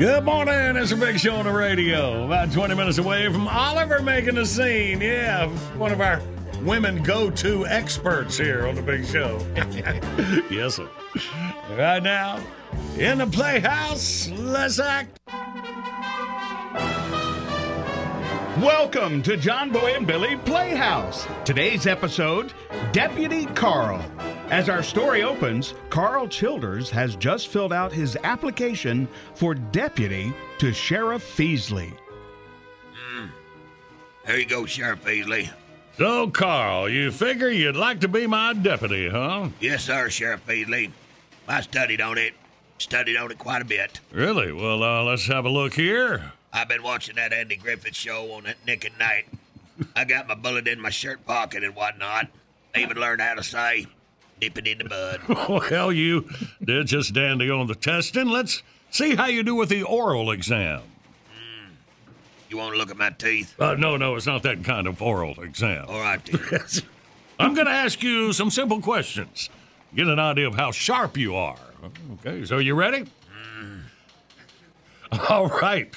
Good 0.00 0.24
morning. 0.24 0.76
It's 0.76 0.92
a 0.92 0.96
big 0.96 1.18
show 1.18 1.34
on 1.34 1.44
the 1.44 1.52
radio. 1.52 2.24
About 2.24 2.50
20 2.50 2.74
minutes 2.74 2.96
away 2.96 3.30
from 3.30 3.46
Oliver 3.46 4.00
making 4.00 4.36
the 4.36 4.46
scene. 4.46 5.02
Yeah, 5.02 5.46
one 5.76 5.92
of 5.92 6.00
our 6.00 6.22
women 6.62 7.02
go 7.02 7.28
to 7.28 7.66
experts 7.66 8.38
here 8.38 8.66
on 8.66 8.76
the 8.76 8.80
big 8.80 9.04
show. 9.04 9.38
yes, 10.50 10.76
sir. 10.76 10.88
Right 11.76 12.02
now, 12.02 12.42
in 12.96 13.18
the 13.18 13.26
playhouse, 13.26 14.30
let's 14.30 14.80
act. 14.80 15.20
Welcome 18.62 19.22
to 19.24 19.36
John 19.36 19.70
Boy 19.70 19.96
and 19.96 20.06
Billy 20.06 20.36
Playhouse. 20.46 21.26
Today's 21.44 21.86
episode 21.86 22.54
Deputy 22.92 23.44
Carl. 23.44 24.02
As 24.50 24.68
our 24.68 24.82
story 24.82 25.22
opens, 25.22 25.74
Carl 25.90 26.26
Childers 26.26 26.90
has 26.90 27.14
just 27.14 27.48
filled 27.48 27.72
out 27.72 27.92
his 27.92 28.16
application 28.24 29.06
for 29.34 29.54
deputy 29.54 30.32
to 30.58 30.72
Sheriff 30.72 31.22
Feasley. 31.22 31.92
There 34.26 34.38
you 34.38 34.46
go, 34.46 34.66
Sheriff 34.66 35.04
Feasley. 35.04 35.50
So, 35.98 36.28
Carl, 36.30 36.88
you 36.88 37.10
figure 37.10 37.48
you'd 37.48 37.76
like 37.76 38.00
to 38.00 38.08
be 38.08 38.26
my 38.26 38.52
deputy, 38.52 39.08
huh? 39.08 39.48
Yes, 39.60 39.84
sir, 39.84 40.08
Sheriff 40.10 40.44
Feasley. 40.46 40.90
I 41.48 41.60
studied 41.62 42.00
on 42.00 42.18
it. 42.18 42.34
Studied 42.78 43.16
on 43.16 43.30
it 43.30 43.38
quite 43.38 43.62
a 43.62 43.64
bit. 43.64 44.00
Really? 44.10 44.52
Well, 44.52 44.82
uh, 44.82 45.02
let's 45.04 45.26
have 45.26 45.44
a 45.44 45.48
look 45.48 45.74
here. 45.74 46.32
I've 46.52 46.68
been 46.68 46.82
watching 46.82 47.16
that 47.16 47.32
Andy 47.32 47.56
Griffith 47.56 47.94
show 47.94 48.32
on 48.32 48.44
that 48.44 48.56
Nick 48.66 48.84
at 48.84 48.98
Night. 48.98 49.26
I 49.94 50.04
got 50.04 50.26
my 50.28 50.34
bullet 50.34 50.66
in 50.66 50.80
my 50.80 50.90
shirt 50.90 51.24
pocket 51.26 51.62
and 51.62 51.74
whatnot. 51.74 52.28
I 52.74 52.80
even 52.80 52.96
learned 52.96 53.20
how 53.20 53.34
to 53.34 53.42
say, 53.42 53.86
it 54.42 54.66
in 54.66 54.78
the 54.78 54.84
bud. 54.84 55.70
well, 55.70 55.92
you 55.92 56.28
did 56.62 56.86
just 56.86 57.14
dandy 57.14 57.50
on 57.50 57.66
the 57.66 57.74
testing. 57.74 58.28
Let's 58.28 58.62
see 58.90 59.14
how 59.14 59.26
you 59.26 59.42
do 59.42 59.54
with 59.54 59.68
the 59.68 59.82
oral 59.82 60.30
exam. 60.30 60.82
You 62.48 62.56
want 62.56 62.72
to 62.74 62.78
look 62.78 62.90
at 62.90 62.96
my 62.96 63.10
teeth? 63.10 63.54
Uh, 63.60 63.74
no, 63.74 63.96
no, 63.96 64.16
it's 64.16 64.26
not 64.26 64.42
that 64.42 64.64
kind 64.64 64.88
of 64.88 65.00
oral 65.00 65.40
exam. 65.40 65.86
All 65.88 66.00
right, 66.00 66.24
then. 66.24 66.68
I'm 67.38 67.54
going 67.54 67.66
to 67.66 67.72
ask 67.72 68.02
you 68.02 68.32
some 68.32 68.50
simple 68.50 68.80
questions. 68.80 69.48
Get 69.94 70.08
an 70.08 70.18
idea 70.18 70.48
of 70.48 70.56
how 70.56 70.72
sharp 70.72 71.16
you 71.16 71.36
are. 71.36 71.56
Okay, 72.14 72.44
so 72.44 72.58
you 72.58 72.74
ready? 72.74 73.06
All 75.28 75.48
right. 75.48 75.92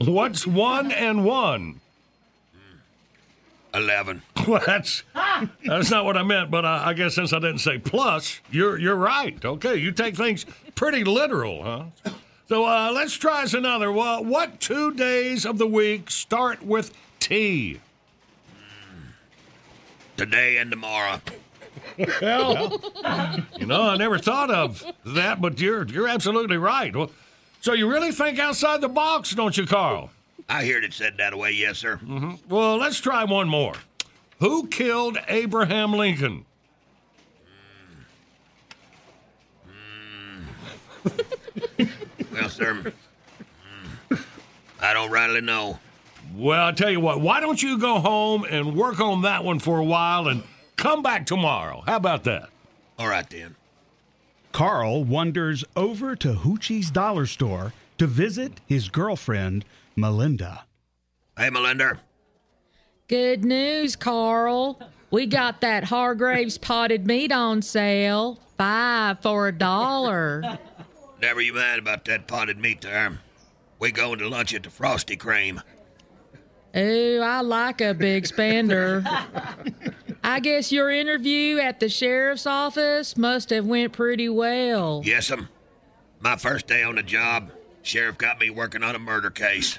What's 0.00 0.46
one 0.46 0.90
and 0.90 1.24
one? 1.24 1.80
Eleven. 3.74 4.22
Well, 4.46 4.60
that's 4.66 5.04
that's 5.64 5.90
not 5.90 6.04
what 6.04 6.18
I 6.18 6.22
meant, 6.22 6.50
but 6.50 6.66
I, 6.66 6.90
I 6.90 6.92
guess 6.92 7.14
since 7.14 7.32
I 7.32 7.38
didn't 7.38 7.60
say 7.60 7.78
plus, 7.78 8.42
you're 8.50 8.78
you're 8.78 8.94
right. 8.94 9.42
Okay, 9.42 9.76
you 9.76 9.90
take 9.90 10.16
things 10.16 10.44
pretty 10.74 11.02
literal, 11.02 11.62
huh? 11.62 12.10
So 12.46 12.66
uh, 12.66 12.92
let's 12.92 13.14
try 13.14 13.46
another. 13.54 13.90
Well, 13.90 14.22
what 14.22 14.60
two 14.60 14.92
days 14.92 15.46
of 15.46 15.56
the 15.56 15.66
week 15.66 16.10
start 16.10 16.62
with 16.62 16.92
T? 17.20 17.80
Today 20.18 20.58
and 20.58 20.70
tomorrow. 20.70 21.22
Well, 22.20 22.80
you 23.58 23.64
know, 23.64 23.82
I 23.82 23.96
never 23.96 24.18
thought 24.18 24.50
of 24.50 24.84
that, 25.06 25.40
but 25.40 25.58
you're 25.58 25.86
you're 25.86 26.08
absolutely 26.08 26.58
right. 26.58 26.94
Well, 26.94 27.10
so 27.62 27.72
you 27.72 27.90
really 27.90 28.12
think 28.12 28.38
outside 28.38 28.82
the 28.82 28.88
box, 28.90 29.34
don't 29.34 29.56
you, 29.56 29.66
Carl? 29.66 30.10
I 30.48 30.66
heard 30.66 30.84
it 30.84 30.92
said 30.92 31.16
that 31.18 31.36
way, 31.36 31.52
yes, 31.52 31.78
sir. 31.78 31.96
hmm 31.96 32.34
Well, 32.48 32.76
let's 32.76 33.00
try 33.00 33.24
one 33.24 33.48
more. 33.48 33.74
Who 34.40 34.66
killed 34.66 35.18
Abraham 35.28 35.92
Lincoln? 35.92 36.44
Well, 42.32 42.48
sir, 42.48 42.92
mm, 44.10 44.24
I 44.80 44.92
don't 44.92 45.10
rightly 45.10 45.40
know. 45.40 45.78
Well, 46.34 46.66
I 46.66 46.72
tell 46.72 46.90
you 46.90 46.98
what, 46.98 47.20
why 47.20 47.38
don't 47.38 47.62
you 47.62 47.78
go 47.78 48.00
home 48.00 48.44
and 48.50 48.74
work 48.74 48.98
on 48.98 49.22
that 49.22 49.44
one 49.44 49.60
for 49.60 49.78
a 49.78 49.84
while 49.84 50.26
and 50.26 50.42
come 50.76 51.00
back 51.02 51.26
tomorrow? 51.26 51.84
How 51.86 51.94
about 51.96 52.24
that? 52.24 52.48
All 52.98 53.06
right, 53.06 53.28
then. 53.30 53.54
Carl 54.50 55.04
wanders 55.04 55.64
over 55.76 56.16
to 56.16 56.32
Hoochie's 56.34 56.90
Dollar 56.90 57.26
Store 57.26 57.72
to 57.98 58.06
visit 58.08 58.60
his 58.66 58.88
girlfriend, 58.88 59.64
Melinda. 59.96 60.64
Hey, 61.36 61.50
Melinda. 61.50 62.00
Good 63.08 63.44
news, 63.44 63.96
Carl. 63.96 64.80
We 65.10 65.26
got 65.26 65.60
that 65.60 65.84
Hargrave's 65.84 66.58
potted 66.58 67.06
meat 67.06 67.30
on 67.32 67.62
sale. 67.62 68.40
Five 68.56 69.20
for 69.20 69.48
a 69.48 69.52
dollar. 69.52 70.58
Never 71.20 71.40
you 71.40 71.54
mind 71.54 71.80
about 71.80 72.04
that 72.06 72.26
potted 72.26 72.58
meat 72.58 72.80
there. 72.80 73.18
We 73.78 73.92
going 73.92 74.18
to 74.20 74.28
lunch 74.28 74.54
at 74.54 74.62
the 74.62 74.70
Frosty 74.70 75.16
Cream. 75.16 75.60
Ooh, 76.76 77.20
I 77.22 77.40
like 77.42 77.80
a 77.80 77.94
big 77.94 78.26
spender. 78.26 79.04
I 80.24 80.40
guess 80.40 80.72
your 80.72 80.90
interview 80.90 81.58
at 81.58 81.78
the 81.78 81.88
sheriff's 81.88 82.46
office 82.46 83.16
must 83.16 83.50
have 83.50 83.66
went 83.66 83.92
pretty 83.92 84.28
well. 84.28 85.02
Yes'm. 85.04 85.48
My 86.20 86.36
first 86.36 86.66
day 86.66 86.82
on 86.82 86.96
the 86.96 87.02
job, 87.02 87.52
sheriff 87.82 88.16
got 88.18 88.40
me 88.40 88.50
working 88.50 88.82
on 88.82 88.94
a 88.94 88.98
murder 88.98 89.30
case. 89.30 89.78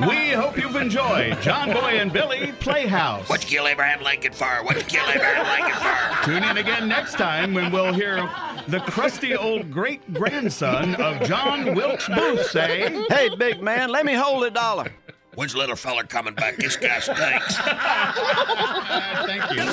We 0.00 0.30
hope 0.30 0.56
you've 0.56 0.76
enjoyed 0.76 1.40
John 1.42 1.72
Boy 1.72 1.98
and 1.98 2.12
Billy 2.12 2.52
Playhouse. 2.60 3.28
What 3.28 3.42
you 3.42 3.58
kill 3.58 3.68
Abraham 3.68 4.02
Lincoln 4.02 4.32
for? 4.32 4.46
What 4.64 4.76
you 4.76 4.82
kill 4.82 5.08
Abraham 5.08 5.46
Lincoln 5.46 5.80
for? 5.82 6.24
Tune 6.24 6.44
in 6.44 6.56
again 6.58 6.88
next 6.88 7.14
time 7.14 7.52
when 7.52 7.70
we'll 7.70 7.92
hear 7.92 8.28
the 8.68 8.80
crusty 8.80 9.36
old 9.36 9.70
great 9.70 10.14
grandson 10.14 10.94
of 10.96 11.22
John 11.28 11.74
Wilkes 11.74 12.08
Booth 12.08 12.46
say, 12.46 13.04
Hey, 13.10 13.28
big 13.36 13.62
man, 13.62 13.90
let 13.90 14.06
me 14.06 14.14
hold 14.14 14.44
a 14.44 14.50
dollar. 14.50 14.92
When's 15.36 15.52
the 15.52 15.58
little 15.58 15.76
fella 15.76 16.02
coming 16.04 16.34
back? 16.34 16.56
This 16.56 16.76
guy 16.78 16.98
stinks. 16.98 17.56
Thank 19.26 19.52
you. 19.52 19.70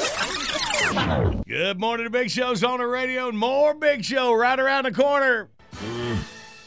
Good 1.47 1.79
morning. 1.79 2.03
The 2.03 2.09
Big 2.09 2.29
Show's 2.29 2.65
on 2.65 2.79
the 2.79 2.87
radio, 2.87 3.29
and 3.29 3.37
more 3.37 3.73
Big 3.73 4.03
Show 4.03 4.33
right 4.33 4.59
around 4.59 4.83
the 4.83 4.91
corner. 4.91 5.47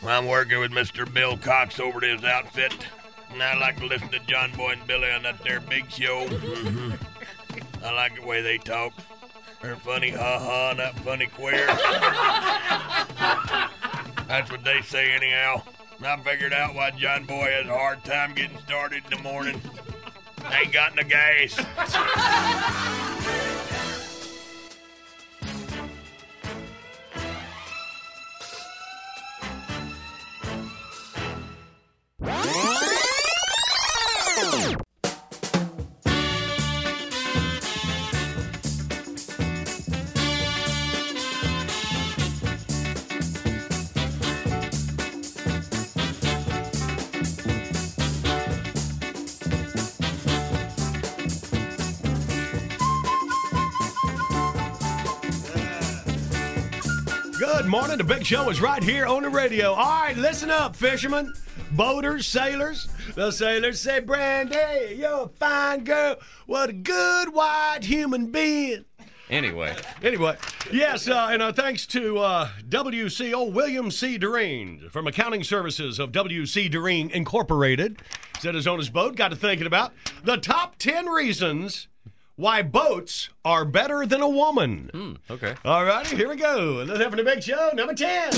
I'm 0.06 0.26
working 0.26 0.58
with 0.60 0.70
Mr. 0.70 1.12
Bill 1.12 1.36
Cox 1.36 1.78
over 1.78 1.98
at 1.98 2.04
his 2.04 2.24
outfit, 2.24 2.74
and 3.32 3.42
I 3.42 3.54
like 3.58 3.76
to 3.80 3.86
listen 3.86 4.08
to 4.08 4.18
John 4.20 4.50
Boy 4.52 4.70
and 4.72 4.86
Billy 4.86 5.10
on 5.10 5.24
that 5.24 5.44
there 5.44 5.60
big 5.60 5.90
show. 5.90 6.26
Mhm. 6.28 6.98
I 7.84 7.92
like 7.92 8.14
the 8.18 8.26
way 8.26 8.40
they 8.40 8.56
talk. 8.56 8.94
They're 9.60 9.76
funny, 9.76 10.08
ha 10.10 10.38
ha, 10.38 10.72
not 10.74 10.98
funny 11.00 11.26
queer. 11.26 11.66
That's 14.26 14.50
what 14.50 14.64
they 14.64 14.80
say, 14.82 15.12
anyhow. 15.12 15.62
I 16.02 16.16
figured 16.22 16.52
out 16.52 16.74
why 16.74 16.90
John 16.90 17.24
Boy 17.24 17.50
has 17.52 17.66
a 17.66 17.74
hard 17.74 18.04
time 18.04 18.34
getting 18.34 18.58
started 18.58 19.02
in 19.04 19.16
the 19.16 19.22
morning. 19.22 19.60
Ain't 20.52 20.72
got 20.72 20.94
no 20.94 21.02
gas. 21.02 21.56
morning. 57.86 58.04
The 58.04 58.14
big 58.14 58.26
show 58.26 58.50
is 58.50 58.60
right 58.60 58.82
here 58.82 59.06
on 59.06 59.22
the 59.22 59.28
radio. 59.28 59.72
All 59.72 60.02
right, 60.02 60.16
listen 60.16 60.50
up, 60.50 60.74
fishermen, 60.74 61.32
boaters, 61.70 62.26
sailors. 62.26 62.88
The 63.14 63.30
sailors 63.30 63.80
say, 63.80 64.00
Brandy, 64.00 64.96
you're 64.96 65.24
a 65.24 65.28
fine 65.28 65.84
girl. 65.84 66.16
What 66.46 66.70
a 66.70 66.72
good 66.72 67.32
white 67.32 67.80
human 67.82 68.32
being. 68.32 68.86
Anyway, 69.30 69.74
Anyway, 70.02 70.36
yes, 70.72 71.08
uh, 71.08 71.28
and 71.30 71.42
uh, 71.42 71.52
thanks 71.52 71.86
to 71.88 72.18
uh, 72.18 72.48
WCO 72.68 73.52
William 73.52 73.90
C. 73.92 74.18
Doreen 74.18 74.88
from 74.90 75.06
Accounting 75.06 75.44
Services 75.44 76.00
of 76.00 76.10
WC 76.10 76.68
Doreen 76.70 77.10
Incorporated. 77.10 78.02
Said 78.40 78.56
his 78.56 78.66
on 78.66 78.78
his 78.78 78.90
boat, 78.90 79.14
got 79.14 79.28
to 79.28 79.36
thinking 79.36 79.66
about 79.66 79.92
the 80.24 80.36
top 80.36 80.76
10 80.78 81.06
reasons 81.06 81.86
why 82.36 82.62
boats 82.62 83.30
are 83.44 83.64
better 83.64 84.06
than 84.06 84.20
a 84.20 84.28
woman. 84.28 84.90
Hmm, 84.92 85.12
okay. 85.32 85.54
All 85.64 85.84
righty, 85.84 86.16
here 86.16 86.28
we 86.28 86.36
go. 86.36 86.84
Let's 86.86 87.00
have 87.00 87.18
a 87.18 87.24
big 87.24 87.42
show. 87.42 87.70
Number 87.74 87.94
10. 87.94 88.30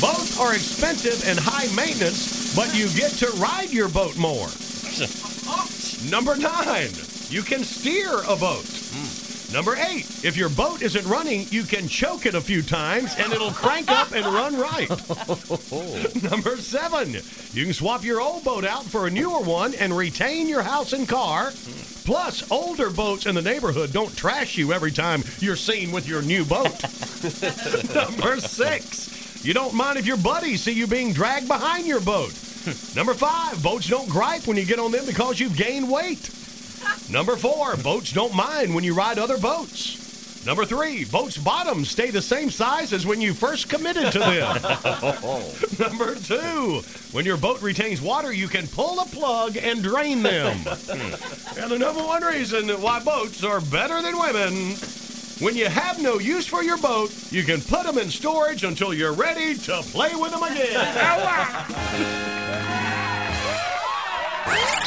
Boats 0.00 0.38
are 0.38 0.52
expensive 0.54 1.26
and 1.28 1.38
high 1.40 1.74
maintenance, 1.74 2.54
but 2.54 2.76
you 2.76 2.88
get 2.90 3.12
to 3.12 3.28
ride 3.38 3.72
your 3.72 3.88
boat 3.88 4.18
more. 4.18 4.48
Number 6.10 6.36
nine, 6.36 6.90
you 7.30 7.42
can 7.42 7.64
steer 7.64 8.20
a 8.28 8.36
boat. 8.36 8.66
Hmm. 8.66 9.54
Number 9.54 9.76
eight, 9.76 10.24
if 10.24 10.36
your 10.36 10.48
boat 10.50 10.82
isn't 10.82 11.06
running, 11.06 11.46
you 11.50 11.62
can 11.62 11.88
choke 11.88 12.26
it 12.26 12.34
a 12.34 12.40
few 12.40 12.62
times 12.62 13.14
and 13.16 13.32
it'll 13.32 13.52
crank 13.52 13.90
up 13.90 14.12
and 14.12 14.26
run 14.26 14.58
right. 14.58 14.88
Number 16.30 16.56
seven, 16.56 17.14
you 17.52 17.64
can 17.64 17.72
swap 17.72 18.04
your 18.04 18.20
old 18.20 18.44
boat 18.44 18.64
out 18.64 18.84
for 18.84 19.06
a 19.06 19.10
newer 19.10 19.40
one 19.40 19.74
and 19.76 19.96
retain 19.96 20.48
your 20.48 20.62
house 20.62 20.92
and 20.92 21.08
car. 21.08 21.52
Hmm. 21.52 21.95
Plus, 22.06 22.48
older 22.52 22.88
boats 22.88 23.26
in 23.26 23.34
the 23.34 23.42
neighborhood 23.42 23.92
don't 23.92 24.16
trash 24.16 24.56
you 24.56 24.72
every 24.72 24.92
time 24.92 25.24
you're 25.40 25.56
seen 25.56 25.90
with 25.90 26.06
your 26.06 26.22
new 26.22 26.44
boat. 26.44 26.80
Number 27.94 28.38
six, 28.38 29.44
you 29.44 29.52
don't 29.52 29.74
mind 29.74 29.98
if 29.98 30.06
your 30.06 30.16
buddies 30.16 30.62
see 30.62 30.70
you 30.70 30.86
being 30.86 31.12
dragged 31.12 31.48
behind 31.48 31.84
your 31.84 32.00
boat. 32.00 32.32
Number 32.94 33.12
five, 33.12 33.60
boats 33.60 33.88
don't 33.88 34.08
gripe 34.08 34.46
when 34.46 34.56
you 34.56 34.64
get 34.64 34.78
on 34.78 34.92
them 34.92 35.04
because 35.04 35.40
you've 35.40 35.56
gained 35.56 35.90
weight. 35.90 36.30
Number 37.10 37.34
four, 37.34 37.76
boats 37.76 38.12
don't 38.12 38.34
mind 38.36 38.72
when 38.72 38.84
you 38.84 38.94
ride 38.94 39.18
other 39.18 39.36
boats. 39.36 40.05
Number 40.46 40.64
three, 40.64 41.04
boats' 41.04 41.36
bottoms 41.36 41.90
stay 41.90 42.10
the 42.10 42.22
same 42.22 42.50
size 42.50 42.92
as 42.92 43.04
when 43.04 43.20
you 43.20 43.34
first 43.34 43.68
committed 43.68 44.12
to 44.12 44.20
them. 44.20 44.62
Number 45.90 46.14
two, 46.14 46.82
when 47.10 47.24
your 47.24 47.36
boat 47.36 47.60
retains 47.60 48.00
water, 48.00 48.32
you 48.32 48.46
can 48.46 48.68
pull 48.68 49.00
a 49.00 49.06
plug 49.06 49.56
and 49.56 49.82
drain 49.82 50.22
them. 50.22 50.56
and 51.58 51.70
the 51.70 51.78
number 51.78 52.00
one 52.02 52.22
reason 52.22 52.68
why 52.80 53.02
boats 53.02 53.42
are 53.42 53.60
better 53.60 54.00
than 54.00 54.16
women 54.16 54.76
when 55.40 55.54
you 55.54 55.66
have 55.66 56.00
no 56.00 56.18
use 56.18 56.46
for 56.46 56.62
your 56.62 56.78
boat, 56.78 57.12
you 57.30 57.42
can 57.42 57.60
put 57.60 57.84
them 57.84 57.98
in 57.98 58.08
storage 58.08 58.64
until 58.64 58.94
you're 58.94 59.12
ready 59.12 59.54
to 59.54 59.82
play 59.82 60.14
with 60.14 60.30
them 60.30 60.42
again. 60.42 60.92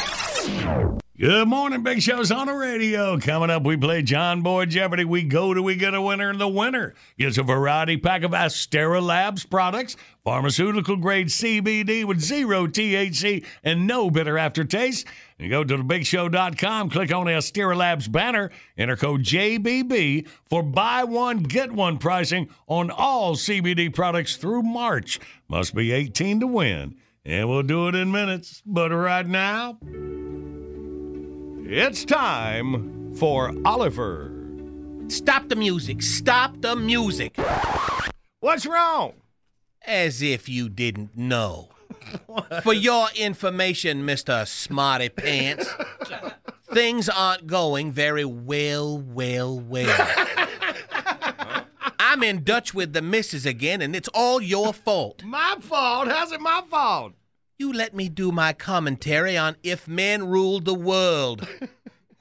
Good 1.20 1.48
morning, 1.48 1.82
Big 1.82 2.00
Show's 2.00 2.32
on 2.32 2.46
the 2.46 2.54
radio. 2.54 3.18
Coming 3.18 3.50
up, 3.50 3.62
we 3.62 3.76
play 3.76 4.00
John 4.00 4.40
Boy 4.40 4.64
Jeopardy. 4.64 5.04
We 5.04 5.22
go 5.22 5.52
to 5.52 5.60
we 5.60 5.76
get 5.76 5.92
a 5.92 6.00
winner, 6.00 6.30
and 6.30 6.40
the 6.40 6.48
winner 6.48 6.94
gets 7.18 7.36
a 7.36 7.42
variety 7.42 7.98
pack 7.98 8.22
of 8.22 8.30
Asterra 8.30 9.02
Labs 9.02 9.44
products, 9.44 9.98
pharmaceutical 10.24 10.96
grade 10.96 11.26
CBD 11.26 12.06
with 12.06 12.22
zero 12.22 12.66
THC 12.66 13.44
and 13.62 13.86
no 13.86 14.10
bitter 14.10 14.38
aftertaste. 14.38 15.06
You 15.38 15.50
go 15.50 15.62
to 15.62 15.76
thebigshow.com, 15.76 16.88
click 16.88 17.12
on 17.12 17.26
the 17.26 17.32
Asterra 17.32 17.76
Labs 17.76 18.08
banner, 18.08 18.50
enter 18.78 18.96
code 18.96 19.22
JBB 19.22 20.26
for 20.48 20.62
buy 20.62 21.04
one, 21.04 21.42
get 21.42 21.70
one 21.70 21.98
pricing 21.98 22.48
on 22.66 22.90
all 22.90 23.36
CBD 23.36 23.94
products 23.94 24.36
through 24.36 24.62
March. 24.62 25.20
Must 25.48 25.74
be 25.74 25.92
18 25.92 26.40
to 26.40 26.46
win. 26.46 26.96
And 27.26 27.50
we'll 27.50 27.62
do 27.62 27.88
it 27.88 27.94
in 27.94 28.10
minutes. 28.10 28.62
But 28.64 28.88
right 28.88 29.26
now, 29.26 29.76
it's 31.72 32.04
time 32.04 33.14
for 33.14 33.54
Oliver. 33.64 34.32
Stop 35.06 35.48
the 35.48 35.54
music. 35.54 36.02
Stop 36.02 36.60
the 36.60 36.74
music. 36.74 37.38
What's 38.40 38.66
wrong? 38.66 39.12
As 39.86 40.20
if 40.20 40.48
you 40.48 40.68
didn't 40.68 41.16
know. 41.16 41.68
For 42.64 42.74
your 42.74 43.06
information, 43.14 44.04
Mr. 44.04 44.48
Smarty 44.48 45.10
Pants, 45.10 45.72
things 46.72 47.08
aren't 47.08 47.46
going 47.46 47.92
very 47.92 48.24
well, 48.24 48.98
well, 48.98 49.60
well. 49.60 50.26
I'm 52.00 52.24
in 52.24 52.42
Dutch 52.42 52.74
with 52.74 52.94
the 52.94 53.02
missus 53.02 53.46
again, 53.46 53.80
and 53.80 53.94
it's 53.94 54.08
all 54.08 54.42
your 54.42 54.72
fault. 54.72 55.22
My 55.22 55.54
fault? 55.60 56.08
How's 56.08 56.32
it 56.32 56.40
my 56.40 56.62
fault? 56.68 57.12
You 57.60 57.74
let 57.74 57.94
me 57.94 58.08
do 58.08 58.32
my 58.32 58.54
commentary 58.54 59.36
on 59.36 59.54
If 59.62 59.86
Men 59.86 60.26
Ruled 60.26 60.64
the 60.64 60.72
World. 60.72 61.46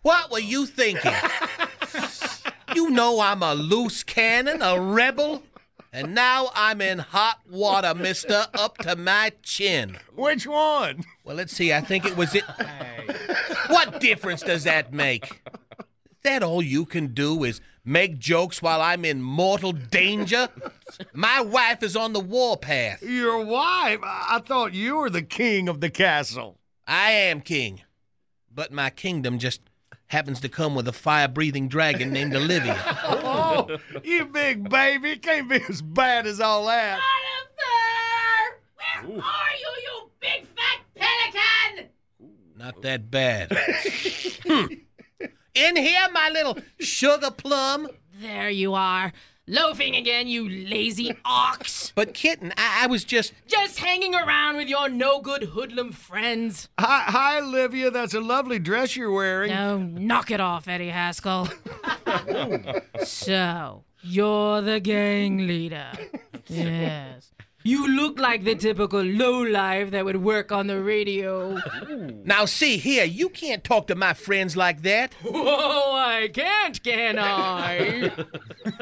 What 0.02 0.30
were 0.32 0.40
you 0.40 0.66
thinking? 0.66 1.14
You 2.76 2.90
know 2.90 3.22
I'm 3.22 3.42
a 3.42 3.56
loose 3.56 4.04
cannon, 4.04 4.62
a 4.62 4.78
rebel, 4.78 5.44
and 5.94 6.14
now 6.14 6.50
I'm 6.54 6.82
in 6.82 7.00
hot 7.00 7.40
water, 7.50 7.96
mister, 7.96 8.48
up 8.54 8.80
to 8.80 8.98
my 8.98 9.32
chin. 9.42 9.98
Which 10.14 10.46
one? 10.46 11.06
Well, 11.24 11.38
let's 11.38 11.54
see. 11.54 11.72
I 11.72 11.80
think 11.80 12.06
it 12.06 12.18
was 12.18 12.36
it. 12.36 12.44
What 13.68 14.02
difference 14.02 14.42
does 14.42 14.66
that 14.66 14.92
make? 14.92 15.42
That 16.24 16.44
all 16.44 16.62
you 16.62 16.86
can 16.86 17.14
do 17.14 17.44
is 17.44 17.62
make 17.86 18.20
jokes 18.20 18.62
while 18.62 18.82
I'm 18.82 19.06
in 19.06 19.22
mortal 19.22 19.72
danger? 19.72 20.50
My 21.14 21.42
wife 21.42 21.82
is 21.82 21.96
on 21.96 22.14
the 22.14 22.20
warpath. 22.20 23.02
Your 23.02 23.44
wife? 23.44 24.00
I 24.04 24.42
thought 24.46 24.74
you 24.74 24.98
were 24.98 25.10
the 25.10 25.22
king 25.22 25.70
of 25.70 25.80
the 25.80 25.90
castle. 25.90 26.60
I 26.86 27.12
am 27.12 27.42
king, 27.42 27.82
but 28.54 28.72
my 28.74 28.90
kingdom 28.90 29.38
just 29.38 29.62
happens 30.08 30.40
to 30.42 30.50
come 30.50 30.74
with 30.74 30.88
a 30.88 30.92
fire-breathing 30.92 31.68
dragon 31.68 32.12
named 32.12 32.36
Olivia. 32.36 32.78
Oh, 33.32 33.78
you 34.04 34.26
big 34.26 34.70
baby. 34.70 35.12
It 35.12 35.22
can't 35.22 35.50
be 35.50 35.62
as 35.70 35.82
bad 35.82 36.26
as 36.28 36.40
all 36.40 36.66
that. 36.66 37.00
Where 39.06 39.18
are 39.18 39.56
you, 39.60 39.72
you 39.84 40.10
big 40.20 40.46
fat 40.56 40.80
pelican? 40.96 41.90
Not 42.58 42.82
that 42.82 43.10
bad. 43.12 43.56
Hmm. 44.46 44.66
In 45.60 45.76
here, 45.76 46.08
my 46.14 46.30
little 46.30 46.58
sugar 46.80 47.32
plum. 47.32 47.90
There 48.22 48.50
you 48.50 48.76
are. 48.76 49.12
Loafing 49.46 49.94
again, 49.94 50.28
you 50.30 50.48
lazy 50.48 51.14
ox. 51.26 51.92
But 51.96 52.14
kitten, 52.14 52.54
I, 52.56 52.84
I 52.84 52.88
was 52.88 53.04
just 53.04 53.34
Just 53.46 53.80
hanging 53.80 54.16
around 54.16 54.56
with 54.56 54.70
your 54.70 54.88
no 54.88 55.20
good 55.20 55.44
hoodlum 55.44 55.92
friends. 55.92 56.70
Hi, 56.80 57.02
hi, 57.08 57.40
Olivia. 57.42 57.92
That's 57.92 58.14
a 58.14 58.22
lovely 58.22 58.58
dress 58.60 58.96
you're 58.96 59.12
wearing. 59.12 59.52
No, 59.52 59.78
knock 59.80 60.32
it 60.32 60.40
off, 60.40 60.70
Eddie 60.70 60.90
Haskell. 60.90 61.50
so, 63.04 63.84
you're 64.02 64.62
the 64.62 64.80
gang 64.80 65.46
leader. 65.46 65.92
Yes. 66.52 67.32
You 67.64 67.88
look 67.88 68.20
like 68.20 68.46
the 68.46 68.56
typical 68.56 69.02
lowlife 69.04 69.92
that 69.92 70.06
would 70.06 70.24
work 70.24 70.52
on 70.52 70.68
the 70.68 70.82
radio. 70.82 71.58
Now, 72.24 72.46
see 72.46 72.78
here, 72.78 73.06
you 73.06 73.30
can't 73.30 73.64
talk 73.64 73.88
to 73.88 73.96
my 73.96 74.14
friends 74.14 74.56
like 74.56 74.84
that. 74.84 75.16
Whoa, 75.24 75.96
I 75.96 76.30
can't, 76.32 76.82
can 76.84 77.18
I? 77.18 78.12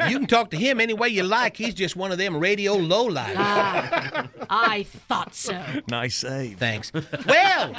You 0.10 0.20
can 0.20 0.28
talk 0.28 0.50
to 0.52 0.58
him 0.58 0.82
any 0.82 0.94
way 0.94 1.08
you 1.08 1.24
like. 1.24 1.56
He's 1.56 1.74
just 1.74 1.96
one 1.96 2.12
of 2.12 2.18
them 2.18 2.36
radio 2.36 2.76
lowlifes. 2.76 3.36
Ah, 3.38 4.28
I 4.50 4.84
thought 4.84 5.34
so. 5.34 5.64
Nice 5.90 6.16
save. 6.16 6.58
Thanks. 6.58 6.92
Well, 7.26 7.74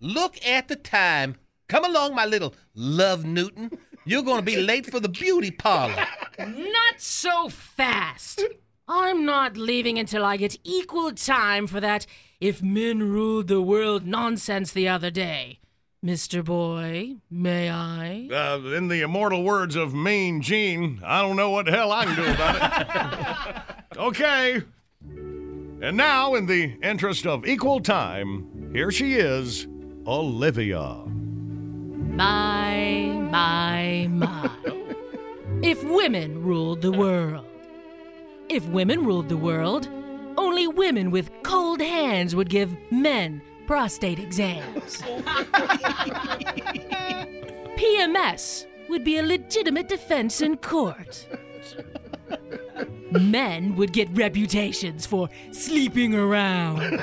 look 0.00 0.36
at 0.46 0.68
the 0.68 0.76
time. 0.76 1.36
Come 1.68 1.84
along, 1.84 2.14
my 2.14 2.26
little 2.26 2.54
love 2.74 3.24
Newton. 3.24 3.72
You're 4.04 4.22
going 4.22 4.38
to 4.38 4.44
be 4.44 4.56
late 4.56 4.86
for 4.90 5.00
the 5.00 5.08
beauty 5.08 5.50
parlor. 5.50 6.06
Not 6.38 6.98
so 6.98 7.48
fast. 7.48 8.44
I'm 8.86 9.24
not 9.24 9.56
leaving 9.56 9.98
until 9.98 10.24
I 10.24 10.36
get 10.36 10.58
equal 10.62 11.12
time 11.12 11.66
for 11.66 11.80
that 11.80 12.06
if 12.38 12.62
men 12.62 13.02
ruled 13.02 13.48
the 13.48 13.62
world 13.62 14.06
nonsense 14.06 14.72
the 14.72 14.88
other 14.88 15.10
day. 15.10 15.60
Mr. 16.04 16.44
Boy, 16.44 17.14
may 17.30 17.70
I? 17.70 18.28
Uh, 18.30 18.58
in 18.76 18.88
the 18.88 19.00
immortal 19.00 19.42
words 19.42 19.74
of 19.74 19.94
Mean 19.94 20.42
Gene, 20.42 21.00
I 21.02 21.22
don't 21.22 21.36
know 21.36 21.48
what 21.48 21.64
the 21.64 21.72
hell 21.72 21.90
I 21.90 22.04
can 22.04 22.16
do 22.16 22.30
about 22.30 23.56
it. 23.56 23.96
okay. 23.96 24.62
And 25.80 25.96
now, 25.96 26.34
in 26.34 26.44
the 26.44 26.76
interest 26.82 27.26
of 27.26 27.46
equal 27.46 27.80
time, 27.80 28.70
here 28.74 28.90
she 28.90 29.14
is, 29.14 29.66
Olivia. 30.06 31.04
My, 32.16 33.06
my, 33.30 34.08
my. 34.10 34.50
If 35.62 35.82
women 35.84 36.42
ruled 36.42 36.82
the 36.82 36.92
world. 36.92 37.46
If 38.48 38.66
women 38.66 39.04
ruled 39.04 39.28
the 39.28 39.36
world, 39.36 39.88
only 40.36 40.66
women 40.66 41.10
with 41.10 41.30
cold 41.42 41.80
hands 41.80 42.34
would 42.36 42.50
give 42.50 42.76
men 42.90 43.40
prostate 43.66 44.18
exams. 44.18 45.02
PMS 47.76 48.66
would 48.88 49.04
be 49.04 49.18
a 49.18 49.22
legitimate 49.22 49.88
defense 49.88 50.40
in 50.40 50.56
court. 50.58 51.26
Men 53.10 53.76
would 53.76 53.92
get 53.92 54.08
reputations 54.12 55.06
for 55.06 55.28
sleeping 55.52 56.14
around. 56.14 57.02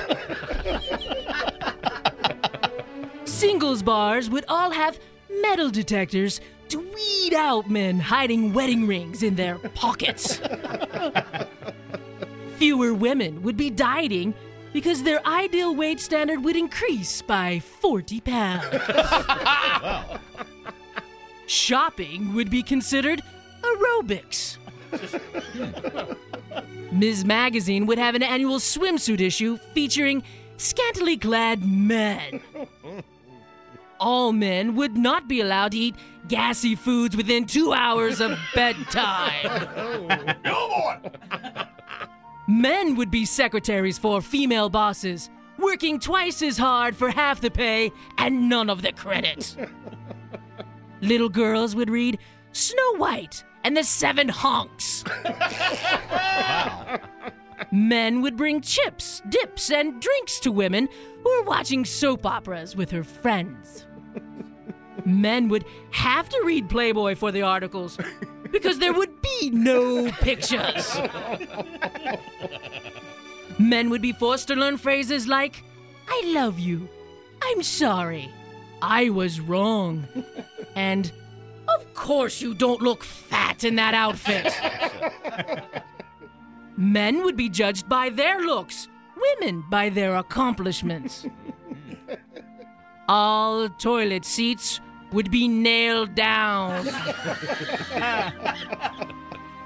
Singles 3.24 3.82
bars 3.82 4.30
would 4.30 4.44
all 4.48 4.70
have 4.70 5.00
metal 5.40 5.70
detectors 5.70 6.40
to 6.72 6.78
weed 6.78 7.34
out 7.34 7.68
men 7.68 8.00
hiding 8.00 8.54
wedding 8.54 8.86
rings 8.86 9.22
in 9.22 9.34
their 9.34 9.58
pockets. 9.74 10.40
Fewer 12.56 12.94
women 12.94 13.42
would 13.42 13.58
be 13.58 13.68
dieting 13.68 14.32
because 14.72 15.02
their 15.02 15.26
ideal 15.26 15.74
weight 15.74 16.00
standard 16.00 16.42
would 16.42 16.56
increase 16.56 17.20
by 17.20 17.60
40 17.60 18.20
pounds. 18.22 18.64
Shopping 21.46 22.32
would 22.34 22.48
be 22.48 22.62
considered 22.62 23.20
aerobics. 23.60 24.56
Ms. 26.90 27.26
Magazine 27.26 27.84
would 27.84 27.98
have 27.98 28.14
an 28.14 28.22
annual 28.22 28.58
swimsuit 28.58 29.20
issue 29.20 29.58
featuring 29.74 30.22
scantily 30.56 31.18
clad 31.18 31.62
men. 31.62 32.40
All 34.02 34.32
men 34.32 34.74
would 34.74 34.96
not 34.96 35.28
be 35.28 35.40
allowed 35.40 35.70
to 35.72 35.78
eat 35.78 35.94
gassy 36.26 36.74
foods 36.74 37.16
within 37.16 37.46
two 37.46 37.72
hours 37.72 38.20
of 38.20 38.36
bedtime. 38.54 39.68
Men 42.48 42.96
would 42.96 43.12
be 43.12 43.24
secretaries 43.24 43.98
for 43.98 44.20
female 44.20 44.68
bosses, 44.68 45.30
working 45.56 46.00
twice 46.00 46.42
as 46.42 46.58
hard 46.58 46.96
for 46.96 47.10
half 47.10 47.40
the 47.40 47.50
pay 47.50 47.92
and 48.18 48.48
none 48.48 48.68
of 48.68 48.82
the 48.82 48.90
credit. 48.90 49.56
Little 51.00 51.28
girls 51.28 51.76
would 51.76 51.88
read 51.88 52.18
Snow 52.50 52.96
White 52.96 53.44
and 53.62 53.76
the 53.76 53.84
Seven 53.84 54.28
Honks. 54.28 55.04
Men 57.70 58.20
would 58.20 58.36
bring 58.36 58.62
chips, 58.62 59.22
dips, 59.28 59.70
and 59.70 60.02
drinks 60.02 60.40
to 60.40 60.50
women 60.50 60.88
who 61.22 61.30
were 61.38 61.44
watching 61.44 61.84
soap 61.84 62.26
operas 62.26 62.74
with 62.74 62.90
her 62.90 63.04
friends. 63.04 63.86
Men 65.04 65.48
would 65.48 65.64
have 65.90 66.28
to 66.28 66.42
read 66.44 66.68
Playboy 66.68 67.14
for 67.16 67.32
the 67.32 67.42
articles 67.42 67.98
because 68.50 68.78
there 68.78 68.92
would 68.92 69.20
be 69.20 69.50
no 69.50 70.10
pictures. 70.12 70.96
Men 73.58 73.90
would 73.90 74.02
be 74.02 74.12
forced 74.12 74.48
to 74.48 74.54
learn 74.54 74.76
phrases 74.76 75.26
like, 75.26 75.64
I 76.08 76.22
love 76.26 76.58
you, 76.58 76.88
I'm 77.42 77.62
sorry, 77.62 78.30
I 78.80 79.10
was 79.10 79.40
wrong, 79.40 80.06
and 80.74 81.10
of 81.68 81.94
course 81.94 82.40
you 82.40 82.54
don't 82.54 82.82
look 82.82 83.04
fat 83.04 83.64
in 83.64 83.76
that 83.76 83.94
outfit. 83.94 84.52
Men 86.76 87.22
would 87.22 87.36
be 87.36 87.48
judged 87.48 87.88
by 87.88 88.08
their 88.08 88.40
looks, 88.40 88.88
women 89.16 89.64
by 89.70 89.88
their 89.88 90.16
accomplishments. 90.16 91.26
All 93.08 93.68
toilet 93.68 94.24
seats 94.24 94.80
would 95.12 95.30
be 95.30 95.48
nailed 95.48 96.14
down. 96.14 96.88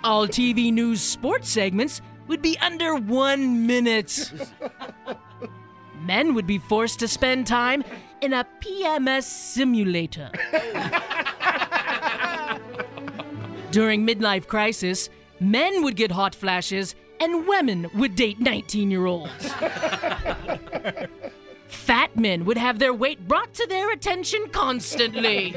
All 0.04 0.26
TV 0.28 0.72
news 0.72 1.00
sports 1.00 1.48
segments 1.48 2.00
would 2.28 2.42
be 2.42 2.58
under 2.58 2.96
one 2.96 3.66
minute. 3.66 4.32
Men 6.02 6.34
would 6.34 6.46
be 6.46 6.58
forced 6.58 6.98
to 7.00 7.08
spend 7.08 7.46
time 7.46 7.82
in 8.20 8.32
a 8.32 8.46
PMS 8.60 9.24
simulator. 9.24 10.30
During 13.70 14.06
midlife 14.06 14.46
crisis, 14.46 15.10
men 15.40 15.82
would 15.82 15.96
get 15.96 16.10
hot 16.10 16.34
flashes 16.34 16.94
and 17.20 17.46
women 17.46 17.90
would 17.94 18.14
date 18.14 18.38
19 18.40 18.90
year 18.90 19.06
olds. 19.06 19.30
Fat 21.86 22.16
men 22.16 22.44
would 22.46 22.58
have 22.58 22.80
their 22.80 22.92
weight 22.92 23.28
brought 23.28 23.54
to 23.54 23.66
their 23.68 23.92
attention 23.92 24.48
constantly. 24.50 25.54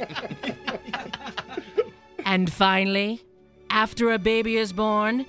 and 2.24 2.54
finally, 2.54 3.24
after 3.72 4.12
a 4.12 4.20
baby 4.20 4.56
is 4.56 4.72
born, 4.72 5.26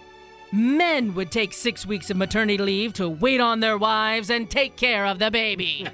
men 0.53 1.15
would 1.15 1.31
take 1.31 1.55
six 1.55 1.87
weeks 1.87 2.11
of 2.11 2.19
maternity 2.19 2.59
leave 2.59 2.93
to 2.93 3.09
wait 3.09 3.41
on 3.41 3.61
their 3.61 3.79
wives 3.79 4.29
and 4.29 4.51
take 4.51 4.77
care 4.77 5.07
of 5.07 5.19
the 5.19 5.31
baby. 5.31 5.87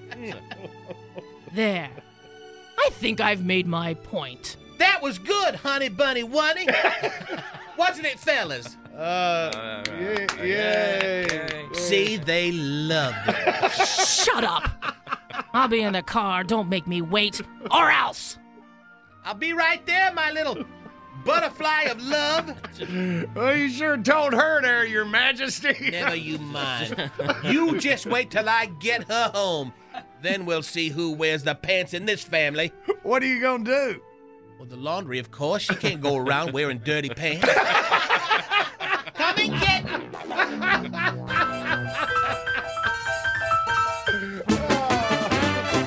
there. 1.55 1.91
I 2.77 2.91
think 2.91 3.21
I've 3.21 3.45
made 3.45 3.69
my 3.69 3.95
point. 3.95 4.57
That 4.79 5.03
was 5.03 5.21
good, 5.21 5.55
honey 5.55 5.89
bunny 5.89 6.25
wunny. 6.25 6.67
Wasn't 7.79 8.07
it, 8.07 8.19
fellas? 8.19 8.77
Uh, 8.97 9.83
yay. 10.43 11.27
See, 11.75 12.17
they 12.17 12.53
loved 12.53 13.17
it. 13.29 13.73
Shut 14.07 14.43
up! 14.43 14.71
I'll 15.53 15.69
be 15.69 15.83
in 15.83 15.93
the 15.93 16.03
car. 16.03 16.45
Don't 16.45 16.69
make 16.69 16.87
me 16.87 17.03
wait, 17.03 17.41
or 17.71 17.91
else. 17.91 18.39
I'll 19.25 19.35
be 19.35 19.53
right 19.53 19.85
there, 19.87 20.13
my 20.15 20.31
little 20.31 20.65
butterfly 21.25 21.83
of 21.83 22.03
love. 22.03 22.55
Well, 23.35 23.55
you 23.57 23.69
sure 23.69 23.99
told 23.99 24.33
her 24.33 24.63
there, 24.63 24.87
Your 24.87 25.05
Majesty. 25.05 25.91
Never 25.91 26.15
you 26.17 26.39
mind. 26.39 27.11
You 27.45 27.79
just 27.79 28.07
wait 28.07 28.31
till 28.31 28.49
I 28.49 28.67
get 28.67 29.05
her 29.09 29.31
home. 29.35 29.75
Then 30.23 30.47
we'll 30.47 30.63
see 30.63 30.89
who 30.89 31.13
wears 31.13 31.43
the 31.43 31.55
pants 31.55 31.93
in 31.93 32.07
this 32.07 32.23
family. 32.23 32.73
What 33.03 33.23
are 33.23 33.27
you 33.27 33.41
gonna 33.41 33.65
do? 33.65 34.01
Well, 34.59 34.69
the 34.69 34.77
laundry, 34.77 35.19
of 35.19 35.31
course. 35.31 35.63
She 35.63 35.75
can't 35.75 36.01
go 36.01 36.17
around 36.17 36.53
wearing 36.53 36.79
dirty 36.79 37.11
pants. 37.11 37.47
Come 40.77 40.85
and 40.85 40.95
get 40.95 41.17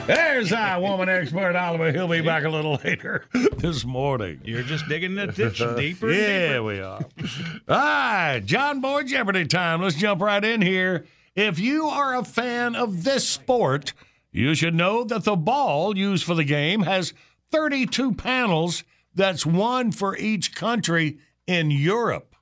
There's 0.08 0.52
our 0.52 0.82
woman 0.82 1.10
expert, 1.10 1.56
Oliver. 1.56 1.92
He'll 1.92 2.08
be 2.08 2.22
back 2.22 2.44
a 2.44 2.50
little 2.50 2.80
later 2.84 3.26
this 3.58 3.86
morning. 3.86 4.42
You're 4.44 4.64
just 4.64 4.88
digging 4.88 5.14
the 5.14 5.28
ditch 5.28 5.58
deeper 5.78 6.12
yeah, 6.12 6.54
deeper. 6.54 6.64
we 6.64 6.80
are. 6.80 7.02
All 7.68 7.78
right, 7.78 8.42
John 8.44 8.82
Boy 8.82 9.04
Jeopardy 9.04 9.46
time. 9.46 9.84
Let's 9.84 9.96
jump 9.98 10.22
right 10.22 10.44
in 10.44 10.64
here. 10.64 11.06
If 11.36 11.60
you 11.60 11.86
are 11.86 12.16
a 12.16 12.24
fan 12.24 12.76
of 12.76 13.04
this 13.04 13.30
sport, 13.30 13.94
you 14.32 14.56
should 14.56 14.74
know 14.74 15.04
that 15.04 15.26
the 15.26 15.36
ball 15.36 15.96
used 15.96 16.24
for 16.24 16.34
the 16.34 16.44
game 16.44 16.82
has 16.82 17.14
32 17.52 18.14
panels. 18.16 18.84
That's 19.14 19.46
one 19.46 19.92
for 19.92 20.18
each 20.18 20.56
country 20.56 21.20
in 21.46 21.70
Europe. 21.70 22.36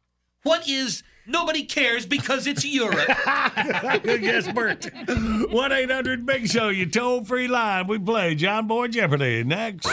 What 0.44 0.70
is 0.70 1.04
nobody 1.28 1.64
cares 1.64 2.06
because 2.06 2.48
it's 2.48 2.66
Europe? 2.66 3.08
Good 4.04 4.22
guess, 4.22 4.52
Bert. 4.52 4.90
1 5.08 5.72
800 5.72 6.26
Big 6.26 6.50
Show, 6.50 6.70
you 6.70 6.86
toll 6.86 7.24
free 7.24 7.48
line. 7.48 7.88
We 7.88 8.00
play 8.00 8.36
John 8.36 8.68
Boy 8.68 8.88
Jeopardy. 8.88 9.44
Next. 9.44 9.88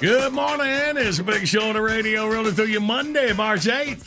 Good 0.00 0.32
morning. 0.32 0.96
It's 0.96 1.18
a 1.18 1.22
big 1.22 1.46
show 1.46 1.68
on 1.68 1.74
the 1.74 1.82
radio 1.82 2.26
rolling 2.26 2.54
through 2.54 2.66
you 2.66 2.80
Monday, 2.80 3.34
March 3.34 3.66
8th. 3.66 4.06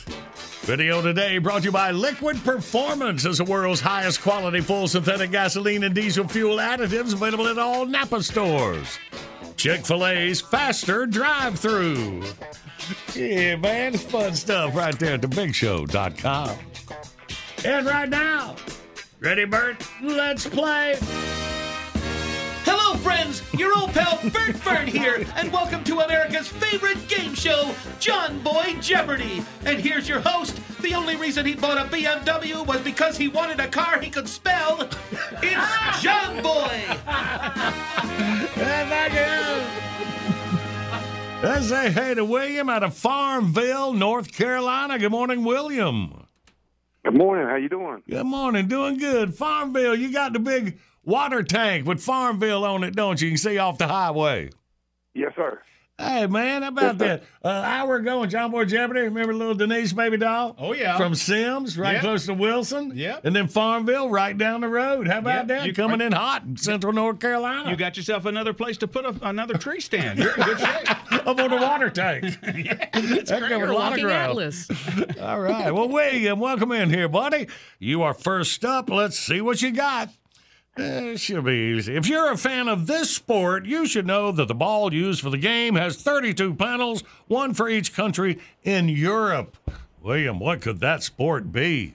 Video 0.62 1.00
today 1.00 1.38
brought 1.38 1.60
to 1.60 1.66
you 1.66 1.70
by 1.70 1.92
Liquid 1.92 2.42
Performance 2.42 3.24
as 3.24 3.38
the 3.38 3.44
world's 3.44 3.80
highest 3.80 4.20
quality 4.20 4.60
full 4.60 4.88
synthetic 4.88 5.30
gasoline 5.30 5.84
and 5.84 5.94
diesel 5.94 6.26
fuel 6.26 6.56
additives 6.56 7.12
available 7.12 7.46
at 7.46 7.58
all 7.58 7.86
Napa 7.86 8.24
stores. 8.24 8.98
Chick 9.56 9.86
fil 9.86 10.04
A's 10.04 10.40
faster 10.40 11.06
drive 11.06 11.60
through. 11.60 12.24
Yeah, 13.14 13.54
man, 13.54 13.94
it's 13.94 14.02
fun 14.02 14.34
stuff 14.34 14.74
right 14.74 14.98
there 14.98 15.14
at 15.14 15.20
thebigshow.com. 15.20 16.58
And 17.64 17.86
right 17.86 18.08
now, 18.08 18.56
ready, 19.20 19.44
Bert? 19.44 19.76
Let's 20.02 20.44
play. 20.44 20.98
Hello, 23.04 23.16
friends. 23.16 23.42
Your 23.52 23.76
old 23.78 23.92
pal 23.92 24.18
Bert 24.30 24.56
Fern 24.56 24.86
here, 24.86 25.26
and 25.36 25.52
welcome 25.52 25.84
to 25.84 26.00
America's 26.00 26.48
favorite 26.48 27.06
game 27.06 27.34
show, 27.34 27.74
John 28.00 28.40
Boy 28.40 28.76
Jeopardy. 28.80 29.44
And 29.66 29.78
here's 29.78 30.08
your 30.08 30.20
host. 30.20 30.58
The 30.80 30.94
only 30.94 31.14
reason 31.16 31.44
he 31.44 31.54
bought 31.54 31.76
a 31.76 31.84
BMW 31.90 32.66
was 32.66 32.80
because 32.80 33.18
he 33.18 33.28
wanted 33.28 33.60
a 33.60 33.68
car 33.68 34.00
he 34.00 34.08
could 34.08 34.26
spell. 34.26 34.88
It's 35.42 36.00
John 36.00 36.42
Boy. 36.42 36.80
And 38.56 38.88
back 38.88 39.12
in. 39.12 39.66
Let's 41.42 41.68
say 41.68 41.90
hey 41.90 42.14
to 42.14 42.24
William 42.24 42.70
out 42.70 42.82
of 42.84 42.94
Farmville, 42.94 43.92
North 43.92 44.32
Carolina. 44.32 44.98
Good 44.98 45.12
morning, 45.12 45.44
William. 45.44 46.26
Good 47.04 47.18
morning. 47.18 47.46
How 47.46 47.56
you 47.56 47.68
doing? 47.68 48.02
Good 48.08 48.24
morning. 48.24 48.66
Doing 48.66 48.96
good. 48.96 49.34
Farmville, 49.34 49.94
you 49.94 50.10
got 50.10 50.32
the 50.32 50.38
big 50.38 50.78
water 51.04 51.42
tank 51.42 51.86
with 51.86 52.02
Farmville 52.02 52.64
on 52.64 52.84
it, 52.84 52.94
don't 52.94 53.20
you? 53.20 53.28
You 53.28 53.32
can 53.32 53.38
see 53.38 53.58
off 53.58 53.78
the 53.78 53.88
highway. 53.88 54.50
Yes, 55.14 55.32
sir. 55.36 55.60
Hey 55.96 56.26
man, 56.26 56.62
how 56.62 56.68
about 56.70 56.98
that? 56.98 57.22
Uh, 57.44 57.48
hour 57.48 57.94
ago 57.94 58.24
in 58.24 58.28
John 58.30 58.50
Boy 58.50 58.64
Jeopardy, 58.64 59.02
remember 59.02 59.32
little 59.32 59.54
Denise 59.54 59.92
baby 59.92 60.16
doll? 60.16 60.56
Oh, 60.58 60.72
yeah. 60.72 60.96
From 60.96 61.14
Sims, 61.14 61.78
right 61.78 61.92
Yep. 61.92 62.00
close 62.02 62.26
to 62.26 62.34
Wilson. 62.34 62.90
Yep. 62.96 63.24
And 63.24 63.36
then 63.36 63.46
Farmville, 63.46 64.08
right 64.08 64.36
down 64.36 64.60
the 64.62 64.66
road. 64.68 65.06
How 65.06 65.18
about 65.18 65.36
Yep. 65.36 65.46
that? 65.46 65.66
You- 65.66 65.72
Coming 65.72 66.00
in 66.00 66.10
hot 66.10 66.42
in 66.42 66.56
Central 66.56 66.92
North 66.92 67.20
Carolina. 67.20 67.70
You 67.70 67.76
got 67.76 67.96
yourself 67.96 68.24
another 68.24 68.52
place 68.52 68.76
to 68.78 68.88
put 68.88 69.04
a, 69.04 69.14
another 69.22 69.54
tree 69.56 69.78
stand. 69.78 70.18
You're 70.18 70.34
in 70.34 70.42
good 70.42 70.58
shape. 70.58 70.90
Up 71.28 71.38
on 71.38 71.50
the 71.50 71.58
water 71.58 71.90
tank. 71.90 72.24
That's 72.42 73.30
That 73.30 73.48
covered 73.48 73.68
a 73.70 73.72
lot 73.72 73.96
of 73.96 74.04
Atlas. 74.10 74.68
All 75.22 75.38
right. 75.40 75.72
Well, 75.72 75.88
William, 75.88 76.40
welcome 76.40 76.72
in 76.72 76.90
here, 76.90 77.08
buddy. 77.08 77.46
You 77.78 78.02
are 78.02 78.14
first 78.14 78.64
up. 78.64 78.90
Let's 78.90 79.16
see 79.16 79.40
what 79.40 79.62
you 79.62 79.70
got. 79.70 80.10
Should 80.76 81.44
be 81.44 81.76
easy. 81.76 81.94
If 81.94 82.08
you're 82.08 82.32
a 82.32 82.36
fan 82.36 82.66
of 82.66 82.88
this 82.88 83.10
sport, 83.10 83.64
you 83.64 83.86
should 83.86 84.06
know 84.06 84.32
that 84.32 84.48
the 84.48 84.54
ball 84.54 84.92
used 84.92 85.20
for 85.20 85.30
the 85.30 85.38
game 85.38 85.76
has 85.76 85.96
32 85.96 86.54
panels, 86.54 87.04
one 87.28 87.54
for 87.54 87.68
each 87.68 87.94
country 87.94 88.40
in 88.64 88.88
Europe. 88.88 89.56
William, 90.02 90.40
what 90.40 90.60
could 90.60 90.80
that 90.80 91.04
sport 91.04 91.52
be? 91.52 91.94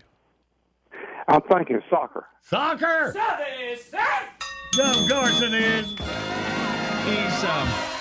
I'm 1.28 1.42
thinking 1.42 1.82
soccer. 1.90 2.26
Soccer! 2.42 3.14
Of 4.80 5.10
course 5.10 5.42
it 5.42 5.54
is. 5.54 5.90
He's 7.06 7.44
um. 7.44 7.99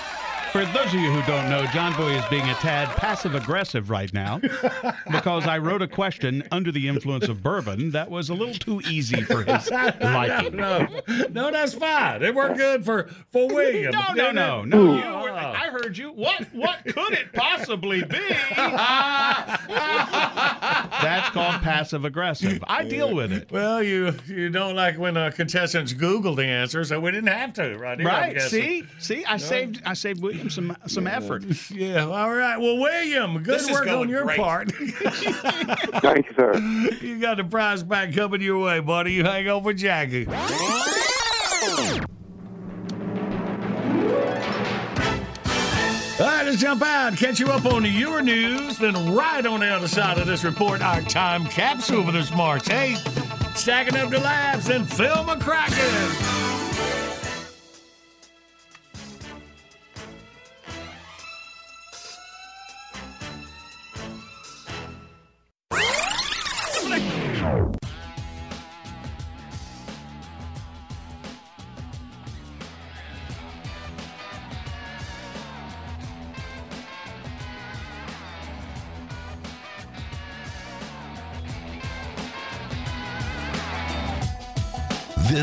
For 0.51 0.65
those 0.65 0.87
of 0.87 0.95
you 0.95 1.11
who 1.11 1.21
don't 1.31 1.47
know, 1.47 1.63
John 1.67 1.95
Boy 1.95 2.09
is 2.15 2.25
being 2.25 2.49
a 2.49 2.55
tad 2.55 2.87
passive 2.97 3.35
aggressive 3.35 3.91
right 3.91 4.11
now 4.11 4.39
because 5.11 5.45
I 5.45 5.59
wrote 5.59 5.83
a 5.83 5.87
question 5.87 6.43
under 6.51 6.71
the 6.71 6.87
influence 6.87 7.27
of 7.27 7.43
bourbon 7.43 7.91
that 7.91 8.09
was 8.09 8.29
a 8.29 8.33
little 8.33 8.55
too 8.55 8.81
easy 8.89 9.21
for 9.21 9.43
his 9.43 9.69
liking. 10.01 10.55
No, 10.55 10.87
no, 11.07 11.25
no 11.29 11.51
that's 11.51 11.75
fine. 11.75 12.23
It 12.23 12.33
worked 12.33 12.57
good 12.57 12.83
for, 12.83 13.09
for 13.31 13.47
William. 13.47 13.91
No, 13.91 14.13
no, 14.15 14.31
no, 14.31 14.63
no. 14.63 14.95
You 14.95 15.23
were, 15.23 15.31
I 15.31 15.69
heard 15.69 15.95
you. 15.95 16.11
What? 16.13 16.47
What 16.53 16.83
could 16.83 17.13
it 17.13 17.31
possibly 17.31 18.03
be? 18.03 18.17
That's 21.01 21.29
called 21.29 21.61
passive 21.61 22.05
aggressive. 22.05 22.63
I 22.67 22.83
deal 22.83 23.13
with 23.13 23.31
it. 23.31 23.51
Well, 23.51 23.81
you 23.81 24.15
you 24.27 24.49
don't 24.49 24.75
like 24.75 24.97
when 24.97 25.15
uh, 25.17 25.31
contestants 25.31 25.93
Google 25.93 26.35
the 26.35 26.45
answer, 26.45 26.83
so 26.83 26.99
we 26.99 27.11
didn't 27.11 27.29
have 27.29 27.53
to, 27.53 27.77
right? 27.77 27.99
here, 27.99 28.07
Right? 28.07 28.41
See, 28.41 28.83
see, 28.99 29.23
I 29.25 29.37
saved, 29.37 29.81
I 29.85 29.93
saved 29.93 30.21
William 30.21 30.49
some 30.49 30.75
some 30.87 31.07
effort. 31.07 31.43
Yeah. 31.71 32.05
All 32.05 32.33
right. 32.33 32.57
Well, 32.57 32.77
William, 32.77 33.41
good 33.43 33.59
This 33.59 33.71
work 33.71 33.87
on 33.87 34.09
your 34.09 34.23
great. 34.23 34.37
part. 34.39 34.71
Thank 34.73 36.27
you, 36.27 36.33
sir. 36.35 36.57
you 37.01 37.19
got 37.19 37.37
the 37.37 37.43
prize 37.43 37.83
back 37.83 38.13
coming 38.13 38.41
your 38.41 38.59
way, 38.59 38.79
buddy. 38.79 39.13
You 39.13 39.23
hang 39.23 39.47
on 39.49 39.63
for 39.63 39.73
Jackie. 39.73 40.27
All 46.19 46.25
right, 46.25 46.45
let's 46.45 46.57
jump 46.57 46.81
out, 46.81 47.15
catch 47.15 47.39
you 47.39 47.47
up 47.47 47.65
on 47.65 47.85
your 47.85 48.21
news. 48.21 48.77
Then, 48.77 49.13
right 49.13 49.45
on 49.45 49.61
the 49.61 49.67
other 49.67 49.87
side 49.87 50.17
of 50.17 50.27
this 50.27 50.43
report, 50.43 50.81
our 50.81 51.01
time 51.03 51.45
capsule 51.45 52.03
for 52.03 52.11
this 52.11 52.29
March 52.33 52.65
8th. 52.65 53.55
Stacking 53.55 53.95
up 53.95 54.09
the 54.09 54.19
laughs 54.19 54.67
and 54.67 54.85
Phil 54.91 55.15
McCracken. 55.23 56.48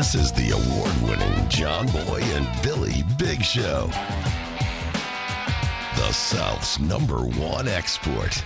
This 0.07 0.23
is 0.23 0.31
the 0.31 0.51
award 0.51 1.01
winning 1.01 1.49
John 1.49 1.85
Boy 1.87 2.21
and 2.21 2.63
Billy 2.63 3.03
Big 3.17 3.43
Show. 3.43 3.87
The 5.97 6.11
South's 6.13 6.79
number 6.79 7.25
one 7.25 7.67
export. 7.67 8.41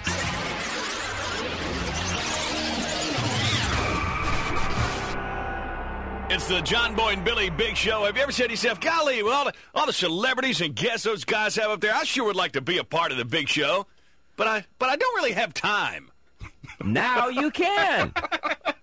It's 6.31 6.47
the 6.47 6.61
John 6.63 6.95
Boy 6.95 7.09
and 7.09 7.23
Billy 7.23 7.51
Big 7.51 7.77
Show. 7.77 8.05
Have 8.05 8.17
you 8.17 8.23
ever 8.23 8.31
said 8.31 8.45
to 8.45 8.53
yourself, 8.53 8.79
golly, 8.79 9.21
well, 9.21 9.33
all 9.33 9.45
the, 9.45 9.53
all 9.75 9.85
the 9.85 9.93
celebrities 9.93 10.61
and 10.61 10.75
guests 10.75 11.03
those 11.03 11.23
guys 11.25 11.53
have 11.57 11.69
up 11.69 11.79
there, 11.79 11.93
I 11.93 12.05
sure 12.05 12.25
would 12.25 12.35
like 12.35 12.53
to 12.53 12.61
be 12.61 12.79
a 12.79 12.83
part 12.83 13.11
of 13.11 13.19
the 13.19 13.25
Big 13.25 13.47
Show, 13.47 13.85
but 14.35 14.47
I, 14.47 14.65
but 14.79 14.89
I 14.89 14.95
don't 14.95 15.15
really 15.15 15.33
have 15.33 15.53
time. 15.53 16.09
Now 16.83 17.27
you 17.27 17.51
can. 17.51 18.13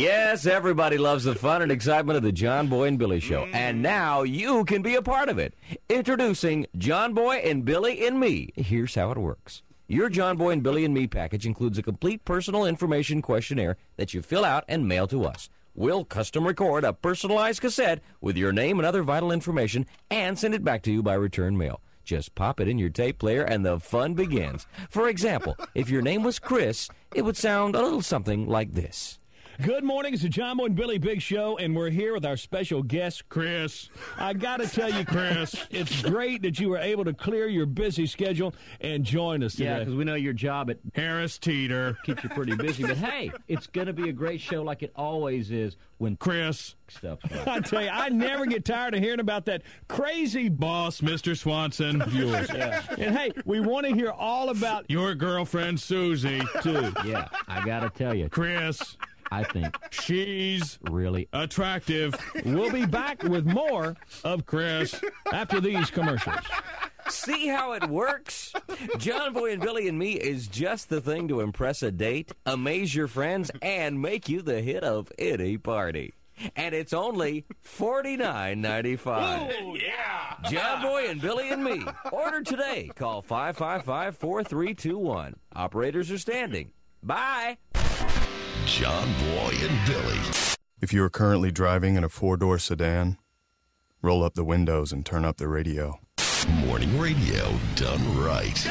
yes, 0.00 0.46
everybody 0.46 0.98
loves 0.98 1.24
the 1.24 1.34
fun 1.34 1.62
and 1.62 1.72
excitement 1.72 2.16
of 2.16 2.22
the 2.22 2.32
John 2.32 2.68
Boy 2.68 2.88
and 2.88 2.98
Billy 2.98 3.20
Show. 3.20 3.44
And 3.52 3.78
mm. 3.78 3.82
now 3.82 4.22
you 4.22 4.64
can 4.64 4.82
be 4.82 4.94
a 4.94 5.02
part 5.02 5.28
of 5.28 5.38
it. 5.38 5.54
Introducing 5.88 6.66
John 6.76 7.14
Boy 7.14 7.36
and 7.36 7.64
Billy 7.64 8.06
and 8.06 8.20
Me. 8.20 8.50
Here's 8.56 8.94
how 8.94 9.10
it 9.10 9.18
works. 9.18 9.62
Your 9.88 10.08
John 10.08 10.36
Boy 10.36 10.50
and 10.50 10.62
Billy 10.62 10.84
and 10.84 10.92
Me 10.92 11.06
package 11.06 11.46
includes 11.46 11.78
a 11.78 11.82
complete 11.82 12.24
personal 12.24 12.66
information 12.66 13.22
questionnaire 13.22 13.76
that 13.96 14.12
you 14.12 14.22
fill 14.22 14.44
out 14.44 14.64
and 14.68 14.88
mail 14.88 15.06
to 15.06 15.24
us. 15.24 15.48
We'll 15.74 16.04
custom 16.04 16.46
record 16.46 16.84
a 16.84 16.92
personalized 16.92 17.60
cassette 17.60 18.00
with 18.20 18.36
your 18.36 18.52
name 18.52 18.78
and 18.78 18.86
other 18.86 19.02
vital 19.02 19.30
information 19.30 19.86
and 20.10 20.38
send 20.38 20.54
it 20.54 20.64
back 20.64 20.82
to 20.82 20.92
you 20.92 21.02
by 21.02 21.14
return 21.14 21.56
mail. 21.56 21.80
Just 22.02 22.34
pop 22.34 22.60
it 22.60 22.68
in 22.68 22.78
your 22.78 22.88
tape 22.88 23.18
player 23.18 23.42
and 23.42 23.64
the 23.64 23.78
fun 23.78 24.14
begins. 24.14 24.66
For 24.88 25.08
example, 25.08 25.56
if 25.74 25.90
your 25.90 26.02
name 26.02 26.22
was 26.22 26.38
Chris, 26.38 26.88
it 27.14 27.22
would 27.22 27.36
sound 27.36 27.74
a 27.74 27.82
little 27.82 28.02
something 28.02 28.46
like 28.46 28.72
this. 28.74 29.18
Good 29.62 29.84
morning. 29.84 30.12
It's 30.12 30.22
the 30.22 30.28
John 30.28 30.58
Boy 30.58 30.66
and 30.66 30.74
Billy 30.76 30.98
Big 30.98 31.22
Show, 31.22 31.56
and 31.56 31.74
we're 31.74 31.88
here 31.88 32.12
with 32.12 32.26
our 32.26 32.36
special 32.36 32.82
guest, 32.82 33.26
Chris. 33.30 33.88
I 34.18 34.34
got 34.34 34.58
to 34.58 34.68
tell 34.68 34.92
you, 34.92 35.02
Chris, 35.02 35.54
it's 35.70 36.02
great 36.02 36.42
that 36.42 36.60
you 36.60 36.68
were 36.68 36.78
able 36.78 37.06
to 37.06 37.14
clear 37.14 37.48
your 37.48 37.64
busy 37.64 38.04
schedule 38.06 38.54
and 38.82 39.02
join 39.02 39.42
us 39.42 39.52
today. 39.54 39.64
Yeah, 39.64 39.78
because 39.78 39.94
we 39.94 40.04
know 40.04 40.14
your 40.14 40.34
job 40.34 40.68
at 40.68 40.78
Harris 40.94 41.38
Teeter 41.38 41.96
keeps 42.04 42.22
you 42.22 42.28
pretty 42.28 42.54
busy. 42.54 42.82
But 42.82 42.98
hey, 42.98 43.32
it's 43.48 43.66
going 43.66 43.86
to 43.86 43.94
be 43.94 44.10
a 44.10 44.12
great 44.12 44.42
show 44.42 44.62
like 44.62 44.82
it 44.82 44.92
always 44.94 45.50
is 45.50 45.76
when 45.96 46.16
Chris 46.16 46.74
stuff. 46.88 47.18
I 47.46 47.60
tell 47.60 47.82
you, 47.82 47.88
I 47.88 48.10
never 48.10 48.44
get 48.44 48.66
tired 48.66 48.92
of 48.92 49.00
hearing 49.00 49.20
about 49.20 49.46
that 49.46 49.62
crazy 49.88 50.50
boss, 50.50 51.00
Mr. 51.00 51.34
Swanson, 51.36 52.02
yours. 52.10 52.50
Yeah. 52.56 52.82
And 52.98 53.16
hey, 53.16 53.32
we 53.46 53.60
want 53.60 53.86
to 53.86 53.94
hear 53.94 54.10
all 54.10 54.50
about 54.50 54.90
Your 54.90 55.14
girlfriend, 55.14 55.80
Susie, 55.80 56.42
too. 56.62 56.92
Yeah, 57.06 57.28
I 57.48 57.64
got 57.64 57.80
to 57.80 57.90
tell 57.90 58.14
you, 58.14 58.28
Chris, 58.28 58.96
I 59.30 59.44
think 59.44 59.76
she's 59.90 60.78
really 60.82 61.28
attractive. 61.32 62.14
We'll 62.44 62.70
be 62.72 62.86
back 62.86 63.22
with 63.22 63.46
more 63.46 63.96
of 64.24 64.46
Chris 64.46 65.00
after 65.32 65.60
these 65.60 65.90
commercials. 65.90 66.40
See 67.08 67.46
how 67.46 67.72
it 67.72 67.88
works? 67.88 68.52
John 68.98 69.32
Boy 69.32 69.52
and 69.52 69.62
Billy 69.62 69.88
and 69.88 69.98
Me 69.98 70.12
is 70.14 70.48
just 70.48 70.88
the 70.88 71.00
thing 71.00 71.28
to 71.28 71.40
impress 71.40 71.82
a 71.82 71.92
date, 71.92 72.32
amaze 72.44 72.94
your 72.94 73.06
friends, 73.06 73.50
and 73.62 74.00
make 74.02 74.28
you 74.28 74.42
the 74.42 74.60
hit 74.60 74.82
of 74.82 75.12
any 75.18 75.56
party. 75.56 76.14
And 76.54 76.74
it's 76.74 76.92
only 76.92 77.46
forty 77.62 78.16
nine 78.16 78.60
ninety 78.60 78.96
five. 78.96 79.52
Oh, 79.58 79.74
yeah. 79.76 80.36
John 80.50 80.82
Boy 80.82 81.08
and 81.08 81.20
Billy 81.20 81.48
and 81.50 81.64
Me. 81.64 81.82
Order 82.12 82.42
today. 82.42 82.90
Call 82.94 83.22
555 83.22 84.18
4321. 84.18 85.34
Operators 85.54 86.10
are 86.10 86.18
standing. 86.18 86.72
Bye. 87.02 87.56
John 88.66 89.06
Boy 89.20 89.54
and 89.60 89.86
Billy. 89.86 90.18
If 90.80 90.92
you 90.92 91.04
are 91.04 91.08
currently 91.08 91.52
driving 91.52 91.94
in 91.94 92.02
a 92.02 92.08
four 92.08 92.36
door 92.36 92.58
sedan, 92.58 93.16
roll 94.02 94.24
up 94.24 94.34
the 94.34 94.44
windows 94.44 94.92
and 94.92 95.06
turn 95.06 95.24
up 95.24 95.36
the 95.36 95.46
radio. 95.46 96.00
Morning 96.66 96.98
radio 96.98 97.58
done 97.76 98.18
right. 98.18 98.66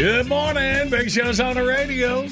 Good 0.00 0.28
morning. 0.28 0.88
Big 0.88 1.10
Show's 1.10 1.40
on 1.40 1.56
the 1.56 1.62
radio. 1.62 2.26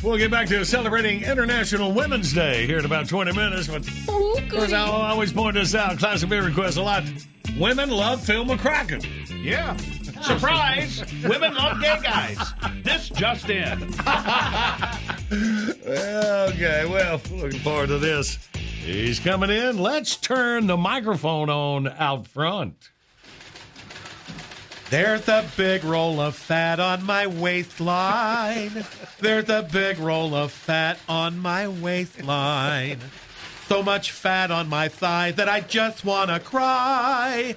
We'll 0.00 0.16
get 0.16 0.30
back 0.30 0.46
to 0.46 0.64
celebrating 0.64 1.24
International 1.24 1.90
Women's 1.90 2.32
Day 2.32 2.68
here 2.68 2.78
in 2.78 2.84
about 2.84 3.08
20 3.08 3.32
minutes. 3.32 3.66
But 3.66 3.78
of 3.78 4.48
course, 4.48 4.72
I 4.72 4.86
always 4.86 5.32
point 5.32 5.54
this 5.54 5.74
out. 5.74 5.98
Classic 5.98 6.28
beer 6.28 6.44
request 6.44 6.76
a 6.76 6.82
lot. 6.82 7.02
Women 7.58 7.90
love 7.90 8.24
Phil 8.24 8.44
McCracken. 8.44 9.04
Yeah. 9.42 9.76
Surprise! 10.22 11.02
Women 11.24 11.52
love 11.56 11.80
gay 11.80 11.98
guys. 12.00 12.38
This 12.84 13.08
just 13.08 13.50
in. 13.50 13.82
okay, 15.32 16.86
well, 16.88 17.20
looking 17.32 17.58
forward 17.58 17.88
to 17.88 17.98
this. 17.98 18.38
He's 18.84 19.18
coming 19.18 19.50
in. 19.50 19.78
Let's 19.78 20.14
turn 20.14 20.68
the 20.68 20.76
microphone 20.76 21.50
on 21.50 21.88
out 21.88 22.28
front. 22.28 22.92
There's 24.92 25.26
a 25.26 25.48
big 25.56 25.84
roll 25.84 26.20
of 26.20 26.36
fat 26.36 26.78
on 26.78 27.02
my 27.02 27.26
waistline. 27.26 28.84
There's 29.20 29.48
a 29.48 29.62
big 29.62 29.98
roll 29.98 30.34
of 30.34 30.52
fat 30.52 30.98
on 31.08 31.38
my 31.38 31.66
waistline. 31.66 32.98
So 33.68 33.82
much 33.82 34.12
fat 34.12 34.50
on 34.50 34.68
my 34.68 34.88
thigh 34.88 35.30
that 35.30 35.48
I 35.48 35.60
just 35.60 36.04
want 36.04 36.28
to 36.28 36.38
cry. 36.40 37.56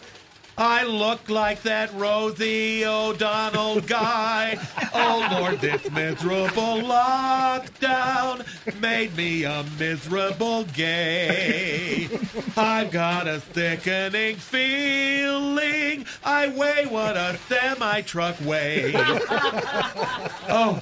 I 0.58 0.86
look 0.86 1.30
like 1.30 1.64
that 1.64 1.94
Rosie 1.94 2.86
O'Donnell 2.86 3.82
guy. 3.82 4.58
Oh 4.94 5.28
Lord, 5.32 5.60
this 5.60 5.92
miserable 5.92 6.80
lockdown 6.82 8.46
made 8.80 9.18
me 9.18 9.44
a 9.44 9.66
miserable 9.78 10.64
gay. 10.64 12.08
I've 12.56 12.90
got 12.92 13.28
a 13.28 13.42
sickening 13.54 14.38
feeling 14.38 16.06
I 16.24 16.48
weigh 16.48 16.86
what 16.86 17.18
a 17.18 17.38
semi 17.50 18.02
truck 18.02 18.40
weighs. 18.46 18.96
Oh, 20.48 20.82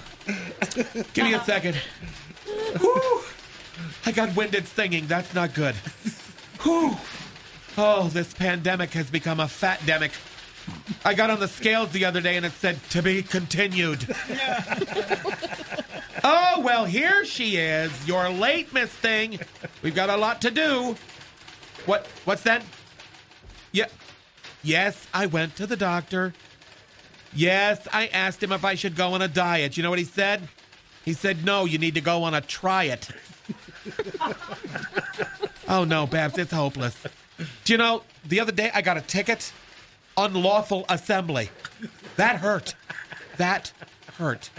give 1.14 1.26
me 1.26 1.34
a 1.34 1.44
second. 1.44 1.76
Whew. 2.80 3.22
I 4.06 4.12
got 4.12 4.36
winded 4.36 4.68
singing. 4.68 5.08
That's 5.08 5.34
not 5.34 5.56
good. 5.56 5.74
Whew. 6.62 6.96
Oh, 7.78 8.08
this 8.10 8.34
pandemic 8.34 8.92
has 8.92 9.10
become 9.10 9.40
a 9.40 9.48
fat 9.48 9.80
demic. 9.80 10.12
I 11.04 11.14
got 11.14 11.30
on 11.30 11.40
the 11.40 11.48
scales 11.48 11.92
the 11.92 12.06
other 12.06 12.22
day 12.22 12.38
and 12.38 12.46
it 12.46 12.54
said 12.54 12.80
to 12.92 13.02
be 13.02 13.24
continued. 13.24 14.08
oh, 16.24 16.62
well, 16.64 16.86
here 16.86 17.26
she 17.26 17.58
is. 17.58 17.92
You're 18.08 18.30
late, 18.30 18.72
Miss 18.74 18.90
Thing. 18.92 19.40
We've 19.82 19.96
got 19.96 20.10
a 20.10 20.18
lot 20.18 20.42
to 20.42 20.52
do. 20.52 20.96
What 21.86 22.08
what's 22.26 22.44
that? 22.44 22.64
Yeah. 23.72 23.88
Yes, 24.62 25.08
I 25.14 25.26
went 25.26 25.56
to 25.58 25.68
the 25.68 25.76
doctor. 25.76 26.34
Yes, 27.34 27.88
I 27.92 28.08
asked 28.08 28.42
him 28.42 28.52
if 28.52 28.64
I 28.64 28.76
should 28.76 28.96
go 28.96 29.14
on 29.14 29.22
a 29.22 29.28
diet. 29.28 29.76
You 29.76 29.84
know 29.84 29.90
what 29.90 30.00
he 30.00 30.06
said? 30.06 30.48
He 31.04 31.14
said, 31.14 31.44
"No, 31.44 31.66
you 31.66 31.78
need 31.78 31.96
to 31.96 32.02
go 32.02 32.24
on 32.24 32.34
a 32.34 32.40
try 32.40 32.86
it." 32.86 33.10
oh 35.68 35.84
no, 35.84 36.08
Babs, 36.08 36.38
it's 36.38 36.54
hopeless. 36.54 36.96
Do 37.64 37.74
you 37.74 37.78
know, 37.78 38.04
the 38.26 38.40
other 38.40 38.52
day 38.52 38.72
I 38.74 38.82
got 38.82 38.98
a 38.98 39.02
ticket, 39.02 39.52
unlawful 40.18 40.86
assembly. 40.90 41.50
That 42.18 42.38
hurt. 42.38 42.76
That 43.38 43.72
hurt. 44.18 44.50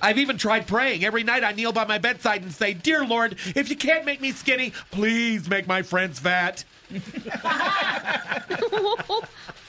I've 0.00 0.18
even 0.18 0.36
tried 0.36 0.66
praying. 0.66 1.04
Every 1.04 1.22
night 1.22 1.44
I 1.44 1.52
kneel 1.52 1.72
by 1.72 1.86
my 1.86 1.98
bedside 1.98 2.42
and 2.42 2.52
say, 2.52 2.74
Dear 2.74 3.04
Lord, 3.04 3.36
if 3.54 3.70
you 3.70 3.76
can't 3.76 4.04
make 4.04 4.20
me 4.20 4.32
skinny, 4.32 4.72
please 4.90 5.48
make 5.48 5.66
my 5.66 5.82
friends 5.82 6.18
fat. 6.18 6.64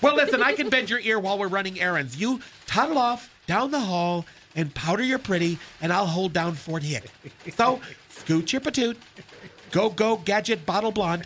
well, 0.01 0.15
listen, 0.15 0.41
I 0.41 0.53
can 0.53 0.69
bend 0.69 0.89
your 0.89 0.99
ear 0.99 1.19
while 1.19 1.37
we're 1.37 1.47
running 1.47 1.79
errands. 1.79 2.19
You 2.19 2.41
toddle 2.65 2.97
off 2.97 3.33
down 3.47 3.71
the 3.71 3.79
hall 3.79 4.25
and 4.55 4.73
powder 4.73 5.03
your 5.03 5.19
pretty, 5.19 5.57
and 5.81 5.93
I'll 5.93 6.05
hold 6.05 6.33
down 6.33 6.53
Fort 6.53 6.83
Hick. 6.83 7.05
So, 7.55 7.79
scoot 8.09 8.51
your 8.51 8.61
patoot. 8.61 8.97
Go, 9.73 9.89
go, 9.89 10.17
gadget, 10.17 10.67
bottle 10.67 10.91
blonde. 10.91 11.25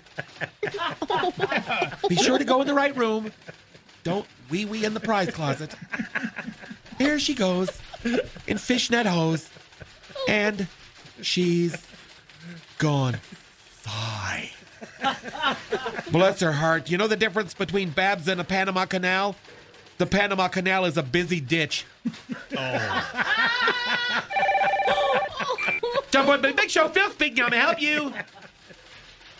Be 2.07 2.15
sure 2.15 2.37
to 2.37 2.45
go 2.45 2.61
in 2.61 2.67
the 2.67 2.73
right 2.73 2.95
room. 2.95 3.33
Don't 4.03 4.25
wee 4.49 4.63
wee 4.63 4.85
in 4.85 4.93
the 4.93 5.01
prize 5.01 5.29
closet. 5.31 5.75
Here 6.97 7.19
she 7.19 7.33
goes 7.33 7.69
in 8.47 8.57
fishnet 8.57 9.05
hose, 9.05 9.49
and 10.29 10.65
she's 11.21 11.75
gone. 12.77 13.17
Sigh. 13.81 14.51
Bless 16.09 16.39
her 16.39 16.53
heart. 16.53 16.89
You 16.89 16.97
know 16.97 17.07
the 17.07 17.17
difference 17.17 17.53
between 17.53 17.89
Babs 17.89 18.29
and 18.29 18.39
a 18.39 18.45
Panama 18.45 18.85
Canal? 18.85 19.35
The 19.97 20.05
Panama 20.05 20.47
Canal 20.47 20.85
is 20.85 20.95
a 20.95 21.03
busy 21.03 21.41
ditch. 21.41 21.85
Oh. 22.57 23.03
Jump 26.17 26.29
on 26.29 26.41
the 26.41 26.51
Big 26.51 26.71
Show, 26.71 26.87
Phil 26.87 27.11
speaking. 27.11 27.43
I'm 27.43 27.51
gonna 27.51 27.61
help 27.61 27.79
you. 27.79 28.11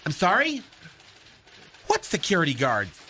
I'm 0.06 0.12
sorry? 0.12 0.62
What 1.88 2.06
security 2.06 2.54
guards? 2.54 3.02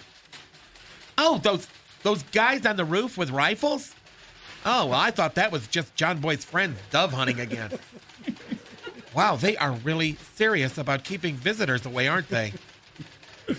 Oh, 1.17 1.39
those 1.39 1.67
those 2.01 2.23
guys 2.23 2.65
on 2.65 2.77
the 2.77 2.85
roof 2.85 3.17
with 3.17 3.29
rifles? 3.29 3.93
Oh, 4.65 4.85
well, 4.85 4.97
I 4.97 5.11
thought 5.11 5.35
that 5.35 5.51
was 5.51 5.67
just 5.67 5.93
John 5.95 6.21
Boy's 6.21 6.45
friends 6.45 6.79
dove 6.91 7.11
hunting 7.11 7.41
again. 7.41 7.77
wow, 9.13 9.35
they 9.35 9.57
are 9.57 9.73
really 9.73 10.15
serious 10.35 10.77
about 10.77 11.03
keeping 11.03 11.35
visitors 11.35 11.85
away, 11.85 12.07
aren't 12.07 12.29
they? 12.29 12.53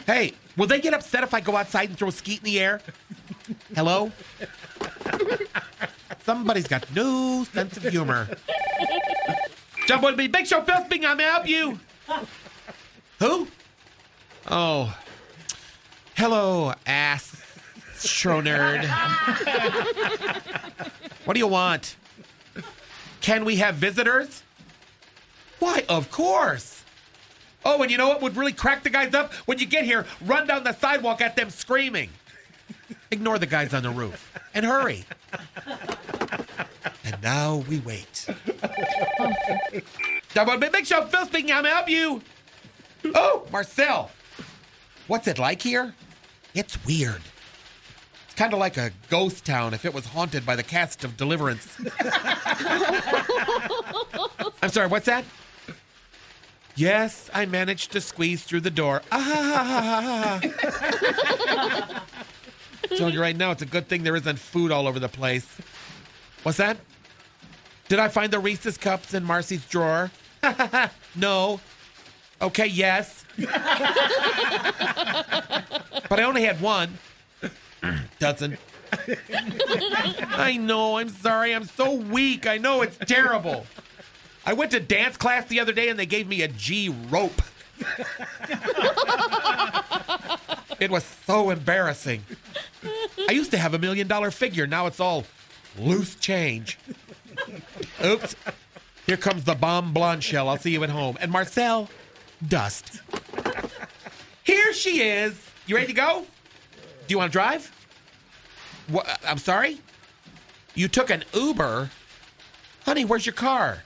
Hey, 0.07 0.33
will 0.57 0.69
they 0.69 0.81
get 0.81 0.95
upset 0.95 1.23
if 1.23 1.35
I 1.35 1.41
go 1.41 1.55
outside 1.55 1.91
and 1.91 1.99
throw 1.99 2.09
a 2.09 2.13
skeet 2.13 2.39
in 2.39 2.45
the 2.45 2.61
air? 2.61 2.81
Hello? 3.75 4.11
Somebody's 6.23 6.67
got 6.67 6.91
no 6.95 7.45
sense 7.45 7.77
of 7.77 7.83
humor. 7.83 8.27
Jump 9.89 10.05
on 10.05 10.17
me, 10.17 10.29
Big 10.29 10.47
Show 10.47 10.61
Phil 10.61 10.85
speaking. 10.85 11.07
I'm 11.07 11.19
help 11.19 11.49
you. 11.49 11.81
Who? 13.21 13.49
Oh. 14.47 14.95
Hello, 16.15 16.75
ass 16.87 17.43
show 17.99 18.43
nerd. 18.43 18.85
what 21.25 21.33
do 21.33 21.41
you 21.41 21.47
want? 21.47 21.97
Can 23.23 23.47
we 23.47 23.57
have 23.57 23.77
visitors? 23.77 24.43
Why, 25.59 25.87
of 25.89 26.11
course. 26.11 26.85
Oh, 27.65 27.81
and 27.81 27.91
you 27.91 27.97
know 27.97 28.09
what 28.09 28.21
would 28.21 28.37
really 28.37 28.53
crack 28.53 28.83
the 28.83 28.91
guys 28.91 29.15
up? 29.15 29.33
When 29.47 29.59
you 29.59 29.65
get 29.65 29.85
here, 29.85 30.05
run 30.21 30.47
down 30.47 30.65
the 30.65 30.75
sidewalk 30.75 31.23
at 31.23 31.35
them 31.35 31.49
screaming. 31.49 32.11
Ignore 33.11 33.39
the 33.39 33.47
guys 33.47 33.73
on 33.73 33.85
the 33.85 33.91
roof 33.91 34.39
and 34.53 34.67
hurry. 34.67 35.07
And 37.05 37.23
now 37.23 37.65
we 37.69 37.79
wait. 37.81 38.27
Double 40.35 40.59
Big 40.59 40.87
Show, 40.87 41.05
Phil 41.07 41.27
speaking. 41.27 41.53
I'm 41.53 41.63
gonna 41.63 41.75
help 41.75 41.89
you. 41.89 42.23
Oh, 43.15 43.47
Marcel. 43.51 44.11
What's 45.07 45.27
it 45.27 45.39
like 45.39 45.63
here? 45.63 45.95
It's 46.55 46.85
weird. 46.85 47.23
It's 48.27 48.35
kind 48.35 48.53
of 48.53 48.59
like 48.59 48.77
a 48.77 48.91
ghost 49.09 49.45
town 49.47 49.73
if 49.75 49.85
it 49.85 49.95
was 49.95 50.05
haunted 50.07 50.45
by 50.45 50.55
the 50.57 50.63
cast 50.63 51.05
of 51.05 51.17
Deliverance. 51.17 51.67
I'm 54.63 54.71
sorry, 54.71 54.89
what's 54.89 55.07
that? 55.07 55.25
Yes, 56.77 57.29
I 57.35 57.47
managed 57.47 57.91
to 57.93 58.01
squeeze 58.01 58.45
through 58.45 58.61
the 58.61 58.71
door. 58.71 59.03
Ah, 59.11 60.41
Telling 62.97 63.15
you 63.15 63.21
right 63.21 63.37
now, 63.37 63.51
it's 63.51 63.63
a 63.63 63.67
good 63.67 63.89
thing 63.89 64.03
there 64.05 64.15
isn't 64.17 64.39
food 64.39 64.71
all 64.71 64.87
over 64.87 64.99
the 65.01 65.09
place. 65.09 65.47
What's 66.49 66.57
that? 66.57 66.79
Did 67.89 67.99
I 67.99 68.09
find 68.09 68.33
the 68.33 68.39
Reese's 68.39 68.79
cups 68.79 69.13
in 69.13 69.23
Marcy's 69.23 69.67
drawer? 69.67 70.11
no. 71.15 71.61
Okay, 72.41 72.67
yes. 72.67 73.27
but 73.37 73.51
I 76.19 76.23
only 76.23 76.45
had 76.45 76.59
one. 76.63 76.97
Doesn't. 78.19 78.59
I 80.23 80.57
know, 80.59 80.97
I'm 80.97 81.11
sorry. 81.11 81.55
I'm 81.55 81.65
so 81.65 81.93
weak. 81.93 82.47
I 82.47 82.57
know 82.57 82.81
it's 82.81 82.97
terrible. 82.97 83.67
I 84.47 84.55
went 84.55 84.71
to 84.71 84.81
dance 84.81 85.19
class 85.19 85.45
the 85.49 85.61
other 85.61 85.73
day 85.73 85.91
and 85.91 85.99
they 85.99 86.07
gave 86.07 86.27
me 86.27 86.41
a 86.41 86.49
G 86.49 86.89
rope. 87.11 87.43
it 90.81 90.91
was 90.91 91.05
so 91.27 91.51
embarrassing. 91.51 92.25
I 93.29 93.33
used 93.33 93.51
to 93.51 93.59
have 93.59 93.75
a 93.75 93.79
million 93.79 94.09
dollar 94.09 94.31
figure. 94.31 94.67
Now 94.67 94.87
it's 94.87 94.99
all 94.99 95.27
loose 95.79 96.15
change. 96.17 96.79
Oops. 98.05 98.37
Here 99.07 99.17
comes 99.17 99.45
the 99.45 99.55
bomb 99.55 99.93
blonde 99.93 100.23
shell. 100.23 100.49
I'll 100.49 100.59
see 100.59 100.71
you 100.71 100.85
at 100.85 100.91
home. 100.91 101.17
And 101.21 101.33
Marcel, 101.33 101.89
dust. 102.47 103.01
Here 104.45 104.73
she 104.73 105.03
is. 105.03 105.35
You 105.67 105.77
ready 105.77 105.89
to 105.89 105.93
go? 105.93 106.27
Do 107.07 107.13
you 107.13 107.19
want 107.19 107.33
to 107.33 107.33
drive? 107.33 107.73
What, 108.89 109.21
I'm 109.27 109.39
sorry? 109.39 109.79
You 110.75 110.89
took 110.89 111.11
an 111.11 111.25
Uber? 111.35 111.91
Honey, 112.85 113.05
where's 113.05 113.27
your 113.27 113.35
car? 113.35 113.83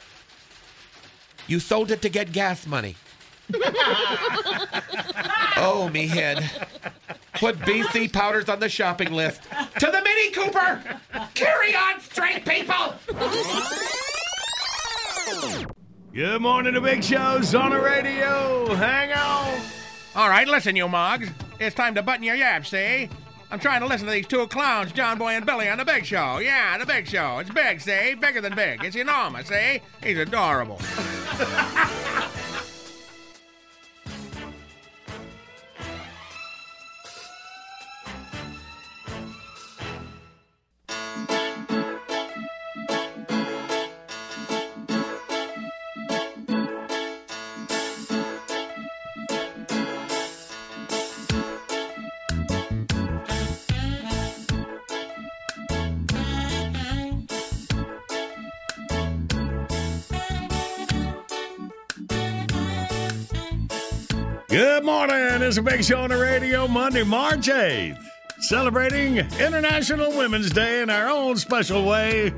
You 1.46 1.58
sold 1.60 1.90
it 1.90 2.02
to 2.02 2.08
get 2.08 2.32
gas 2.32 2.66
money. 2.66 2.96
oh, 5.56 5.90
me 5.92 6.06
head. 6.06 6.50
Put 7.34 7.58
BC 7.60 8.12
powders 8.12 8.48
on 8.48 8.60
the 8.60 8.68
shopping 8.68 9.12
list. 9.12 9.40
To 10.32 10.40
the 10.40 10.46
Mini 10.46 10.52
Cooper! 10.52 11.00
Carry 11.34 11.74
on, 11.74 12.00
straight 12.00 12.44
people! 12.44 12.94
Good 16.12 16.42
morning, 16.42 16.74
the 16.74 16.80
big 16.80 17.02
show's 17.02 17.54
on 17.54 17.70
the 17.70 17.80
radio. 17.80 18.74
Hang 18.74 19.12
on. 19.12 19.60
All 20.14 20.28
right, 20.28 20.46
listen, 20.46 20.76
you 20.76 20.88
mugs. 20.88 21.30
It's 21.58 21.74
time 21.74 21.94
to 21.94 22.02
button 22.02 22.22
your 22.22 22.34
yaps, 22.34 22.70
see? 22.70 23.08
I'm 23.50 23.58
trying 23.58 23.80
to 23.80 23.86
listen 23.86 24.06
to 24.06 24.12
these 24.12 24.26
two 24.26 24.46
clowns, 24.46 24.92
John 24.92 25.18
Boy 25.18 25.32
and 25.32 25.44
Billy, 25.44 25.68
on 25.68 25.78
the 25.78 25.84
Big 25.84 26.04
Show. 26.04 26.38
Yeah, 26.38 26.78
the 26.78 26.86
Big 26.86 27.06
Show. 27.06 27.38
It's 27.38 27.50
big, 27.50 27.80
see? 27.80 28.14
Bigger 28.14 28.40
than 28.40 28.54
big. 28.54 28.84
It's 28.84 28.96
enormous, 28.96 29.48
see? 29.48 29.80
He's 30.02 30.18
adorable. 30.18 30.80
Good 65.42 65.46
morning. 65.46 65.58
It's 65.58 65.58
a 65.58 65.76
big 65.76 65.84
show 65.84 66.02
on 66.02 66.10
the 66.10 66.18
radio 66.18 66.68
Monday, 66.68 67.02
March 67.02 67.48
8th. 67.48 67.98
Celebrating 68.38 69.16
International 69.16 70.16
Women's 70.16 70.50
Day 70.52 70.82
in 70.82 70.88
our 70.88 71.08
own 71.08 71.36
special 71.36 71.84
way. 71.84 72.32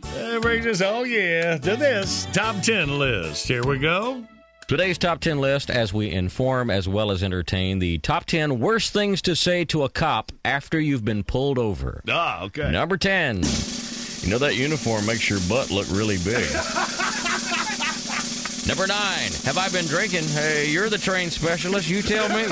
That 0.00 0.40
brings 0.40 0.64
us, 0.64 0.80
oh 0.80 1.02
yeah, 1.02 1.56
to 1.58 1.74
this 1.74 2.28
top 2.32 2.62
10 2.62 3.00
list. 3.00 3.48
Here 3.48 3.64
we 3.64 3.80
go. 3.80 4.24
Today's 4.68 4.96
top 4.96 5.18
10 5.18 5.40
list, 5.40 5.70
as 5.70 5.92
we 5.92 6.12
inform 6.12 6.70
as 6.70 6.88
well 6.88 7.10
as 7.10 7.24
entertain, 7.24 7.80
the 7.80 7.98
top 7.98 8.26
10 8.26 8.60
worst 8.60 8.92
things 8.92 9.20
to 9.22 9.34
say 9.34 9.64
to 9.64 9.82
a 9.82 9.88
cop 9.88 10.30
after 10.44 10.78
you've 10.78 11.04
been 11.04 11.24
pulled 11.24 11.58
over. 11.58 12.00
Ah, 12.08 12.44
okay. 12.44 12.70
Number 12.70 12.96
10. 12.96 13.42
You 14.22 14.30
know 14.30 14.38
that 14.38 14.54
uniform 14.54 15.04
makes 15.04 15.28
your 15.28 15.40
butt 15.48 15.72
look 15.72 15.88
really 15.90 16.18
big. 16.18 16.46
Number 18.66 18.86
9. 18.86 18.96
Have 19.44 19.58
I 19.58 19.68
been 19.68 19.86
drinking? 19.86 20.24
Hey, 20.24 20.70
you're 20.70 20.88
the 20.88 20.98
train 20.98 21.30
specialist. 21.30 21.88
You 21.88 22.02
tell 22.02 22.28
me. 22.28 22.46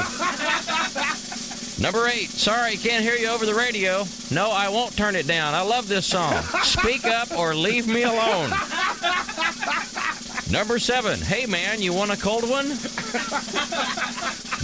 Number 1.82 2.06
8. 2.06 2.28
Sorry, 2.28 2.76
can't 2.76 3.02
hear 3.02 3.16
you 3.16 3.28
over 3.28 3.46
the 3.46 3.54
radio. 3.54 4.04
No, 4.30 4.50
I 4.50 4.68
won't 4.68 4.96
turn 4.96 5.16
it 5.16 5.26
down. 5.26 5.54
I 5.54 5.62
love 5.62 5.88
this 5.88 6.06
song. 6.06 6.42
Speak 6.62 7.04
up 7.06 7.32
or 7.36 7.54
leave 7.54 7.86
me 7.88 8.02
alone. 8.02 8.50
Number 10.50 10.78
seven, 10.78 11.18
hey 11.18 11.46
man, 11.46 11.80
you 11.80 11.94
want 11.94 12.10
a 12.10 12.16
cold 12.16 12.42
one? 12.48 12.68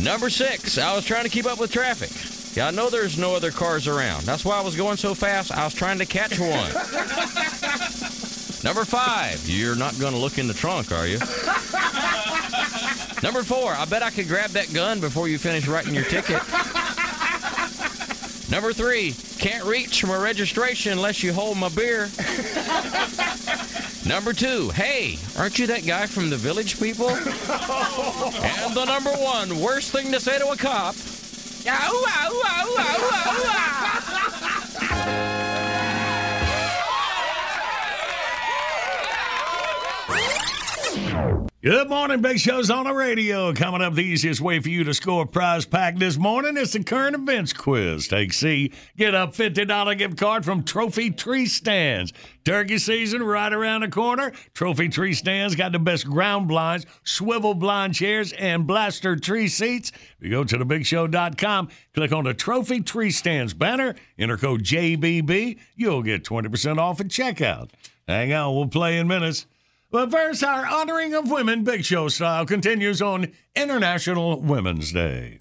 Number 0.04 0.28
six, 0.28 0.76
I 0.76 0.94
was 0.94 1.06
trying 1.06 1.24
to 1.24 1.30
keep 1.30 1.46
up 1.46 1.58
with 1.58 1.72
traffic. 1.72 2.10
Yeah, 2.54 2.68
I 2.68 2.72
know 2.72 2.90
there's 2.90 3.16
no 3.16 3.34
other 3.34 3.50
cars 3.50 3.88
around. 3.88 4.24
That's 4.24 4.44
why 4.44 4.58
I 4.58 4.60
was 4.60 4.76
going 4.76 4.98
so 4.98 5.14
fast, 5.14 5.50
I 5.50 5.64
was 5.64 5.72
trying 5.72 5.98
to 5.98 6.04
catch 6.06 6.38
one. 6.38 6.72
Number 8.64 8.84
five, 8.84 9.48
you're 9.48 9.76
not 9.76 9.98
going 10.00 10.12
to 10.12 10.18
look 10.18 10.38
in 10.38 10.48
the 10.48 10.54
trunk, 10.54 10.90
are 10.92 11.06
you? 11.06 11.18
Number 13.22 13.42
four, 13.42 13.72
I 13.72 13.84
bet 13.84 14.02
I 14.02 14.10
could 14.10 14.28
grab 14.28 14.50
that 14.50 14.72
gun 14.72 15.00
before 15.00 15.28
you 15.28 15.38
finish 15.38 15.66
writing 15.68 15.94
your 15.94 16.04
ticket. 16.04 16.40
Number 18.50 18.72
three, 18.72 19.12
can't 19.38 19.64
reach 19.64 20.00
from 20.00 20.10
a 20.10 20.18
registration 20.18 20.92
unless 20.92 21.22
you 21.22 21.32
hold 21.32 21.58
my 21.58 21.68
beer. 21.68 22.08
Number 24.06 24.32
two, 24.32 24.70
hey, 24.70 25.18
aren't 25.38 25.58
you 25.58 25.66
that 25.66 25.84
guy 25.86 26.06
from 26.06 26.30
the 26.30 26.36
village 26.36 26.80
people? 26.80 27.10
and 27.10 28.74
the 28.74 28.84
number 28.86 29.10
one 29.10 29.60
worst 29.60 29.92
thing 29.92 30.10
to 30.12 30.20
say 30.20 30.38
to 30.38 30.48
a 30.48 30.56
cop. 30.56 30.94
Good 41.60 41.88
morning, 41.88 42.22
Big 42.22 42.38
Show's 42.38 42.70
on 42.70 42.84
the 42.84 42.94
radio. 42.94 43.52
Coming 43.52 43.82
up, 43.82 43.94
the 43.94 44.04
easiest 44.04 44.40
way 44.40 44.60
for 44.60 44.68
you 44.68 44.84
to 44.84 44.94
score 44.94 45.24
a 45.24 45.26
prize 45.26 45.66
pack 45.66 45.96
this 45.96 46.16
morning 46.16 46.56
is 46.56 46.70
the 46.70 46.84
current 46.84 47.16
events 47.16 47.52
quiz. 47.52 48.06
Take 48.06 48.32
C, 48.32 48.72
get 48.96 49.12
a 49.12 49.26
$50 49.26 49.98
gift 49.98 50.16
card 50.16 50.44
from 50.44 50.62
Trophy 50.62 51.10
Tree 51.10 51.46
Stands. 51.46 52.12
Turkey 52.44 52.78
season 52.78 53.24
right 53.24 53.52
around 53.52 53.80
the 53.80 53.88
corner. 53.88 54.30
Trophy 54.54 54.88
Tree 54.88 55.14
Stands 55.14 55.56
got 55.56 55.72
the 55.72 55.80
best 55.80 56.06
ground 56.06 56.46
blinds, 56.46 56.86
swivel 57.02 57.54
blind 57.54 57.92
chairs, 57.92 58.32
and 58.34 58.64
blaster 58.64 59.16
tree 59.16 59.48
seats. 59.48 59.90
If 59.90 60.16
you 60.20 60.30
go 60.30 60.44
to 60.44 60.58
thebigshow.com, 60.58 61.70
click 61.92 62.12
on 62.12 62.22
the 62.22 62.34
Trophy 62.34 62.82
Tree 62.82 63.10
Stands 63.10 63.52
banner, 63.52 63.96
enter 64.16 64.36
code 64.36 64.62
JBB, 64.62 65.58
you'll 65.74 66.04
get 66.04 66.22
20% 66.22 66.78
off 66.78 67.00
at 67.00 67.08
checkout. 67.08 67.70
Hang 68.06 68.32
on, 68.32 68.54
we'll 68.54 68.68
play 68.68 68.96
in 68.96 69.08
minutes. 69.08 69.46
But 69.90 70.10
first, 70.10 70.44
our 70.44 70.66
honoring 70.66 71.14
of 71.14 71.30
women, 71.30 71.64
Big 71.64 71.82
Show 71.82 72.08
style, 72.08 72.44
continues 72.44 73.00
on 73.00 73.32
International 73.56 74.38
Women's 74.38 74.92
Day. 74.92 75.38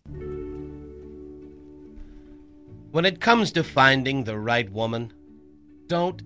When 2.92 3.04
it 3.04 3.20
comes 3.20 3.52
to 3.52 3.64
finding 3.64 4.24
the 4.24 4.40
right 4.40 4.72
woman, 4.72 5.12
don't 5.88 6.22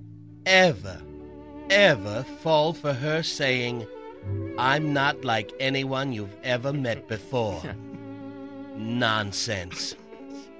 ever, 0.45 1.01
ever 1.71 2.23
fall 2.41 2.73
for 2.73 2.93
her 2.93 3.23
saying, 3.23 3.87
I'm 4.55 4.93
not 4.93 5.25
like 5.25 5.51
anyone 5.59 6.13
you've 6.13 6.35
ever 6.43 6.71
met 6.71 7.07
before. 7.07 7.59
Nonsense. 8.75 9.95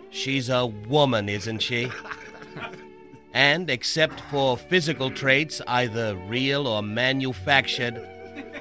She's 0.10 0.50
a 0.50 0.66
woman, 0.66 1.30
isn't 1.30 1.60
she? 1.60 1.92
And 3.34 3.70
except 3.70 4.20
for 4.30 4.58
physical 4.58 5.10
traits, 5.10 5.62
either 5.68 6.16
real 6.28 6.68
or 6.68 6.84
manufactured, 6.84 8.08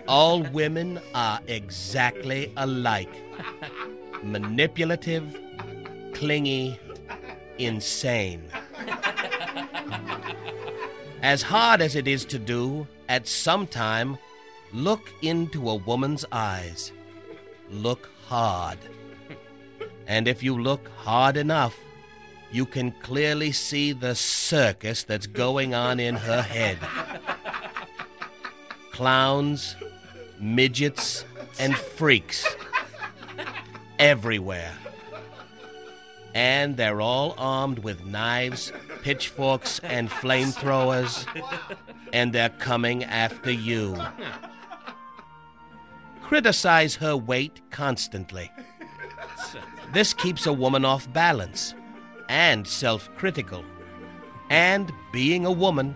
all 0.07 0.43
women 0.43 1.01
are 1.15 1.41
exactly 1.47 2.53
alike 2.57 3.13
manipulative, 4.23 5.39
clingy, 6.13 6.79
insane. 7.59 8.43
As 11.23 11.43
hard 11.43 11.83
as 11.83 11.97
it 11.97 12.09
is 12.09 12.25
to 12.27 12.39
do, 12.39 12.87
at 13.09 13.27
some 13.27 13.67
time, 13.67 14.19
look 14.73 15.13
into 15.23 15.69
a 15.69 15.75
woman's 15.75 16.25
eyes. 16.33 16.93
Look 17.71 18.09
hard. 18.27 18.79
And 20.07 20.27
if 20.27 20.43
you 20.43 20.61
look 20.61 20.89
hard 20.97 21.37
enough, 21.37 21.79
you 22.53 22.67
can 22.67 22.91
clearly 22.91 23.53
see 23.53 23.93
the 23.93 24.15
circus 24.15 25.05
that's 25.05 25.27
going 25.27 25.75
on 25.75 26.01
in 26.01 26.17
her 26.17 26.43
head. 26.43 26.79
Clowns, 28.91 29.77
midgets, 30.39 31.25
and 31.59 31.77
freaks. 31.77 32.45
Everywhere. 33.99 34.73
And 36.35 36.77
they're 36.77 37.01
all 37.01 37.35
armed 37.39 37.81
with 37.81 38.05
knives, 38.05 38.73
pitchforks, 39.03 39.79
and 39.81 40.11
flamethrowers, 40.11 41.27
and 42.13 42.33
they're 42.33 42.51
coming 42.51 43.05
after 43.05 43.51
you. 43.51 43.97
Criticize 46.23 46.97
her 46.97 47.17
weight 47.17 47.61
constantly. 47.71 48.51
This 49.93 50.15
keeps 50.15 50.47
a 50.47 50.53
woman 50.53 50.85
off 50.85 51.13
balance 51.13 51.75
and 52.31 52.67
self 52.67 53.13
critical. 53.17 53.65
And 54.49 54.93
being 55.13 55.45
a 55.45 55.53
woman, 55.53 55.95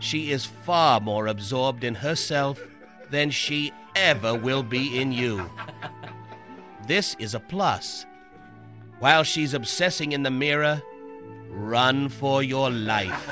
she 0.00 0.32
is 0.32 0.44
far 0.44 1.00
more 1.00 1.28
absorbed 1.28 1.84
in 1.84 1.94
herself 1.94 2.60
than 3.10 3.30
she 3.30 3.72
ever 3.94 4.34
will 4.34 4.62
be 4.62 5.00
in 5.00 5.12
you. 5.12 5.48
This 6.86 7.16
is 7.18 7.34
a 7.34 7.40
plus. 7.40 8.06
While 8.98 9.22
she's 9.22 9.54
obsessing 9.54 10.12
in 10.12 10.22
the 10.24 10.30
mirror, 10.30 10.82
run 11.50 12.08
for 12.08 12.42
your 12.42 12.70
life. 12.70 13.30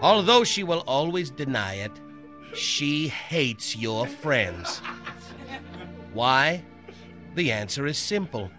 Although 0.00 0.44
she 0.44 0.62
will 0.62 0.84
always 0.86 1.30
deny 1.30 1.74
it, 1.74 1.92
she 2.54 3.08
hates 3.08 3.76
your 3.76 4.06
friends. 4.06 4.78
Why? 6.14 6.64
The 7.34 7.52
answer 7.52 7.86
is 7.86 7.98
simple 7.98 8.50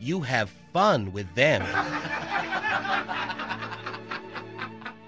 you 0.00 0.20
have 0.20 0.50
fun 0.72 1.12
with 1.12 1.32
them. 1.34 1.64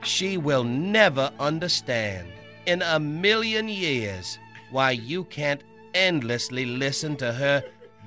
she 0.03 0.37
will 0.37 0.65
never 0.65 1.31
understand 1.39 2.29
in 2.67 2.83
a 2.83 2.99
million 2.99 3.69
years 3.69 4.39
why 4.71 4.91
you 4.91 5.25
can't 5.25 5.63
endlessly 5.95 6.65
listen 6.65 7.17
to 7.17 7.33
her 7.33 7.63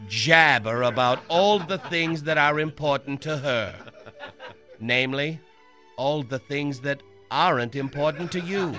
jabber 0.07 0.83
about 0.83 1.19
all 1.29 1.59
the 1.59 1.77
things 1.77 2.23
that 2.23 2.37
are 2.37 2.59
important 2.59 3.21
to 3.21 3.37
her. 3.37 3.75
Namely, 4.79 5.39
all 5.97 6.23
the 6.23 6.39
things 6.39 6.79
that 6.81 7.01
aren't 7.29 7.75
important 7.75 8.31
to 8.31 8.39
you. 8.39 8.75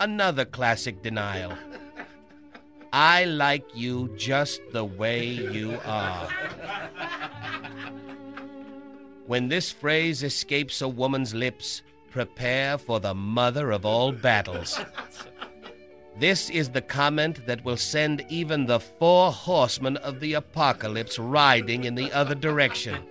Another 0.00 0.44
classic 0.44 1.02
denial. 1.02 1.52
I 2.98 3.24
like 3.26 3.76
you 3.76 4.08
just 4.16 4.62
the 4.72 4.86
way 4.86 5.26
you 5.26 5.78
are. 5.84 6.30
When 9.26 9.48
this 9.48 9.70
phrase 9.70 10.22
escapes 10.22 10.80
a 10.80 10.88
woman's 10.88 11.34
lips, 11.34 11.82
prepare 12.10 12.78
for 12.78 12.98
the 12.98 13.12
mother 13.12 13.70
of 13.70 13.84
all 13.84 14.12
battles. 14.12 14.80
This 16.18 16.48
is 16.48 16.70
the 16.70 16.80
comment 16.80 17.46
that 17.46 17.62
will 17.66 17.76
send 17.76 18.24
even 18.30 18.64
the 18.64 18.80
four 18.80 19.30
horsemen 19.30 19.98
of 19.98 20.18
the 20.20 20.32
apocalypse 20.32 21.18
riding 21.18 21.84
in 21.84 21.96
the 21.96 22.10
other 22.12 22.34
direction. 22.34 23.02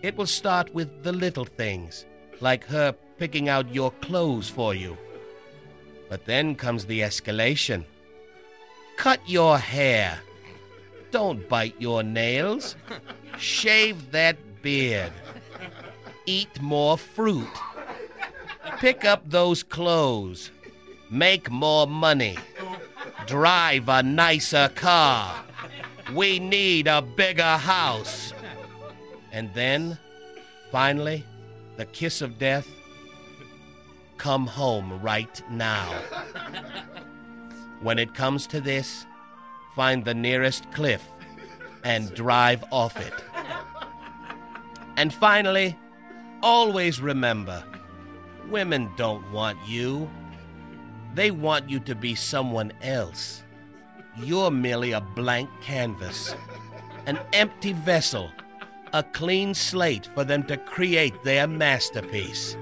It 0.00 0.16
will 0.16 0.26
start 0.26 0.72
with 0.72 1.02
the 1.02 1.12
little 1.12 1.44
things, 1.44 2.06
like 2.40 2.64
her 2.66 2.94
picking 3.18 3.48
out 3.48 3.74
your 3.74 3.90
clothes 3.90 4.48
for 4.48 4.76
you. 4.76 4.96
But 6.08 6.24
then 6.24 6.54
comes 6.54 6.84
the 6.84 7.00
escalation. 7.00 7.84
Cut 8.96 9.20
your 9.28 9.58
hair. 9.58 10.20
Don't 11.10 11.48
bite 11.48 11.74
your 11.78 12.02
nails. 12.02 12.76
Shave 13.38 14.10
that 14.12 14.36
beard. 14.62 15.12
Eat 16.26 16.60
more 16.60 16.96
fruit. 16.96 17.48
Pick 18.78 19.04
up 19.04 19.22
those 19.28 19.62
clothes. 19.62 20.50
Make 21.10 21.50
more 21.50 21.86
money. 21.86 22.36
Drive 23.26 23.88
a 23.88 24.02
nicer 24.02 24.68
car. 24.74 25.44
We 26.12 26.38
need 26.38 26.86
a 26.86 27.02
bigger 27.02 27.56
house. 27.56 28.32
And 29.32 29.52
then, 29.54 29.98
finally, 30.70 31.24
the 31.76 31.86
kiss 31.86 32.22
of 32.22 32.38
death. 32.38 32.66
Come 34.16 34.46
home 34.46 35.00
right 35.02 35.42
now. 35.50 35.92
When 37.80 37.98
it 37.98 38.14
comes 38.14 38.46
to 38.48 38.60
this, 38.60 39.06
find 39.74 40.04
the 40.04 40.14
nearest 40.14 40.70
cliff 40.72 41.06
and 41.84 42.14
drive 42.14 42.64
off 42.70 42.98
it. 42.98 43.12
And 44.96 45.12
finally, 45.12 45.78
always 46.42 47.00
remember 47.00 47.64
women 48.48 48.90
don't 48.96 49.30
want 49.32 49.58
you, 49.66 50.08
they 51.14 51.30
want 51.30 51.68
you 51.68 51.80
to 51.80 51.94
be 51.94 52.14
someone 52.14 52.72
else. 52.82 53.42
You're 54.16 54.50
merely 54.50 54.92
a 54.92 55.00
blank 55.00 55.50
canvas, 55.60 56.34
an 57.06 57.18
empty 57.32 57.72
vessel, 57.72 58.30
a 58.92 59.02
clean 59.02 59.54
slate 59.54 60.08
for 60.14 60.24
them 60.24 60.44
to 60.44 60.56
create 60.56 61.22
their 61.24 61.46
masterpiece. 61.46 62.56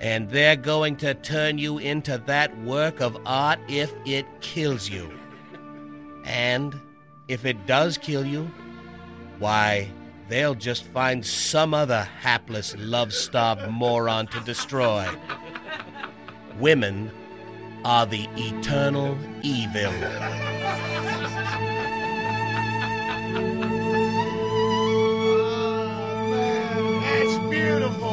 And 0.00 0.30
they're 0.30 0.56
going 0.56 0.96
to 0.96 1.12
turn 1.14 1.58
you 1.58 1.78
into 1.78 2.18
that 2.26 2.56
work 2.62 3.00
of 3.00 3.18
art 3.26 3.58
if 3.68 3.92
it 4.06 4.26
kills 4.40 4.88
you. 4.88 5.12
And 6.24 6.80
if 7.28 7.44
it 7.44 7.66
does 7.66 7.98
kill 7.98 8.24
you, 8.24 8.50
why, 9.38 9.90
they'll 10.28 10.54
just 10.54 10.84
find 10.84 11.24
some 11.24 11.74
other 11.74 12.02
hapless, 12.20 12.74
love 12.78 13.12
starved 13.12 13.68
moron 13.68 14.26
to 14.28 14.40
destroy. 14.40 15.06
Women 16.58 17.10
are 17.84 18.06
the 18.06 18.28
eternal 18.36 19.16
evil. 19.42 19.92
That's 27.00 27.38
beautiful. 27.50 28.09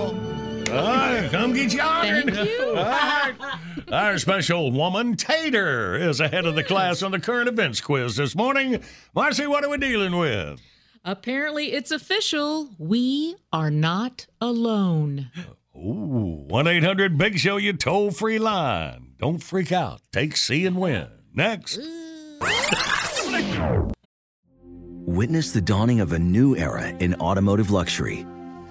All 0.78 0.86
right, 0.86 1.30
come 1.32 1.54
get 1.54 1.74
you 1.74 1.82
honored. 1.82 2.34
Thank 2.34 2.50
you. 2.50 2.68
All 2.70 2.76
right. 2.76 3.36
Our 3.92 4.18
special 4.18 4.72
woman, 4.72 5.16
Tater, 5.16 5.96
is 5.96 6.20
ahead 6.20 6.46
of 6.46 6.56
the 6.56 6.64
class 6.64 7.02
on 7.02 7.12
the 7.12 7.20
current 7.20 7.48
events 7.48 7.80
quiz 7.82 8.18
this 8.18 8.36
morning. 8.36 8.84
Marcy, 9.16 9.48
what 9.48 9.64
are 9.64 9.70
we 9.70 9.78
dealing 9.78 10.18
with? 10.18 10.60
Apparently, 11.06 11.72
it's 11.72 11.90
official. 11.90 12.70
We 12.78 13.36
are 13.54 13.72
not 13.72 14.28
alone. 14.42 15.32
Ooh, 15.76 16.46
1 16.48 16.68
800 16.68 17.18
Big 17.18 17.40
Show, 17.40 17.58
you 17.58 17.74
toll 17.74 18.12
free 18.12 18.40
line. 18.40 19.14
Don't 19.20 19.42
freak 19.42 19.72
out. 19.72 20.02
Take 20.12 20.36
C 20.36 20.66
and 20.66 20.76
win. 20.76 21.08
Next. 21.34 21.80
Witness 25.06 25.52
the 25.52 25.62
dawning 25.62 26.02
of 26.02 26.12
a 26.12 26.20
new 26.20 26.58
era 26.58 26.90
in 27.00 27.16
automotive 27.16 27.72
luxury 27.72 28.26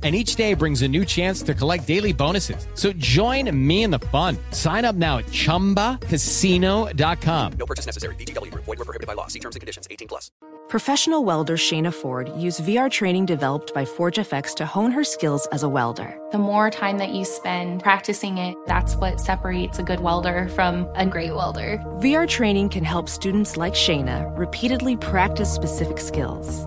And 0.00 0.14
each 0.14 0.36
day 0.36 0.54
brings 0.54 0.82
a 0.82 0.88
new 0.88 1.04
chance 1.04 1.42
to 1.42 1.54
collect 1.54 1.88
daily 1.88 2.12
bonuses. 2.12 2.68
So 2.74 2.92
join 2.92 3.50
me 3.66 3.82
in 3.82 3.90
the 3.90 3.98
fun. 3.98 4.38
Sign 4.52 4.84
up 4.84 4.94
now 4.94 5.18
at 5.18 5.26
chumbacasino.com. 5.26 7.52
No 7.58 7.66
purchase 7.66 7.84
necessary. 7.84 8.14
VGW 8.14 8.52
Group. 8.52 8.64
Void 8.64 8.78
were 8.78 8.84
prohibited 8.84 9.08
by 9.08 9.14
law. 9.14 9.26
See 9.26 9.40
terms 9.40 9.56
and 9.56 9.60
conditions. 9.60 9.88
18 9.90 10.06
plus. 10.06 10.30
Professional 10.68 11.24
welder 11.24 11.56
Shayna 11.56 11.92
Ford 11.92 12.30
used 12.36 12.60
VR 12.60 12.90
training 12.90 13.24
developed 13.24 13.72
by 13.72 13.86
ForgeFX 13.86 14.54
to 14.56 14.66
hone 14.66 14.90
her 14.90 15.02
skills 15.02 15.48
as 15.50 15.62
a 15.62 15.68
welder. 15.68 16.18
The 16.30 16.38
more 16.38 16.68
time 16.68 16.98
that 16.98 17.08
you 17.08 17.24
spend 17.24 17.82
practicing 17.82 18.36
it, 18.36 18.54
that's 18.66 18.94
what 18.94 19.18
separates 19.18 19.78
a 19.78 19.82
good 19.82 20.00
welder 20.00 20.48
from 20.50 20.86
a 20.94 21.06
great 21.06 21.34
welder. 21.34 21.78
VR 22.00 22.28
training 22.28 22.68
can 22.68 22.84
help 22.84 23.08
students 23.08 23.56
like 23.56 23.72
Shayna 23.72 24.36
repeatedly 24.36 24.98
practice 24.98 25.50
specific 25.50 25.98
skills. 25.98 26.66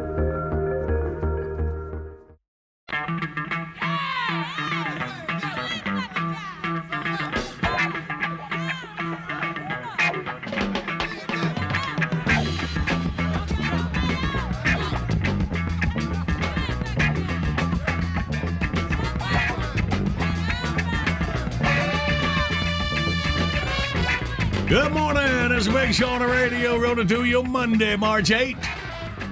Good 24.71 24.93
morning. 24.93 25.51
It's 25.51 25.67
Big 25.67 25.93
Show 25.93 26.07
on 26.07 26.21
the 26.21 26.27
radio. 26.27 26.77
Rolling 26.77 27.05
to 27.05 27.25
you 27.25 27.43
Monday, 27.43 27.97
March 27.97 28.29
8th. 28.29 28.65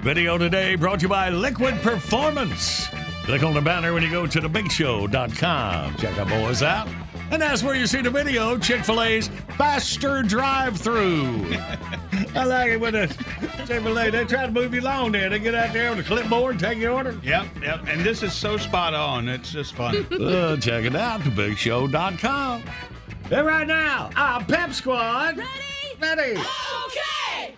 Video 0.01 0.37
today 0.37 0.75
brought 0.75 0.99
to 0.99 1.03
you 1.03 1.07
by 1.07 1.29
Liquid 1.29 1.75
Performance. 1.75 2.87
Click 3.23 3.41
on 3.43 3.53
the 3.53 3.61
banner 3.61 3.93
when 3.93 4.03
you 4.03 4.11
go 4.11 4.27
to 4.27 4.41
thebigshow.com. 4.41 5.95
Check 5.95 6.17
our 6.19 6.25
boys 6.25 6.61
out. 6.61 6.89
And 7.31 7.41
that's 7.41 7.63
where 7.63 7.73
you 7.73 7.87
see 7.87 8.01
the 8.01 8.09
video 8.09 8.57
Chick 8.57 8.83
fil 8.83 9.01
A's 9.01 9.29
faster 9.57 10.23
drive 10.23 10.75
through. 10.75 11.45
I 12.35 12.43
like 12.43 12.71
it 12.71 12.77
when 12.81 12.91
the 12.91 13.07
Chick 13.65 13.81
fil 13.81 13.97
A, 13.97 14.11
they 14.11 14.25
try 14.25 14.45
to 14.45 14.51
move 14.51 14.73
you 14.73 14.81
along 14.81 15.13
there. 15.13 15.29
They 15.29 15.39
get 15.39 15.55
out 15.55 15.71
there 15.71 15.95
with 15.95 15.99
a 15.99 16.03
clipboard 16.03 16.55
and 16.55 16.59
take 16.59 16.79
your 16.79 16.91
order. 16.91 17.17
Yep, 17.23 17.47
yep. 17.61 17.87
And 17.87 18.01
this 18.01 18.23
is 18.23 18.33
so 18.33 18.57
spot 18.57 18.93
on. 18.93 19.29
It's 19.29 19.53
just 19.53 19.73
fun. 19.73 20.05
Uh, 20.19 20.57
check 20.57 20.83
it 20.83 20.97
out, 20.97 21.21
thebigshow.com. 21.21 22.63
And 23.31 23.45
right 23.45 23.67
now, 23.67 24.09
our 24.15 24.43
pep 24.43 24.73
squad. 24.73 25.37
Ready? 25.37 25.49
Ready. 26.01 26.31
Okay! 26.31 27.53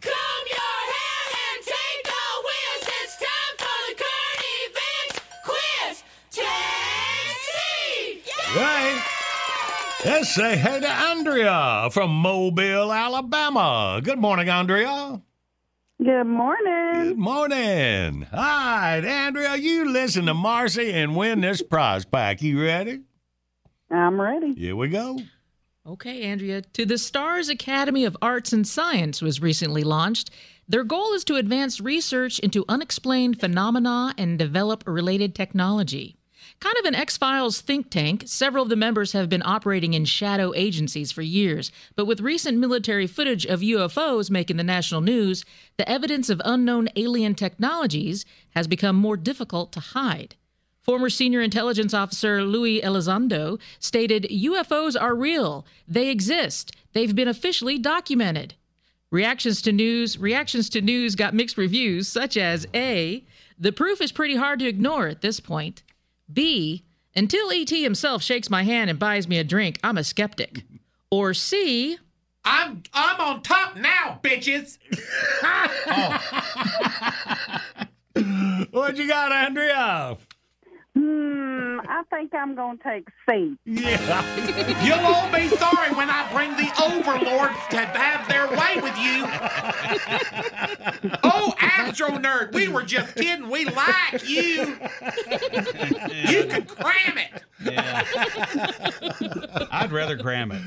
Comb 0.00 0.46
your 0.48 0.76
hair 0.94 1.22
and 1.34 1.64
take 1.64 2.04
the 2.04 2.26
whiz. 2.44 2.88
It's 3.02 3.16
time 3.16 3.56
for 3.58 3.78
the 3.88 3.94
current 4.04 4.44
event 4.62 5.12
quiz. 5.44 6.04
Taxi! 6.30 8.22
Right. 8.56 9.02
Let's 10.04 10.32
say 10.32 10.56
hey 10.56 10.78
to 10.78 10.88
Andrea 10.88 11.88
from 11.90 12.10
Mobile, 12.14 12.92
Alabama. 12.92 14.00
Good 14.04 14.20
morning, 14.20 14.48
Andrea. 14.48 15.20
Good 16.00 16.24
morning. 16.24 17.02
Good 17.02 17.18
morning. 17.18 18.26
All 18.32 18.38
right, 18.38 19.02
Andrea, 19.04 19.56
you 19.56 19.90
listen 19.90 20.26
to 20.26 20.34
Marcy 20.34 20.92
and 20.92 21.16
win 21.16 21.40
this 21.40 21.62
prize 21.62 22.04
pack. 22.04 22.42
You 22.42 22.62
ready? 22.62 23.00
I'm 23.90 24.20
ready. 24.20 24.54
Here 24.54 24.76
we 24.76 24.88
go. 24.88 25.18
Okay, 25.86 26.22
Andrea. 26.22 26.62
To 26.62 26.84
the 26.84 26.98
STARS 26.98 27.48
Academy 27.48 28.04
of 28.04 28.16
Arts 28.20 28.52
and 28.52 28.66
Science 28.66 29.22
was 29.22 29.40
recently 29.40 29.84
launched. 29.84 30.30
Their 30.68 30.82
goal 30.82 31.12
is 31.12 31.22
to 31.24 31.36
advance 31.36 31.80
research 31.80 32.40
into 32.40 32.64
unexplained 32.68 33.38
phenomena 33.38 34.12
and 34.18 34.36
develop 34.36 34.82
related 34.86 35.34
technology. 35.34 36.16
Kind 36.58 36.76
of 36.78 36.86
an 36.86 36.94
X 36.94 37.16
Files 37.16 37.60
think 37.60 37.90
tank, 37.90 38.24
several 38.26 38.64
of 38.64 38.68
the 38.68 38.76
members 38.76 39.12
have 39.12 39.28
been 39.28 39.42
operating 39.44 39.94
in 39.94 40.04
shadow 40.06 40.52
agencies 40.54 41.12
for 41.12 41.22
years. 41.22 41.70
But 41.94 42.06
with 42.06 42.20
recent 42.20 42.58
military 42.58 43.06
footage 43.06 43.46
of 43.46 43.60
UFOs 43.60 44.30
making 44.30 44.56
the 44.56 44.64
national 44.64 45.02
news, 45.02 45.44
the 45.76 45.88
evidence 45.88 46.30
of 46.30 46.42
unknown 46.44 46.88
alien 46.96 47.34
technologies 47.34 48.24
has 48.50 48.66
become 48.66 48.96
more 48.96 49.16
difficult 49.16 49.70
to 49.72 49.80
hide. 49.80 50.34
Former 50.86 51.10
senior 51.10 51.40
intelligence 51.40 51.92
officer 51.92 52.44
Luis 52.44 52.80
Elizondo 52.80 53.58
stated 53.80 54.28
UFOs 54.30 54.94
are 55.00 55.16
real. 55.16 55.66
They 55.88 56.10
exist. 56.10 56.76
They've 56.92 57.12
been 57.14 57.26
officially 57.26 57.76
documented. 57.76 58.54
Reactions 59.10 59.60
to 59.62 59.72
news 59.72 60.16
reactions 60.16 60.68
to 60.70 60.80
news 60.80 61.16
got 61.16 61.34
mixed 61.34 61.58
reviews 61.58 62.06
such 62.06 62.36
as 62.36 62.68
A, 62.72 63.24
the 63.58 63.72
proof 63.72 64.00
is 64.00 64.12
pretty 64.12 64.36
hard 64.36 64.60
to 64.60 64.68
ignore 64.68 65.08
at 65.08 65.22
this 65.22 65.40
point. 65.40 65.82
B, 66.32 66.84
until 67.16 67.50
ET 67.50 67.70
himself 67.70 68.22
shakes 68.22 68.48
my 68.48 68.62
hand 68.62 68.88
and 68.88 68.96
buys 68.96 69.26
me 69.26 69.38
a 69.38 69.44
drink, 69.44 69.80
I'm 69.82 69.98
a 69.98 70.04
skeptic. 70.04 70.62
Or 71.10 71.34
C, 71.34 71.98
I'm 72.44 72.84
I'm 72.94 73.20
on 73.20 73.42
top 73.42 73.76
now, 73.76 74.20
bitches. 74.22 74.78
Oh. 75.88 76.22
What 78.70 78.96
you 78.96 79.06
got, 79.06 79.30
Andrea? 79.32 80.16
Hmm, 80.96 81.78
I 81.90 82.04
think 82.08 82.32
I'm 82.34 82.54
going 82.54 82.78
to 82.78 82.82
take 82.84 83.06
C. 83.28 83.58
Yeah. 83.66 84.24
You'll 84.82 84.98
all 84.98 85.30
be 85.30 85.46
sorry 85.48 85.92
when 85.94 86.08
I 86.08 86.26
bring 86.32 86.52
the 86.52 86.70
overlords 86.82 87.58
to 87.68 87.76
have 87.76 88.26
their 88.30 88.48
way 88.48 88.80
with 88.80 88.96
you. 88.96 89.26
Oh, 91.22 91.52
Astro 91.60 92.08
Nerd, 92.12 92.54
we 92.54 92.68
were 92.68 92.82
just 92.82 93.14
kidding. 93.14 93.50
We 93.50 93.66
like 93.66 94.26
you. 94.26 94.78
You 96.30 96.44
can 96.46 96.64
cram 96.64 97.18
it. 97.18 97.42
Yeah. 97.62 98.02
I'd 99.70 99.92
rather 99.92 100.16
cram 100.16 100.52
it. 100.52 100.62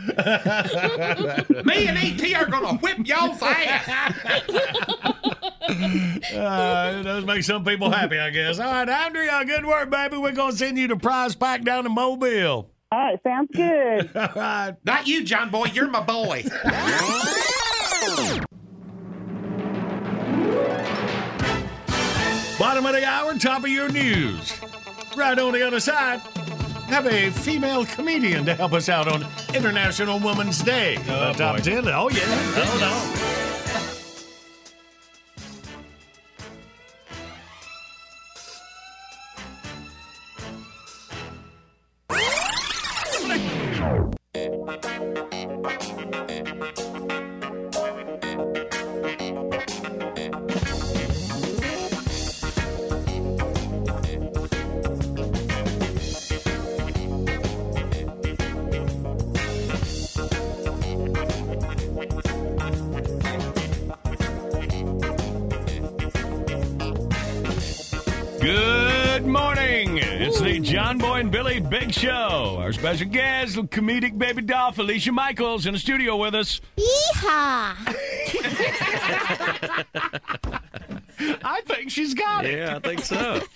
Me 1.65 1.87
and 1.87 1.97
ET 1.97 2.35
are 2.35 2.45
gonna 2.45 2.77
whip 2.77 2.97
y'all's 3.05 3.41
ass. 3.41 3.87
Uh, 5.69 6.95
it 6.99 7.03
does 7.03 7.25
make 7.25 7.43
some 7.43 7.63
people 7.63 7.91
happy, 7.91 8.17
I 8.17 8.31
guess. 8.31 8.59
All 8.59 8.71
right, 8.71 8.89
Andrea, 8.89 9.43
good 9.45 9.65
work, 9.65 9.89
baby. 9.91 10.17
We're 10.21 10.31
going 10.33 10.51
to 10.51 10.57
send 10.57 10.77
you 10.77 10.87
the 10.87 10.97
prize 10.97 11.35
pack 11.35 11.63
down 11.63 11.83
to 11.85 11.89
Mobile. 11.89 12.69
All 12.91 12.99
right, 12.99 13.19
sounds 13.23 13.49
good. 13.53 14.09
All 14.15 14.29
right. 14.35 14.75
Not 14.83 15.07
you, 15.07 15.23
John 15.23 15.49
Boy. 15.51 15.65
You're 15.73 15.89
my 15.89 16.01
boy. 16.01 16.43
Bottom 22.59 22.85
of 22.85 22.93
the 22.93 23.05
hour, 23.05 23.33
top 23.37 23.63
of 23.63 23.69
your 23.69 23.89
news. 23.89 24.53
Right 25.15 25.37
on 25.39 25.53
the 25.53 25.65
other 25.65 25.79
side, 25.79 26.19
have 26.89 27.05
a 27.07 27.29
female 27.29 27.85
comedian 27.85 28.45
to 28.45 28.53
help 28.53 28.73
us 28.73 28.89
out 28.89 29.07
on 29.07 29.25
International 29.55 30.19
Women's 30.19 30.61
Day. 30.61 30.97
Oh, 31.07 31.31
The 31.31 31.37
top 31.37 31.55
boy. 31.57 31.63
10. 31.63 31.87
Oh, 31.87 32.09
yeah. 32.09 32.19
Hold 32.55 32.83
on. 32.83 33.98
Good 44.69 45.28
Big 71.69 71.93
Show. 71.93 72.57
Our 72.59 72.73
special 72.73 73.07
guest, 73.07 73.55
comedic 73.55 74.17
baby 74.17 74.41
doll 74.41 74.71
Felicia 74.71 75.11
Michaels, 75.11 75.67
in 75.67 75.73
the 75.73 75.79
studio 75.79 76.17
with 76.17 76.33
us. 76.33 76.61
Yeehaw! 76.75 77.75
I 81.43 81.61
think 81.65 81.91
she's 81.91 82.15
got 82.15 82.45
it. 82.45 82.57
Yeah, 82.57 82.77
I 82.77 82.79
think 82.79 83.01
so. 83.01 83.41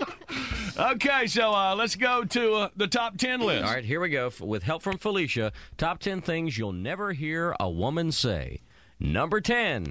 Okay, 0.75 1.27
so 1.27 1.53
uh, 1.53 1.75
let's 1.75 1.95
go 1.95 2.23
to 2.23 2.53
uh, 2.55 2.69
the 2.75 2.87
top 2.87 3.15
10 3.15 3.41
list. 3.41 3.63
All 3.63 3.75
right, 3.75 3.85
here 3.85 3.99
we 3.99 4.09
go. 4.09 4.31
With 4.39 4.63
help 4.63 4.81
from 4.81 4.97
Felicia, 4.97 5.51
top 5.77 5.99
10 5.99 6.21
things 6.21 6.57
you'll 6.57 6.73
never 6.73 7.13
hear 7.13 7.55
a 7.59 7.69
woman 7.69 8.11
say. 8.11 8.61
Number 8.99 9.39
10. 9.39 9.85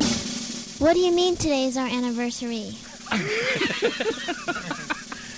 What 0.81 0.95
do 0.95 0.99
you 0.99 1.14
mean 1.14 1.37
today's 1.37 1.77
our 1.77 1.87
anniversary? 1.87 2.73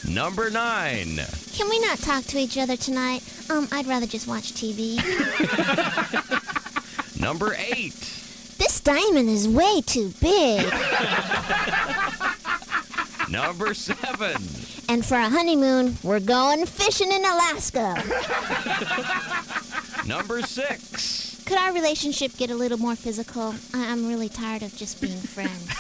Number 0.15 0.49
9. 0.49 1.21
Can 1.55 1.69
we 1.69 1.79
not 1.81 1.99
talk 1.99 2.25
to 2.25 2.39
each 2.39 2.59
other 2.59 2.77
tonight? 2.77 3.23
Um, 3.49 3.69
I'd 3.71 3.87
rather 3.87 4.07
just 4.07 4.27
watch 4.27 4.53
TV. 4.55 4.97
Number 7.21 7.55
8. 7.55 7.93
This 8.59 8.81
diamond 8.81 9.29
is 9.29 9.49
way 9.49 9.81
too 9.83 10.13
big. 10.21 10.67
Number 13.31 13.73
7. 13.73 14.43
And 14.89 15.05
for 15.07 15.15
a 15.17 15.29
honeymoon, 15.29 15.97
we're 16.03 16.19
going 16.21 16.67
fishing 16.67 17.13
in 17.13 17.25
Alaska. 17.25 18.03
Number 20.07 20.43
6. 20.43 21.43
Could 21.47 21.59
our 21.59 21.73
relationship 21.73 22.37
get 22.37 22.51
a 22.51 22.55
little 22.55 22.79
more 22.79 22.97
physical? 22.97 23.55
I- 23.73 23.93
I'm 23.93 24.09
really 24.09 24.29
tired 24.29 24.63
of 24.63 24.75
just 24.77 25.01
being 25.01 25.19
friends. 25.19 25.71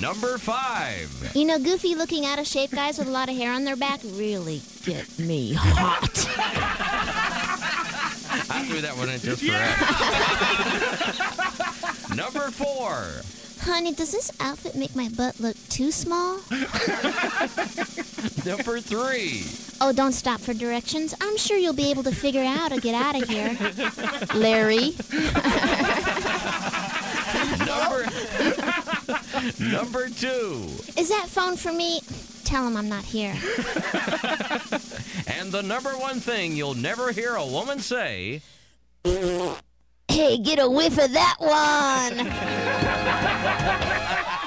Number 0.00 0.38
5. 0.38 1.32
You 1.34 1.44
know, 1.44 1.58
goofy 1.58 1.96
looking 1.96 2.24
out 2.24 2.38
of 2.38 2.46
shape 2.46 2.70
guys 2.70 2.98
with 2.98 3.08
a 3.08 3.10
lot 3.10 3.28
of 3.28 3.34
hair 3.36 3.52
on 3.52 3.64
their 3.64 3.74
back 3.74 3.98
really 4.12 4.62
get 4.84 5.18
me 5.18 5.54
hot. 5.54 6.24
I 8.50 8.64
threw 8.66 8.80
that 8.80 8.96
one 8.96 9.08
in 9.08 9.18
just 9.20 9.42
for 9.42 9.50
that. 9.50 9.78
Number 12.16 12.50
4. 12.50 13.22
Honey, 13.60 13.92
does 13.92 14.12
this 14.12 14.30
outfit 14.40 14.76
make 14.76 14.94
my 14.94 15.08
butt 15.16 15.40
look 15.40 15.56
too 15.68 15.90
small? 15.90 16.36
Number 18.46 18.80
3. 18.80 19.42
Oh, 19.80 19.92
don't 19.92 20.12
stop 20.12 20.40
for 20.40 20.54
directions. 20.54 21.14
I'm 21.20 21.36
sure 21.36 21.56
you'll 21.56 21.72
be 21.72 21.90
able 21.90 22.04
to 22.04 22.14
figure 22.14 22.42
out 22.42 22.56
how 22.56 22.68
to 22.68 22.80
get 22.80 22.94
out 22.94 23.20
of 23.20 23.28
here. 23.28 23.56
Larry. 24.34 24.94
Number 27.66 28.04
Number 29.58 30.08
2. 30.08 30.26
Is 30.96 31.08
that 31.08 31.26
phone 31.28 31.56
for 31.56 31.72
me? 31.72 32.00
Tell 32.44 32.66
him 32.66 32.76
I'm 32.76 32.88
not 32.88 33.04
here. 33.04 33.34
And 35.38 35.52
the 35.52 35.62
number 35.62 35.90
one 35.90 36.20
thing 36.20 36.56
you'll 36.56 36.74
never 36.74 37.12
hear 37.12 37.36
a 37.36 37.46
woman 37.46 37.78
say. 37.78 38.42
Hey, 39.04 40.38
get 40.38 40.58
a 40.58 40.68
whiff 40.68 40.98
of 40.98 41.12
that 41.12 41.36
one. 41.38 42.26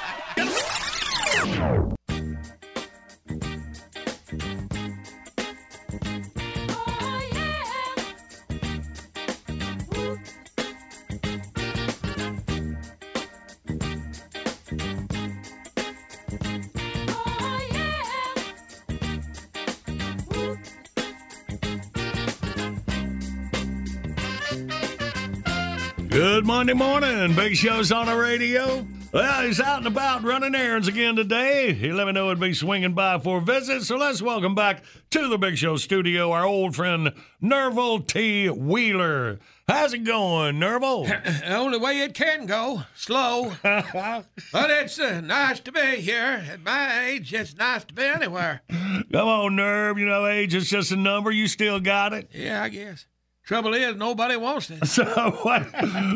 Monday 26.61 26.73
morning. 26.73 27.33
Big 27.33 27.55
Show's 27.55 27.91
on 27.91 28.05
the 28.05 28.15
radio. 28.15 28.85
Well, 29.11 29.47
he's 29.47 29.59
out 29.59 29.79
and 29.79 29.87
about 29.87 30.21
running 30.21 30.53
errands 30.53 30.87
again 30.87 31.15
today. 31.15 31.73
He 31.73 31.91
let 31.91 32.05
me 32.05 32.13
know 32.13 32.29
he'd 32.29 32.39
be 32.39 32.53
swinging 32.53 32.93
by 32.93 33.17
for 33.17 33.39
a 33.39 33.41
visit, 33.41 33.81
so 33.81 33.97
let's 33.97 34.21
welcome 34.21 34.53
back 34.53 34.83
to 35.09 35.27
the 35.27 35.39
Big 35.39 35.57
Show 35.57 35.77
studio 35.77 36.31
our 36.31 36.45
old 36.45 36.75
friend 36.75 37.13
Nerval 37.41 38.05
T. 38.05 38.47
Wheeler. 38.47 39.39
How's 39.67 39.95
it 39.95 40.03
going, 40.03 40.59
Nerval? 40.59 41.07
The 41.07 41.55
only 41.55 41.79
way 41.79 42.01
it 42.01 42.13
can 42.13 42.45
go, 42.45 42.83
slow. 42.93 43.53
but 43.63 44.25
it's 44.53 44.99
uh, 44.99 45.19
nice 45.21 45.61
to 45.61 45.71
be 45.71 45.95
here. 45.95 46.45
At 46.47 46.61
my 46.61 47.07
age, 47.07 47.33
it's 47.33 47.55
nice 47.55 47.85
to 47.85 47.93
be 47.95 48.03
anywhere. 48.03 48.61
Come 48.69 49.27
on, 49.27 49.55
Nerve. 49.55 49.97
You 49.97 50.05
know, 50.05 50.27
age 50.27 50.53
is 50.53 50.69
just 50.69 50.91
a 50.91 50.95
number. 50.95 51.31
You 51.31 51.47
still 51.47 51.79
got 51.79 52.13
it. 52.13 52.29
Yeah, 52.31 52.61
I 52.61 52.69
guess. 52.69 53.07
Trouble 53.43 53.73
is, 53.73 53.95
nobody 53.95 54.35
wants 54.35 54.69
it. 54.69 54.85
So, 54.87 55.03
what, 55.41 55.63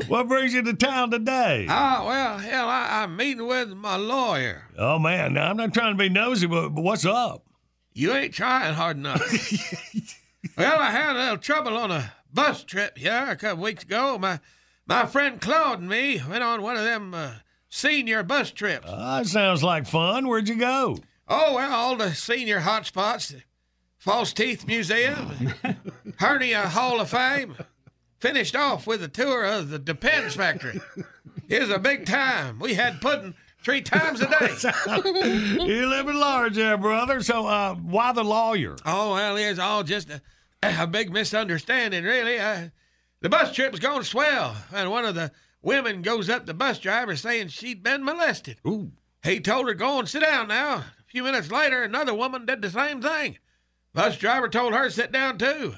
what 0.08 0.28
brings 0.28 0.54
you 0.54 0.62
to 0.62 0.74
town 0.74 1.12
today? 1.12 1.66
Oh, 1.68 2.06
well, 2.06 2.38
hell, 2.38 2.70
I, 2.70 3.04
I'm 3.04 3.16
meeting 3.16 3.48
with 3.48 3.70
my 3.70 3.96
lawyer. 3.96 4.64
Oh, 4.78 5.00
man. 5.00 5.34
Now, 5.34 5.50
I'm 5.50 5.58
not 5.58 5.74
trying 5.74 5.94
to 5.94 5.98
be 5.98 6.10
nosy, 6.10 6.48
but, 6.48 6.70
but 6.70 6.84
what's 6.84 7.06
up? 7.06 7.44
You 7.94 8.14
ain't 8.14 8.34
trying 8.34 8.74
hard 8.74 8.98
enough. 8.98 9.22
well, 10.58 10.80
I 10.80 10.92
had 10.92 11.16
a 11.16 11.20
little 11.20 11.38
trouble 11.38 11.78
on 11.78 11.92
a 11.92 12.14
bus 12.34 12.64
trip 12.64 12.98
here 12.98 13.28
a 13.30 13.36
couple 13.38 13.64
weeks 13.64 13.84
ago. 13.84 14.18
My 14.20 14.40
my 14.86 15.06
friend 15.06 15.40
Claude 15.40 15.80
and 15.80 15.90
me 15.90 16.22
went 16.30 16.44
on 16.44 16.62
one 16.62 16.76
of 16.76 16.84
them 16.84 17.14
uh, 17.14 17.36
senior 17.70 18.22
bus 18.22 18.52
trips. 18.52 18.86
Ah, 18.88 19.20
that 19.20 19.28
sounds 19.28 19.64
like 19.64 19.88
fun. 19.88 20.28
Where'd 20.28 20.50
you 20.50 20.56
go? 20.56 20.98
Oh, 21.28 21.56
well, 21.56 21.72
all 21.74 21.96
the 21.96 22.14
senior 22.14 22.60
hotspots, 22.60 23.30
the 23.32 23.42
False 24.06 24.34
Teeth 24.34 24.68
Museum, 24.68 25.52
Hernia 26.20 26.68
Hall 26.68 27.02
of 27.02 27.10
Fame. 27.10 27.56
Finished 28.20 28.56
off 28.56 28.86
with 28.86 29.02
a 29.02 29.08
tour 29.08 29.44
of 29.44 29.70
the 29.70 29.80
Depends 29.80 30.36
Factory. 30.36 30.80
It 31.50 31.60
was 31.60 31.72
a 31.72 31.80
big 31.80 32.06
time. 32.06 32.60
We 32.60 32.76
had 32.76 33.02
pudding 33.02 33.34
three 33.64 33.82
times 33.82 34.22
a 34.22 34.28
day. 34.28 34.54
you 35.66 35.88
living 35.88 36.18
large 36.18 36.54
there, 36.54 36.78
brother. 36.78 37.24
So, 37.24 37.48
uh, 37.48 37.74
why 37.74 38.12
the 38.12 38.24
lawyer? 38.24 38.76
Oh, 38.86 39.16
well, 39.16 39.38
it's 39.38 39.58
all 39.58 39.82
just 39.82 40.12
a, 40.12 40.22
a 40.62 40.86
big 40.86 41.12
misunderstanding, 41.12 42.04
really. 42.04 42.38
Uh, 42.38 42.70
the 43.22 43.30
bus 43.30 43.56
trip 43.56 43.72
was 43.72 43.80
going 43.80 44.04
swell, 44.04 44.56
and 44.72 44.92
one 44.92 45.06
of 45.06 45.16
the 45.16 45.32
women 45.64 46.04
goes 46.04 46.30
up 46.30 46.42
to 46.42 46.46
the 46.46 46.54
bus 46.54 46.78
driver 46.78 47.16
saying 47.16 47.48
she'd 47.48 47.82
been 47.82 48.06
molested. 48.06 48.58
Ooh. 48.68 48.92
He 49.24 49.40
told 49.40 49.68
her, 49.68 49.74
go 49.74 49.98
and 49.98 50.08
sit 50.08 50.22
down 50.22 50.50
now. 50.50 50.76
A 50.76 51.04
few 51.08 51.24
minutes 51.24 51.50
later, 51.50 51.82
another 51.82 52.14
woman 52.14 52.46
did 52.46 52.62
the 52.62 52.70
same 52.70 53.02
thing. 53.02 53.40
Bus 53.96 54.18
driver 54.18 54.50
told 54.50 54.74
her 54.74 54.84
to 54.84 54.92
sit 54.92 55.12
down, 55.12 55.38
too. 55.38 55.76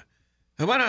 And 0.60 0.68
when 0.68 0.82
a, 0.82 0.84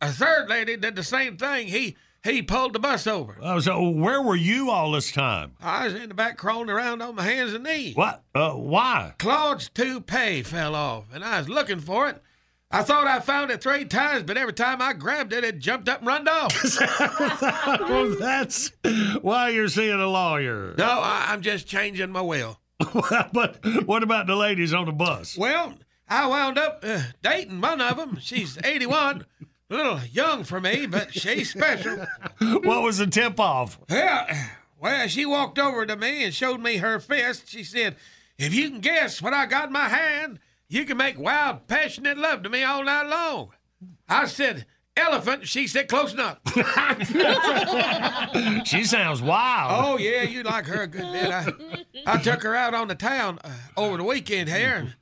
a, 0.00 0.06
a 0.06 0.12
third 0.12 0.48
lady 0.48 0.76
did 0.76 0.96
the 0.96 1.04
same 1.04 1.36
thing, 1.36 1.68
he 1.68 1.96
he 2.24 2.40
pulled 2.40 2.72
the 2.72 2.78
bus 2.78 3.06
over. 3.06 3.36
Oh, 3.42 3.58
so 3.58 3.88
where 3.90 4.22
were 4.22 4.36
you 4.36 4.70
all 4.70 4.92
this 4.92 5.10
time? 5.12 5.52
I 5.60 5.84
was 5.84 5.94
in 5.94 6.08
the 6.08 6.14
back 6.14 6.38
crawling 6.38 6.70
around 6.70 7.02
on 7.02 7.16
my 7.16 7.24
hands 7.24 7.52
and 7.52 7.64
knees. 7.64 7.96
What? 7.96 8.22
Uh, 8.34 8.52
why? 8.52 9.14
Claude's 9.18 9.68
toupee 9.68 10.42
fell 10.42 10.74
off, 10.74 11.06
and 11.12 11.24
I 11.24 11.38
was 11.38 11.48
looking 11.48 11.80
for 11.80 12.08
it. 12.08 12.22
I 12.70 12.82
thought 12.82 13.06
I 13.06 13.20
found 13.20 13.50
it 13.50 13.62
three 13.62 13.84
times, 13.84 14.22
but 14.22 14.38
every 14.38 14.54
time 14.54 14.80
I 14.80 14.94
grabbed 14.94 15.34
it, 15.34 15.44
it 15.44 15.58
jumped 15.58 15.90
up 15.90 15.98
and 15.98 16.06
run 16.06 16.26
off. 16.26 16.54
well, 17.80 18.16
that's 18.18 18.72
why 19.20 19.50
you're 19.50 19.68
seeing 19.68 20.00
a 20.00 20.06
lawyer. 20.06 20.74
No, 20.78 20.86
I, 20.86 21.26
I'm 21.28 21.42
just 21.42 21.66
changing 21.66 22.12
my 22.12 22.22
will. 22.22 22.58
but 23.32 23.58
what 23.84 24.02
about 24.02 24.26
the 24.26 24.36
ladies 24.36 24.72
on 24.72 24.86
the 24.86 24.92
bus? 24.92 25.36
Well, 25.36 25.74
I 26.12 26.26
wound 26.26 26.58
up 26.58 26.84
uh, 26.86 27.04
dating 27.22 27.62
one 27.62 27.80
of 27.80 27.96
them. 27.96 28.18
She's 28.20 28.58
81. 28.62 29.24
A 29.70 29.74
little 29.74 29.98
young 30.10 30.44
for 30.44 30.60
me, 30.60 30.84
but 30.84 31.14
she's 31.14 31.50
special. 31.50 32.06
what 32.38 32.82
was 32.82 32.98
the 32.98 33.06
tip 33.06 33.40
off? 33.40 33.80
Yeah, 33.88 34.48
well, 34.78 35.08
she 35.08 35.24
walked 35.24 35.58
over 35.58 35.86
to 35.86 35.96
me 35.96 36.24
and 36.24 36.34
showed 36.34 36.60
me 36.60 36.76
her 36.76 37.00
fist. 37.00 37.48
She 37.48 37.64
said, 37.64 37.96
If 38.36 38.52
you 38.52 38.68
can 38.68 38.80
guess 38.80 39.22
what 39.22 39.32
I 39.32 39.46
got 39.46 39.68
in 39.68 39.72
my 39.72 39.88
hand, 39.88 40.38
you 40.68 40.84
can 40.84 40.98
make 40.98 41.18
wild, 41.18 41.66
passionate 41.66 42.18
love 42.18 42.42
to 42.42 42.50
me 42.50 42.62
all 42.62 42.84
night 42.84 43.06
long. 43.06 43.52
I 44.06 44.26
said, 44.26 44.66
Elephant. 44.94 45.48
She 45.48 45.66
said, 45.66 45.88
Close 45.88 46.12
enough. 46.12 46.40
she 48.66 48.84
sounds 48.84 49.22
wild. 49.22 49.86
Oh, 49.86 49.96
yeah, 49.96 50.24
you 50.24 50.42
like 50.42 50.66
her 50.66 50.82
a 50.82 50.86
good 50.86 51.10
bit. 51.10 51.30
I, 51.30 51.46
I 52.04 52.18
took 52.18 52.42
her 52.42 52.54
out 52.54 52.74
on 52.74 52.88
the 52.88 52.94
town 52.94 53.38
uh, 53.42 53.50
over 53.78 53.96
the 53.96 54.04
weekend 54.04 54.50
here, 54.50 54.74
and 54.74 54.94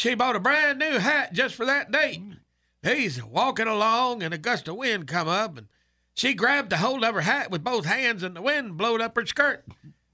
she 0.00 0.14
bought 0.14 0.34
a 0.34 0.40
brand 0.40 0.78
new 0.78 0.98
hat 0.98 1.34
just 1.34 1.54
for 1.54 1.66
that 1.66 1.92
date. 1.92 2.22
He's 2.82 3.22
walking 3.22 3.66
along, 3.66 4.22
and 4.22 4.32
a 4.32 4.38
gust 4.38 4.66
of 4.66 4.76
wind 4.76 5.06
come 5.06 5.28
up, 5.28 5.58
and 5.58 5.66
she 6.14 6.32
grabbed 6.32 6.72
a 6.72 6.78
hold 6.78 7.04
of 7.04 7.14
her 7.14 7.20
hat 7.20 7.50
with 7.50 7.62
both 7.62 7.84
hands, 7.84 8.22
and 8.22 8.34
the 8.34 8.40
wind 8.40 8.78
blowed 8.78 9.02
up 9.02 9.14
her 9.16 9.26
skirt. 9.26 9.62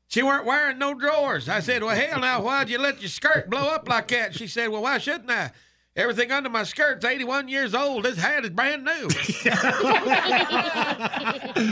She 0.08 0.24
weren't 0.24 0.44
wearing 0.44 0.78
no 0.78 0.92
drawers. 0.92 1.48
I 1.48 1.60
said, 1.60 1.84
Well, 1.84 1.94
hell, 1.94 2.20
now, 2.20 2.42
why'd 2.42 2.68
you 2.68 2.78
let 2.78 3.00
your 3.00 3.08
skirt 3.08 3.48
blow 3.48 3.68
up 3.68 3.88
like 3.88 4.08
that? 4.08 4.34
She 4.34 4.48
said, 4.48 4.70
Well, 4.70 4.82
why 4.82 4.98
shouldn't 4.98 5.30
I? 5.30 5.52
Everything 5.96 6.30
under 6.30 6.50
my 6.50 6.62
skirt's 6.62 7.06
81 7.06 7.48
years 7.48 7.74
old. 7.74 8.04
This 8.04 8.18
hat 8.18 8.44
is 8.44 8.50
brand 8.50 8.84
new. 8.84 8.90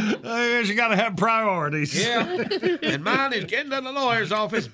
I 0.08 0.20
guess 0.24 0.68
you 0.68 0.74
got 0.74 0.88
to 0.88 0.96
have 0.96 1.14
priorities. 1.16 1.94
Yeah, 1.94 2.42
and 2.82 3.04
mine 3.04 3.34
is 3.34 3.44
getting 3.44 3.70
to 3.70 3.82
the 3.82 3.92
lawyer's 3.92 4.32
office. 4.32 4.70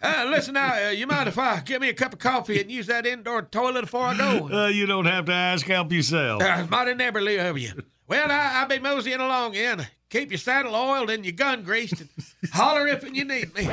Uh, 0.00 0.26
listen 0.30 0.54
now, 0.54 0.86
uh, 0.86 0.90
you 0.90 1.06
mind 1.06 1.28
if 1.28 1.38
I 1.38 1.60
get 1.60 1.82
me 1.82 1.90
a 1.90 1.94
cup 1.94 2.14
of 2.14 2.18
coffee 2.18 2.58
and 2.60 2.70
use 2.70 2.86
that 2.86 3.04
indoor 3.04 3.42
toilet 3.42 3.82
before 3.82 4.06
I 4.06 4.16
go? 4.16 4.48
Uh, 4.50 4.68
you 4.68 4.86
don't 4.86 5.04
have 5.04 5.26
to 5.26 5.32
ask, 5.32 5.66
help 5.66 5.92
yourself. 5.92 6.42
Uh, 6.42 6.66
mighty 6.70 6.94
neighborly 6.94 7.36
of 7.38 7.58
you. 7.58 7.72
Well, 8.08 8.30
I, 8.30 8.60
I'll 8.60 8.68
be 8.68 8.78
moseying 8.78 9.20
along 9.20 9.54
in. 9.54 9.86
Keep 10.08 10.30
your 10.30 10.38
saddle 10.38 10.74
oiled 10.74 11.10
and 11.10 11.24
your 11.26 11.32
gun 11.32 11.62
greased. 11.62 12.00
And 12.00 12.08
holler 12.52 12.86
if 12.86 13.02
you 13.02 13.24
need 13.24 13.54
me. 13.54 13.68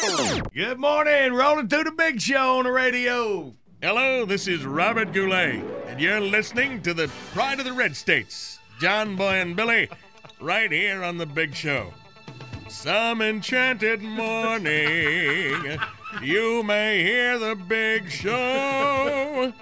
Good 0.00 0.78
morning. 0.78 1.32
Rolling 1.32 1.66
through 1.68 1.84
the 1.84 1.92
big 1.92 2.20
show 2.20 2.58
on 2.58 2.64
the 2.64 2.70
radio. 2.70 3.52
Hello, 3.82 4.24
this 4.24 4.46
is 4.46 4.64
Robert 4.64 5.12
Goulet, 5.12 5.60
and 5.88 6.00
you're 6.00 6.20
listening 6.20 6.82
to 6.82 6.94
the 6.94 7.10
Pride 7.32 7.58
of 7.58 7.64
the 7.64 7.72
Red 7.72 7.96
States, 7.96 8.60
John 8.80 9.16
Boy 9.16 9.40
and 9.40 9.56
Billy, 9.56 9.88
right 10.40 10.70
here 10.70 11.02
on 11.02 11.18
the 11.18 11.26
Big 11.26 11.54
Show. 11.54 11.92
Some 12.68 13.22
enchanted 13.22 14.00
morning, 14.00 15.78
you 16.22 16.62
may 16.62 17.02
hear 17.02 17.38
the 17.38 17.56
Big 17.56 18.08
Show. 18.08 19.52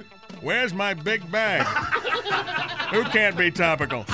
Where's 0.42 0.74
my 0.74 0.92
big 0.92 1.30
bag? 1.30 1.66
Who 2.92 3.04
can't 3.04 3.38
be 3.38 3.50
topical? 3.50 4.04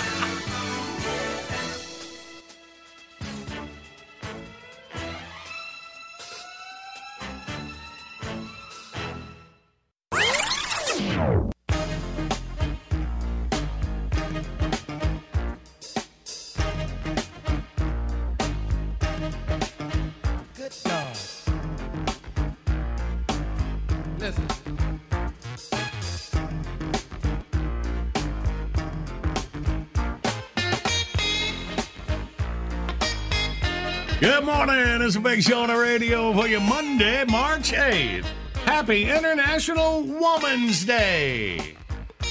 Good 34.42 34.56
morning. 34.56 35.02
It's 35.02 35.14
a 35.14 35.20
big 35.20 35.40
show 35.40 35.60
on 35.60 35.68
the 35.68 35.76
radio 35.76 36.32
for 36.32 36.48
you 36.48 36.58
Monday, 36.58 37.24
March 37.26 37.70
8th. 37.70 38.24
Happy 38.64 39.08
International 39.08 40.02
Woman's 40.02 40.84
Day. 40.84 41.76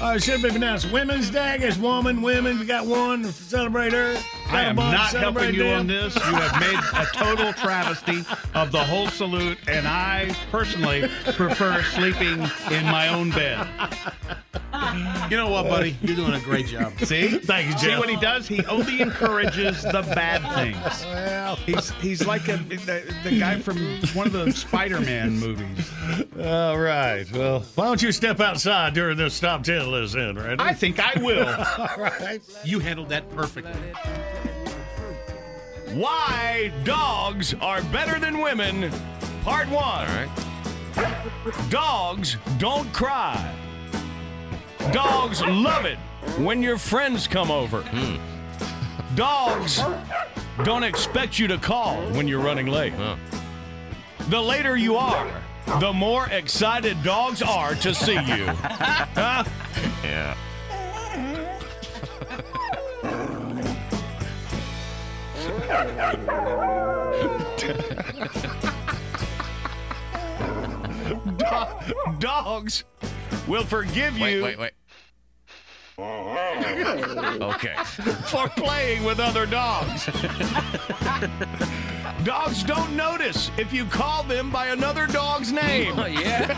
Uh, 0.02 0.16
it 0.18 0.22
should 0.22 0.42
be 0.42 0.50
pronounced 0.50 0.92
Women's 0.92 1.30
Day. 1.30 1.56
Guess 1.62 1.78
woman, 1.78 2.22
women. 2.22 2.60
We 2.60 2.66
got 2.66 2.86
one 2.86 3.24
to 3.24 3.32
celebrate 3.32 3.94
her. 3.94 4.22
I 4.50 4.64
am 4.64 4.76
not 4.76 5.14
helping 5.14 5.54
you 5.54 5.64
them. 5.64 5.80
on 5.80 5.88
this. 5.88 6.14
You 6.16 6.22
have 6.22 6.60
made 6.60 6.80
a 7.00 7.06
total 7.14 7.54
travesty 7.64 8.26
of 8.56 8.74
the 8.74 8.84
whole 8.84 9.08
salute, 9.08 9.58
and 9.70 9.88
I 9.88 10.36
personally 10.52 11.08
prefer 11.24 11.82
sleeping 11.82 12.42
in 12.72 12.84
my 12.88 13.08
own 13.08 13.32
bed. 13.32 13.66
You 15.30 15.38
know 15.38 15.50
what, 15.50 15.68
buddy? 15.68 15.96
You're 16.02 16.16
doing 16.16 16.34
a 16.34 16.40
great 16.40 16.68
job. 16.68 16.98
See? 17.04 17.28
Thank 17.40 17.72
you, 17.72 17.78
See 17.78 17.96
what 17.98 18.10
he 18.10 18.16
does? 18.18 18.48
He 18.48 18.66
only 18.66 19.02
encourages 19.02 19.84
the 19.84 20.02
bad 20.14 20.42
oh, 20.46 20.56
things. 20.56 21.06
Well, 21.06 21.56
He's 21.58 21.92
he's 22.02 22.26
like 22.26 22.48
a, 22.48 22.58
the, 22.58 23.16
the 23.24 23.40
guy 23.40 23.60
from 23.60 23.78
one 24.14 24.28
of 24.28 24.34
the 24.34 24.52
Spider-Man 24.52 25.32
movies. 25.38 25.92
all 26.40 26.80
right. 26.80 27.26
Well, 27.32 27.62
why 27.76 27.86
don't 27.86 28.02
you 28.02 28.12
step 28.12 28.40
outside 28.40 28.94
during 28.94 29.18
this 29.18 29.40
top 29.40 29.64
10 29.64 29.92
list 29.92 30.16
in, 30.16 30.36
right? 30.36 30.60
I 30.60 30.74
think 30.74 31.00
I 31.00 31.22
will. 31.22 31.48
all 31.78 31.98
right. 31.98 32.42
You 32.66 32.80
handled 32.80 33.10
that 33.10 33.30
perfectly. 33.32 33.72
Why 35.94 36.72
dogs 36.84 37.54
are 37.56 37.82
better 37.84 38.20
than 38.20 38.40
women, 38.40 38.92
part 39.44 39.68
one. 39.70 40.30
Dogs 41.70 42.38
don't 42.58 42.92
cry. 42.94 43.54
Dogs 44.92 45.42
love 45.44 45.86
it 45.86 45.98
when 46.40 46.62
your 46.62 46.78
friends 46.78 47.28
come 47.28 47.52
over. 47.52 47.84
Dogs 49.16 49.82
don't 50.64 50.84
expect 50.84 51.40
you 51.40 51.48
to 51.48 51.58
call 51.58 52.02
when 52.12 52.28
you're 52.28 52.42
running 52.42 52.68
late. 52.68 52.94
The 54.30 54.42
later 54.42 54.78
you 54.78 54.96
are, 54.96 55.30
the 55.80 55.94
more 55.94 56.28
excited 56.30 57.02
dogs 57.04 57.42
are 57.42 57.76
to 57.76 57.94
see 57.94 58.14
you. 58.14 58.46
Huh? 58.48 59.44
Yeah. 60.04 60.36
Do- 71.38 72.18
dogs 72.20 72.84
will 73.48 73.64
forgive 73.64 74.18
you. 74.18 74.24
Wait, 74.24 74.42
wait, 74.42 74.60
wait. 74.60 74.72
Okay. 77.42 77.76
for 78.26 78.48
playing 78.50 79.04
with 79.04 79.20
other 79.20 79.46
dogs. 79.46 80.06
dogs 82.24 82.64
don't 82.64 82.96
notice 82.96 83.52
if 83.58 83.72
you 83.72 83.86
call 83.86 84.24
them 84.24 84.50
by 84.50 84.68
another 84.68 85.06
dog's 85.06 85.52
name. 85.52 85.94
Oh, 85.98 86.06
yeah. 86.06 86.52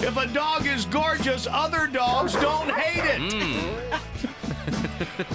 if 0.00 0.16
a 0.16 0.26
dog 0.26 0.66
is 0.66 0.84
gorgeous, 0.86 1.46
other 1.50 1.86
dogs 1.86 2.32
don't 2.34 2.70
hate 2.70 3.04
it. 3.04 3.32
Hmm. 3.32 3.96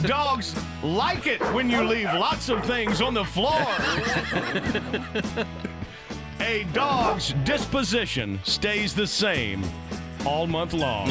Dogs 0.05 0.55
like 0.83 1.27
it 1.27 1.41
when 1.53 1.69
you 1.69 1.83
leave 1.83 2.05
lots 2.05 2.49
of 2.49 2.65
things 2.65 3.01
on 3.01 3.13
the 3.13 3.23
floor. 3.23 3.65
A 6.41 6.65
dog's 6.73 7.33
disposition 7.43 8.39
stays 8.43 8.95
the 8.95 9.05
same 9.05 9.63
all 10.25 10.47
month 10.47 10.73
long. 10.73 11.07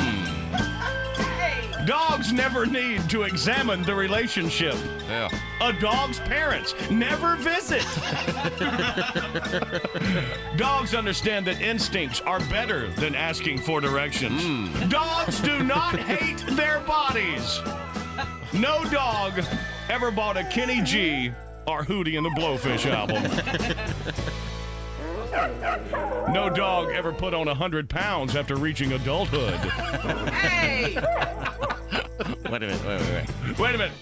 Dogs 1.87 2.33
never 2.33 2.67
need 2.67 3.09
to 3.09 3.23
examine 3.23 3.83
the 3.83 3.95
relationship. 3.95 4.75
Yeah. 5.09 5.29
A 5.61 5.73
dog's 5.73 6.19
parents 6.21 6.75
never 6.91 7.37
visit. 7.37 7.85
Dogs 10.57 10.95
understand 10.95 11.47
that 11.47 11.61
instincts 11.61 12.21
are 12.23 12.41
better 12.41 12.89
than 12.95 13.15
asking 13.15 13.59
for 13.59 13.81
directions. 13.81 14.43
Hmm. 14.43 14.89
Dogs 14.89 15.41
do 15.41 15.63
not 15.63 15.97
hate 15.97 16.45
their 16.57 16.81
bodies. 16.81 17.61
No 18.53 18.85
dog 18.91 19.45
ever 19.89 20.11
bought 20.11 20.37
a 20.37 20.45
Kenny 20.45 20.83
G 20.83 21.33
or 21.67 21.85
Hootie 21.85 22.17
and 22.17 22.27
the 22.27 22.31
Blowfish 22.31 22.85
album. 22.87 23.23
No 26.33 26.51
dog 26.55 26.91
ever 26.91 27.13
put 27.13 27.35
on 27.35 27.47
100 27.47 27.89
pounds 27.89 28.37
after 28.37 28.57
reaching 28.57 28.93
adulthood. 28.93 29.55
Hey! 30.31 30.95
wait 32.51 32.63
a 32.63 32.67
minute. 32.67 32.85
Wait, 32.85 33.01
wait, 33.01 33.29
wait. 33.47 33.59
Wait 33.59 33.75
a 33.75 33.79
minute. 33.79 33.93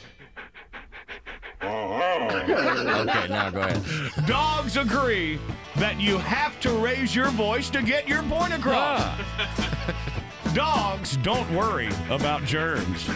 Okay, 1.63 3.29
now 3.29 3.51
go 3.51 3.61
ahead. 3.61 4.27
Dogs 4.27 4.77
agree 4.77 5.39
that 5.77 6.01
you 6.01 6.19
have 6.19 6.59
to 6.61 6.73
raise 6.73 7.15
your 7.15 7.29
voice 7.31 7.71
to 7.71 7.83
get 7.83 8.09
your 8.09 8.23
point 8.25 8.53
across. 8.53 9.01
Ah. 9.03 10.53
Dogs 10.55 11.17
don't 11.19 11.51
worry 11.55 11.91
about 12.11 12.45
germs. 12.45 13.09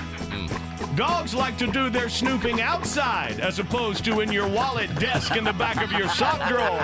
Dogs 0.97 1.35
like 1.35 1.57
to 1.57 1.67
do 1.67 1.89
their 1.89 2.11
snooping 2.11 2.61
outside 2.61 3.41
as 3.41 3.59
opposed 3.59 4.05
to 4.05 4.21
in 4.21 4.31
your 4.31 4.47
wallet 4.47 4.95
desk 4.97 5.37
in 5.37 5.45
the 5.45 5.53
back 5.55 5.83
of 5.83 5.91
your 5.93 6.07
sock 6.09 6.47
drawer. 6.49 6.79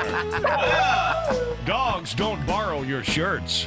Dogs 1.67 2.15
don't 2.15 2.45
borrow 2.47 2.83
your 2.83 3.05
shirts. 3.05 3.67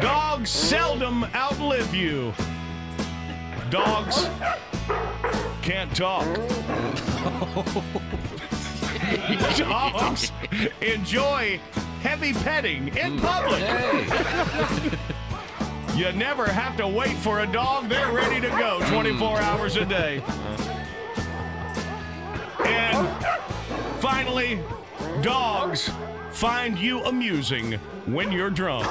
Dogs 0.00 0.50
seldom 0.50 1.24
outlive 1.32 1.94
you. 1.94 2.34
Dogs 3.70 4.28
can't 5.62 5.94
talk. 5.94 6.26
Dogs 9.56 10.32
enjoy 10.80 11.60
heavy 12.02 12.32
petting 12.32 12.88
in 12.96 13.20
public. 13.20 13.62
You 15.96 16.12
never 16.12 16.46
have 16.46 16.76
to 16.76 16.86
wait 16.86 17.16
for 17.16 17.40
a 17.40 17.46
dog. 17.46 17.88
They're 17.88 18.12
ready 18.12 18.38
to 18.42 18.48
go 18.48 18.80
24 18.90 19.40
hours 19.40 19.76
a 19.76 19.86
day. 19.86 20.22
And 22.66 23.08
finally, 23.98 24.60
dogs 25.22 25.90
find 26.32 26.78
you 26.78 27.02
amusing 27.04 27.72
when 28.04 28.30
you're 28.30 28.50
drunk. 28.50 28.86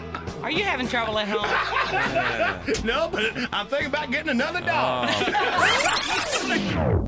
Are 0.42 0.50
you 0.50 0.64
having 0.64 0.88
trouble 0.88 1.18
at 1.18 1.28
home? 1.28 2.84
no, 2.84 3.08
but 3.10 3.48
I'm 3.52 3.66
thinking 3.66 3.88
about 3.88 4.10
getting 4.10 4.30
another 4.30 4.60
dog. 4.60 5.10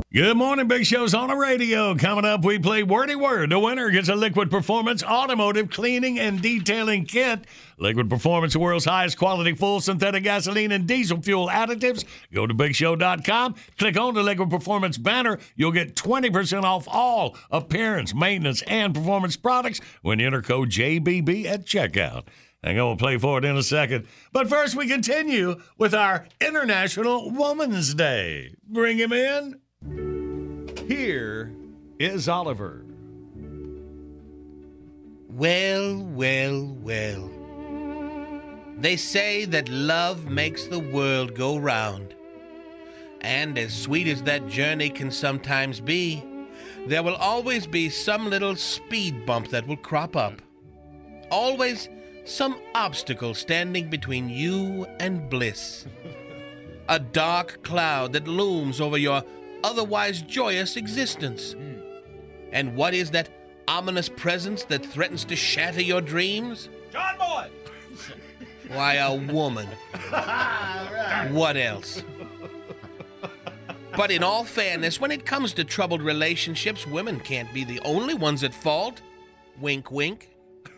Good 0.13 0.37
morning, 0.37 0.69
Big 0.69 0.85
Show's 0.85 1.15
on 1.15 1.31
the 1.31 1.37
radio. 1.37 1.95
Coming 1.95 2.27
up, 2.27 2.45
we 2.45 2.59
play 2.59 2.83
Wordy 2.83 3.15
Word. 3.15 3.49
The 3.49 3.59
winner 3.59 3.89
gets 3.89 4.11
a 4.11 4.15
Liquid 4.15 4.51
Performance 4.51 5.03
Automotive 5.03 5.71
Cleaning 5.71 6.19
and 6.19 6.43
Detailing 6.43 7.07
Kit. 7.07 7.47
Liquid 7.79 8.11
Performance, 8.11 8.53
the 8.53 8.59
world's 8.59 8.85
highest 8.85 9.17
quality 9.17 9.55
full 9.55 9.81
synthetic 9.81 10.25
gasoline 10.25 10.71
and 10.71 10.87
diesel 10.87 11.23
fuel 11.23 11.49
additives. 11.49 12.05
Go 12.35 12.47
to 12.47 12.53
BigShow.com, 12.53 13.55
click 13.79 13.99
on 13.99 14.13
the 14.13 14.23
Liquid 14.23 14.51
Performance 14.51 14.99
banner. 14.99 15.39
You'll 15.57 15.73
get 15.73 15.95
20% 15.95 16.65
off 16.65 16.87
all 16.87 17.35
appearance, 17.51 18.15
maintenance, 18.15 18.61
and 18.67 18.95
performance 18.95 19.39
products 19.39 19.81
when 20.03 20.19
you 20.19 20.27
enter 20.27 20.43
code 20.43 20.69
JBB 20.69 21.47
at 21.47 21.65
checkout. 21.65 22.25
I'm 22.65 22.77
going 22.77 22.97
play 22.97 23.19
for 23.19 23.39
it 23.39 23.45
in 23.45 23.57
a 23.57 23.63
second. 23.63 24.07
But 24.33 24.49
first, 24.49 24.77
we 24.77 24.87
continue 24.87 25.61
with 25.79 25.95
our 25.95 26.27
International 26.41 27.31
Woman's 27.31 27.93
Day. 27.93 28.55
Bring 28.69 28.99
him 28.99 29.13
in. 29.13 29.61
Here 30.87 31.53
is 31.99 32.29
Oliver. 32.29 32.85
Well, 35.29 36.05
well, 36.05 36.77
well. 36.83 37.31
They 38.79 38.97
say 38.97 39.45
that 39.47 39.69
love 39.69 40.27
makes 40.27 40.67
the 40.67 40.79
world 40.79 41.35
go 41.35 41.57
round. 41.57 42.15
And 43.23 43.59
as 43.59 43.75
sweet 43.75 44.07
as 44.07 44.23
that 44.23 44.47
journey 44.49 44.91
can 44.91 45.11
sometimes 45.11 45.81
be, 45.81 46.23
there 46.87 47.03
will 47.03 47.17
always 47.17 47.67
be 47.67 47.89
some 47.89 48.31
little 48.31 48.55
speed 48.55 49.27
bump 49.27 49.49
that 49.49 49.67
will 49.67 49.77
crop 49.77 50.17
up. 50.17 50.43
Always 51.31 51.89
some 52.25 52.61
obstacle 52.75 53.35
standing 53.35 53.91
between 53.91 54.29
you 54.29 54.87
and 55.01 55.29
bliss. 55.29 55.87
A 56.89 56.99
dark 56.99 57.63
cloud 57.63 58.13
that 58.13 58.29
looms 58.29 58.81
over 58.81 58.99
your 58.99 59.23
otherwise 59.65 60.23
joyous 60.23 60.77
existence. 60.77 61.53
Hmm. 61.53 61.81
And 62.53 62.77
what 62.77 62.95
is 62.95 63.11
that 63.13 63.29
ominous 63.69 64.09
presence 64.09 64.65
that 64.65 64.85
threatens 64.85 65.25
to 65.27 65.37
shatter 65.37 65.83
your 65.83 66.01
dreams? 66.01 66.69
John 66.93 67.17
Boy! 67.19 67.49
Why, 68.69 68.95
a 68.95 69.15
woman. 69.15 69.69
What 71.31 71.57
else? 71.57 72.03
But 73.97 74.11
in 74.11 74.23
all 74.23 74.45
fairness, 74.45 75.01
when 75.01 75.11
it 75.11 75.27
comes 75.27 75.53
to 75.55 75.65
troubled 75.65 76.03
relationships, 76.03 76.87
women 76.87 77.21
can't 77.21 77.53
be 77.53 77.65
the 77.65 77.81
only 77.81 78.15
ones 78.15 78.43
at 78.43 78.55
fault. 78.55 79.03
Wink, 79.61 79.91
wink. 79.91 80.32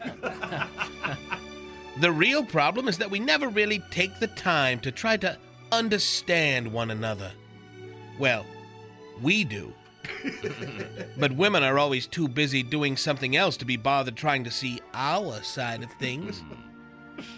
the 2.01 2.13
real 2.13 2.45
problem 2.45 2.89
is 2.89 2.99
that 2.99 3.11
we 3.11 3.19
never 3.19 3.49
really 3.49 3.83
take 3.91 4.19
the 4.19 4.27
time 4.29 4.81
to 4.81 4.91
try 4.91 5.17
to 5.17 5.37
understand 5.73 6.73
one 6.73 6.91
another. 6.91 7.33
Well, 8.19 8.47
we 9.23 9.45
do. 9.45 9.73
but 11.19 11.33
women 11.33 11.63
are 11.63 11.79
always 11.79 12.07
too 12.07 12.29
busy 12.29 12.63
doing 12.63 12.97
something 12.97 13.37
else 13.37 13.57
to 13.57 13.65
be 13.65 13.77
bothered 13.77 14.17
trying 14.17 14.45
to 14.45 14.51
see 14.51 14.81
our 14.93 15.43
side 15.43 15.83
of 15.83 15.91
things. 15.93 16.43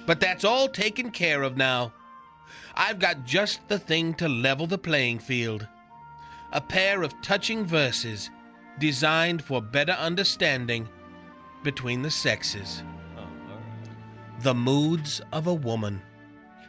But 0.06 0.20
that's 0.20 0.44
all 0.44 0.68
taken 0.68 1.10
care 1.10 1.42
of 1.42 1.56
now. 1.56 1.92
I've 2.74 2.98
got 2.98 3.24
just 3.24 3.66
the 3.68 3.78
thing 3.78 4.14
to 4.14 4.28
level 4.28 4.66
the 4.66 4.78
playing 4.78 5.20
field. 5.20 5.66
A 6.52 6.60
pair 6.60 7.02
of 7.02 7.20
touching 7.22 7.64
verses 7.64 8.30
designed 8.78 9.42
for 9.42 9.62
better 9.62 9.92
understanding 9.92 10.88
between 11.62 12.02
the 12.02 12.10
sexes. 12.10 12.82
Oh, 13.18 13.26
the 14.40 14.54
moods 14.54 15.20
of 15.32 15.46
a 15.46 15.54
woman. 15.54 16.02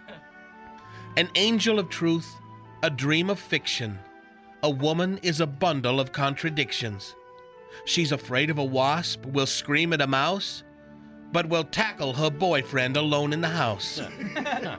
An 1.17 1.29
angel 1.35 1.79
of 1.79 1.89
truth, 1.89 2.27
a 2.83 2.89
dream 2.89 3.29
of 3.29 3.39
fiction. 3.39 3.99
A 4.63 4.69
woman 4.69 5.19
is 5.21 5.39
a 5.39 5.47
bundle 5.47 5.99
of 5.99 6.11
contradictions. 6.11 7.15
She's 7.85 8.11
afraid 8.11 8.49
of 8.49 8.57
a 8.57 8.63
wasp, 8.63 9.25
will 9.25 9.45
scream 9.45 9.93
at 9.93 10.01
a 10.01 10.07
mouse, 10.07 10.63
but 11.31 11.49
will 11.49 11.63
tackle 11.63 12.13
her 12.13 12.29
boyfriend 12.29 12.97
alone 12.97 13.33
in 13.33 13.41
the 13.41 13.49
house. 13.49 14.01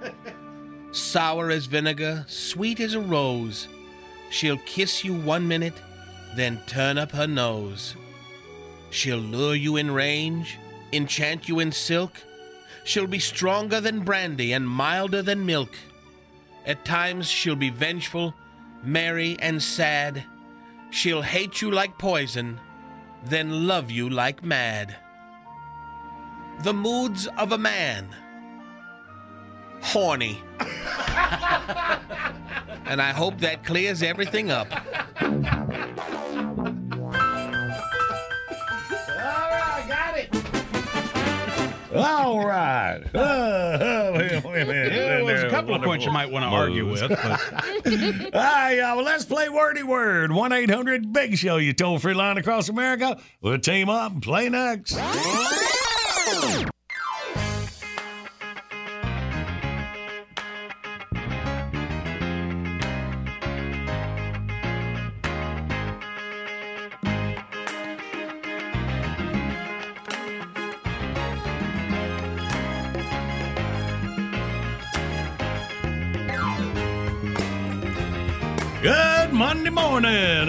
Sour 0.93 1.51
as 1.51 1.67
vinegar, 1.67 2.25
sweet 2.27 2.81
as 2.81 2.95
a 2.95 3.01
rose, 3.01 3.69
she'll 4.31 4.59
kiss 4.59 5.05
you 5.05 5.15
one 5.15 5.47
minute, 5.47 5.75
then 6.35 6.61
turn 6.67 6.99
up 6.99 7.13
her 7.13 7.27
nose. 7.27 7.95
She'll 8.91 9.19
lure 9.19 9.55
you 9.55 9.77
in 9.77 9.91
range, 9.91 10.59
enchant 10.93 11.49
you 11.49 11.61
in 11.61 11.73
silk, 11.73 12.23
She'll 12.89 13.07
be 13.07 13.19
stronger 13.19 13.83
than 13.83 14.01
brandy 14.01 14.55
and 14.55 14.67
milder 14.67 15.21
than 15.21 15.45
milk. 15.45 15.77
At 16.65 16.87
times, 16.87 17.29
she'll 17.29 17.55
be 17.55 17.69
vengeful, 17.69 18.33
merry, 18.83 19.37
and 19.41 19.63
sad. 19.63 20.25
She'll 20.89 21.21
hate 21.21 21.61
you 21.61 21.71
like 21.71 21.99
poison, 21.99 22.59
then 23.27 23.67
love 23.67 23.91
you 23.91 24.09
like 24.09 24.43
mad. 24.43 24.97
The 26.63 26.73
moods 26.73 27.29
of 27.37 27.53
a 27.53 27.59
man 27.59 28.09
horny. 29.83 30.41
and 32.87 33.03
I 33.03 33.13
hope 33.15 33.37
that 33.41 33.65
clears 33.65 34.03
everything 34.03 34.51
up. 34.51 34.69
All 41.95 42.47
right. 42.47 43.03
Uh, 43.19 44.13
wait, 44.15 44.45
wait 44.45 44.63
a 44.63 44.67
minute. 44.67 45.27
There's 45.27 45.45
a 45.45 45.51
couple 45.51 45.75
of 45.75 45.83
points 45.83 46.05
you 46.05 46.11
might 46.11 46.31
want 46.31 46.45
to 46.45 46.49
argue 46.49 46.91
with. 46.91 47.09
But 47.09 47.15
All 48.35 48.41
right, 48.43 48.73
y'all. 48.79 48.97
Well, 48.97 49.05
let's 49.05 49.25
play 49.25 49.49
Wordy 49.49 49.83
Word. 49.83 50.33
1 50.33 50.53
800 50.53 51.13
Big 51.13 51.37
Show, 51.37 51.57
you 51.57 51.73
toll 51.73 51.99
free 51.99 52.15
line 52.15 52.39
across 52.39 52.69
America. 52.69 53.19
We'll 53.41 53.59
team 53.59 53.89
up 53.89 54.13
and 54.13 54.23
play 54.23 54.49
next. 54.49 54.99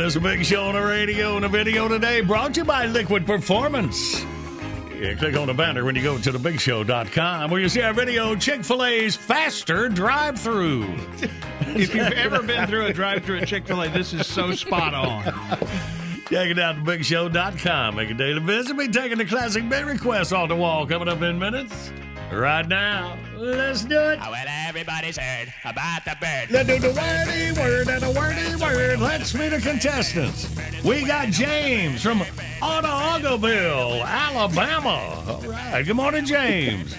It's 0.10 0.15
a 0.15 0.19
big 0.19 0.44
show 0.44 0.64
on 0.64 0.73
the 0.73 0.81
radio 0.81 1.36
and 1.36 1.45
a 1.45 1.48
video 1.48 1.88
today 1.88 2.22
brought 2.22 2.56
to 2.56 2.61
you 2.61 2.65
by 2.65 2.88
Liquid 2.88 3.27
Performance. 3.27 4.26
Yeah, 4.99 5.14
click 5.14 5.38
on 5.38 5.45
the 5.45 5.53
banner 5.53 5.86
when 5.86 5.94
you 5.94 6.02
go 6.02 6.18
to 6.18 6.31
thebigshow.com 6.31 7.52
where 7.52 7.61
you 7.61 7.69
see 7.69 7.84
our 7.84 7.94
video 7.94 8.36
Chick 8.36 8.64
fil 8.64 8.84
A's 8.84 9.15
faster 9.15 9.88
drive 9.88 10.40
through. 10.40 10.86
if 11.61 11.94
you've 11.94 12.11
ever 12.14 12.41
been 12.41 12.65
through 12.65 12.88
a 12.88 12.91
drive-through 12.91 13.41
at 13.41 13.49
Chick-fil-A, 13.49 13.90
this 13.90 14.11
is 14.11 14.26
so 14.26 14.52
spot 14.56 14.95
on. 14.95 15.26
Check 16.27 16.49
it 16.49 16.57
out 16.57 16.77
at 16.77 16.84
thebigshow.com. 16.84 17.95
Make 17.95 18.10
a 18.10 18.15
daily 18.15 18.40
visit. 18.40 18.76
Be 18.76 18.88
taking 18.88 19.19
the 19.19 19.26
classic 19.26 19.69
bit 19.69 19.86
request 19.86 20.34
off 20.34 20.49
the 20.49 20.56
wall 20.56 20.88
coming 20.88 21.07
up 21.07 21.22
in 21.22 21.38
minutes. 21.38 21.91
Right 22.32 22.68
now, 22.68 23.18
let's 23.38 23.84
do 23.86 24.00
it. 24.00 24.20
Oh, 24.22 24.30
well, 24.30 24.46
everybody's 24.68 25.18
heard 25.18 25.52
about 25.66 26.06
the 26.06 26.16
bird. 26.22 26.52
Let's 26.52 26.70
do 26.70 26.78
the 26.80 26.94
wordy 26.94 27.60
word 27.60 27.88
and 27.88 28.04
the 28.04 28.12
wordy 28.12 28.56
word. 28.62 29.00
Let's 29.00 29.34
meet 29.34 29.50
the 29.50 29.60
contestants. 29.60 30.48
We 30.84 31.06
got 31.06 31.30
James 31.30 32.04
from 32.04 32.20
Autaugaville, 32.62 34.06
Alabama. 34.06 35.24
All 35.28 35.42
right. 35.42 35.82
Good 35.84 35.96
morning, 35.96 36.24
James. 36.26 36.96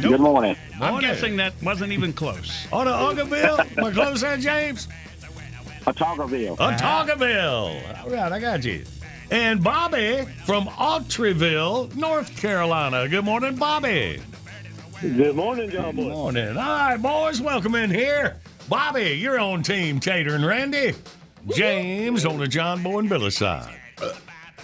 Good 0.00 0.20
morning. 0.20 0.56
I'm 0.80 1.00
guessing 1.00 1.36
that 1.36 1.52
wasn't 1.62 1.92
even 1.92 2.12
close. 2.12 2.66
Autaugaville. 2.72 3.78
Am 3.78 3.84
I 3.84 3.90
close 3.92 4.22
there, 4.22 4.36
James? 4.38 4.88
Autaugaville. 5.86 6.56
Autaugaville. 6.56 8.02
All 8.04 8.10
right, 8.10 8.32
I 8.32 8.40
got 8.40 8.64
you. 8.64 8.84
And 9.32 9.64
Bobby 9.64 10.26
from 10.44 10.66
Autryville, 10.66 11.96
North 11.96 12.36
Carolina. 12.36 13.08
Good 13.08 13.24
morning, 13.24 13.56
Bobby. 13.56 14.20
Good 15.00 15.34
morning, 15.34 15.70
John 15.70 15.96
Boy. 15.96 16.02
Good 16.02 16.12
morning. 16.12 16.48
All 16.48 16.54
right, 16.54 16.98
boys, 17.00 17.40
welcome 17.40 17.74
in 17.74 17.88
here. 17.88 18.36
Bobby, 18.68 19.12
you're 19.12 19.40
on 19.40 19.62
Team 19.62 20.00
Tater 20.00 20.34
and 20.34 20.44
Randy. 20.44 20.92
James 21.56 22.26
on 22.26 22.40
the 22.40 22.46
John 22.46 22.82
Boy 22.82 22.98
and 22.98 23.08
Billy 23.08 23.30
side. 23.30 23.74
Uh, 24.02 24.12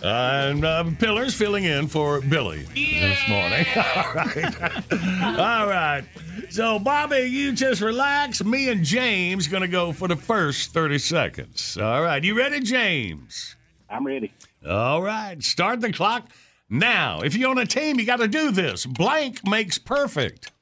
and 0.02 0.62
uh, 0.66 0.84
Pillars 0.98 1.34
filling 1.34 1.64
in 1.64 1.86
for 1.86 2.20
Billy 2.20 2.64
this 2.74 3.26
morning. 3.26 3.64
All 3.74 4.12
right. 4.14 5.38
All 5.38 5.66
right. 5.66 6.04
So, 6.50 6.78
Bobby, 6.78 7.20
you 7.20 7.52
just 7.52 7.80
relax. 7.80 8.44
Me 8.44 8.68
and 8.68 8.84
James 8.84 9.48
going 9.48 9.62
to 9.62 9.66
go 9.66 9.94
for 9.94 10.08
the 10.08 10.16
first 10.16 10.74
30 10.74 10.98
seconds. 10.98 11.78
All 11.78 12.02
right. 12.02 12.22
You 12.22 12.36
ready, 12.36 12.60
James? 12.60 13.56
I'm 13.88 14.06
ready. 14.06 14.30
All 14.68 15.02
right. 15.02 15.42
Start 15.42 15.80
the 15.80 15.92
clock 15.92 16.28
now. 16.68 17.20
If 17.20 17.34
you 17.34 17.46
own 17.46 17.58
a 17.58 17.66
team, 17.66 17.98
you 17.98 18.04
got 18.04 18.16
to 18.16 18.28
do 18.28 18.50
this. 18.50 18.84
Blank 18.84 19.46
makes 19.46 19.78
perfect. 19.78 20.52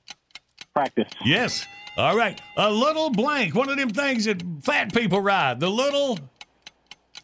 Practice. 0.75 1.11
Yes. 1.25 1.67
All 1.97 2.17
right. 2.17 2.41
A 2.57 2.71
little 2.71 3.11
blank. 3.11 3.55
One 3.55 3.69
of 3.69 3.77
them 3.77 3.91
things 3.91 4.27
that 4.27 4.43
fat 4.63 4.95
people 4.95 5.21
ride. 5.21 5.61
The 5.61 5.71
little. 5.71 6.19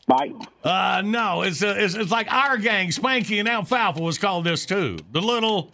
Bike. 0.06 0.32
Uh, 0.64 1.02
no. 1.04 1.42
It's, 1.42 1.62
uh, 1.62 1.74
it's 1.76 1.94
it's 1.94 2.10
like 2.10 2.32
our 2.32 2.56
gang, 2.56 2.88
Spanky 2.88 3.38
and 3.38 3.48
Alfalfa 3.48 4.00
was 4.00 4.18
called 4.18 4.44
this 4.44 4.66
too. 4.66 4.98
The 5.12 5.20
little. 5.20 5.70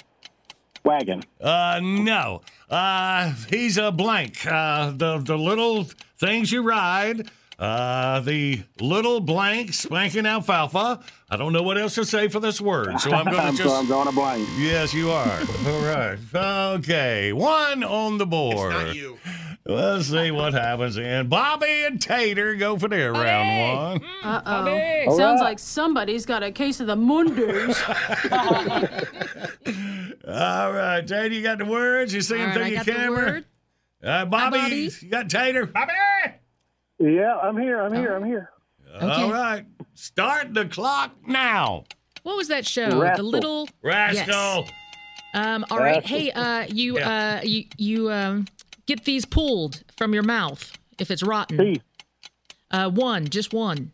Wagon. 0.85 1.23
Uh, 1.41 1.81
no. 1.83 2.43
Uh, 2.69 3.33
he's 3.49 3.79
a 3.79 3.91
blank. 3.91 4.45
Uh, 4.47 4.91
the 4.91 5.19
the 5.19 5.39
little 5.39 5.87
things 6.19 6.53
you 6.53 6.63
ride. 6.63 7.31
Uh, 7.59 8.21
the 8.21 8.63
little 8.81 9.19
blank 9.19 9.75
spanking 9.75 10.27
alfalfa. 10.27 11.01
I 11.29 11.37
don't 11.37 11.53
know 11.53 11.65
what 11.65 11.77
else 11.77 11.97
to 11.97 12.05
say 12.05 12.29
for 12.29 12.39
this 12.39 12.61
word, 12.61 13.01
so 13.01 13.11
I'm 13.11 13.25
going 13.25 13.57
to 13.57 13.59
go- 13.59 13.65
just. 13.65 13.75
I'm 13.75 13.89
going 13.89 14.07
to 14.07 14.13
blank. 14.15 14.49
Yes, 14.59 14.95
you 14.95 15.11
are. 15.11 15.29
All 15.67 15.81
right. 15.81 16.19
Okay. 16.35 17.33
One 17.33 17.83
on 17.83 18.19
the 18.19 18.27
board. 18.27 18.73
It's 18.75 18.85
not 18.87 18.95
you. 18.95 19.19
Let's 19.67 20.07
see 20.07 20.31
what 20.31 20.55
happens. 20.55 20.97
And 20.99 21.29
Bobby 21.29 21.85
and 21.85 22.01
Tater 22.01 22.55
go 22.55 22.79
for 22.79 22.89
their 22.89 23.13
round 23.13 24.01
one. 24.03 24.11
Uh 24.23 24.41
oh. 24.47 25.19
Sounds 25.19 25.41
right. 25.41 25.49
like 25.49 25.59
somebody's 25.59 26.25
got 26.25 26.43
a 26.43 26.51
case 26.53 26.81
of 26.81 26.87
the 26.87 26.97
Mundus. 26.97 27.77
All 30.29 30.73
right, 30.73 31.07
Tater, 31.07 31.35
you 31.35 31.43
got 31.43 31.59
the 31.59 31.65
words. 31.67 32.15
You 32.15 32.21
see 32.23 32.35
All 32.35 32.39
them 32.41 32.49
right, 32.49 32.55
through 32.55 32.65
I 32.65 32.69
your 32.69 32.77
got 32.77 32.87
the 32.87 32.93
camera. 32.93 33.17
word. 33.27 33.45
Uh, 34.03 34.25
Bobby, 34.27 34.59
Bobby. 34.59 34.91
you 35.03 35.09
got 35.11 35.29
Tater. 35.29 35.67
Bobby. 35.67 35.93
Yeah, 36.99 37.37
I'm 37.37 37.57
here. 37.57 37.81
I'm 37.81 37.95
here. 37.95 38.15
I'm 38.17 38.25
here. 38.25 38.51
All 39.01 39.31
right. 39.31 39.65
Start 39.95 40.55
the 40.55 40.67
clock 40.67 41.15
now. 41.27 41.85
What 42.23 42.37
was 42.37 42.49
that 42.49 42.67
show? 42.67 42.89
The 43.17 43.23
little 43.23 43.69
Rascal. 43.83 44.65
Yes. 44.65 44.71
Um, 45.35 45.65
all 45.71 45.79
right. 45.79 45.97
Rascal. 46.03 46.19
Hey, 46.19 46.31
uh, 46.33 46.67
you, 46.69 46.99
Yeah. 46.99 47.39
uh, 47.39 47.45
you, 47.45 47.65
you, 47.77 48.11
um, 48.11 48.47
get 48.87 49.05
these 49.05 49.25
pulled 49.25 49.83
from 49.97 50.15
your 50.15 50.23
mouth 50.23 50.73
if 50.99 51.11
it's 51.11 51.23
rotten. 51.23 51.77
Uh, 52.71 52.91
one, 52.91 53.29
just 53.29 53.53
one. 53.53 53.93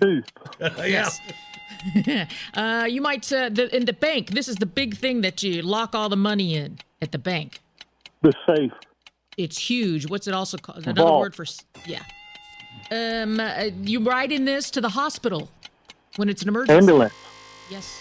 Two. 0.00 0.22
Yes. 0.78 1.20
uh, 2.54 2.86
you 2.88 3.00
might 3.00 3.30
uh, 3.32 3.48
the, 3.50 3.74
in 3.76 3.84
the 3.84 3.92
bank. 3.92 4.30
This 4.30 4.48
is 4.48 4.56
the 4.56 4.66
big 4.66 4.96
thing 4.96 5.20
that 5.20 5.42
you 5.42 5.62
lock 5.62 5.94
all 5.94 6.08
the 6.08 6.16
money 6.16 6.54
in 6.56 6.78
at 7.02 7.12
the 7.12 7.18
bank. 7.18 7.60
The 8.22 8.32
safe. 8.46 8.72
It's 9.36 9.58
huge. 9.58 10.08
What's 10.08 10.26
it 10.26 10.34
also 10.34 10.56
called? 10.56 10.78
Another 10.78 11.02
Vault. 11.02 11.20
word 11.20 11.34
for 11.34 11.46
yeah. 11.86 12.02
Um, 12.90 13.38
uh, 13.40 13.70
you 13.82 14.00
ride 14.00 14.32
in 14.32 14.44
this 14.44 14.70
to 14.72 14.80
the 14.80 14.88
hospital 14.90 15.50
when 16.16 16.28
it's 16.28 16.42
an 16.42 16.48
emergency. 16.48 16.74
Ambulance. 16.76 17.14
Yes. 17.70 18.00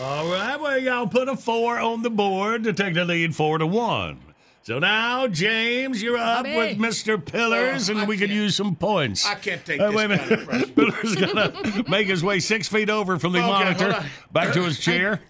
All 0.00 0.26
right, 0.32 0.58
well, 0.58 0.78
y'all 0.78 1.06
put 1.06 1.28
a 1.28 1.36
four 1.36 1.78
on 1.78 2.02
the 2.02 2.10
board 2.10 2.64
to 2.64 2.72
take 2.72 2.94
the 2.94 3.04
lead 3.04 3.36
four 3.36 3.58
to 3.58 3.66
one. 3.66 4.18
So 4.62 4.78
now, 4.78 5.26
James, 5.26 6.02
you're 6.02 6.16
up 6.16 6.44
Bobby. 6.44 6.56
with 6.56 6.78
Mr. 6.78 7.22
Pillars, 7.22 7.90
and 7.90 8.08
we 8.08 8.16
could 8.16 8.30
use 8.30 8.56
some 8.56 8.74
points. 8.74 9.26
I 9.26 9.34
can't 9.34 9.62
take 9.66 9.78
Uh, 9.78 9.88
this 9.90 9.96
wait 9.96 10.10
a 10.10 10.16
kind 10.18 10.32
of 10.32 10.46
minute. 10.48 10.74
Pillars 10.76 11.14
gonna 11.16 11.84
make 11.90 12.06
his 12.06 12.24
way 12.24 12.40
six 12.40 12.66
feet 12.66 12.88
over 12.88 13.18
from 13.18 13.32
the 13.32 13.40
Okay, 13.40 13.46
monitor 13.46 14.02
back 14.32 14.54
to 14.54 14.62
his 14.62 14.78
chair. 14.78 15.20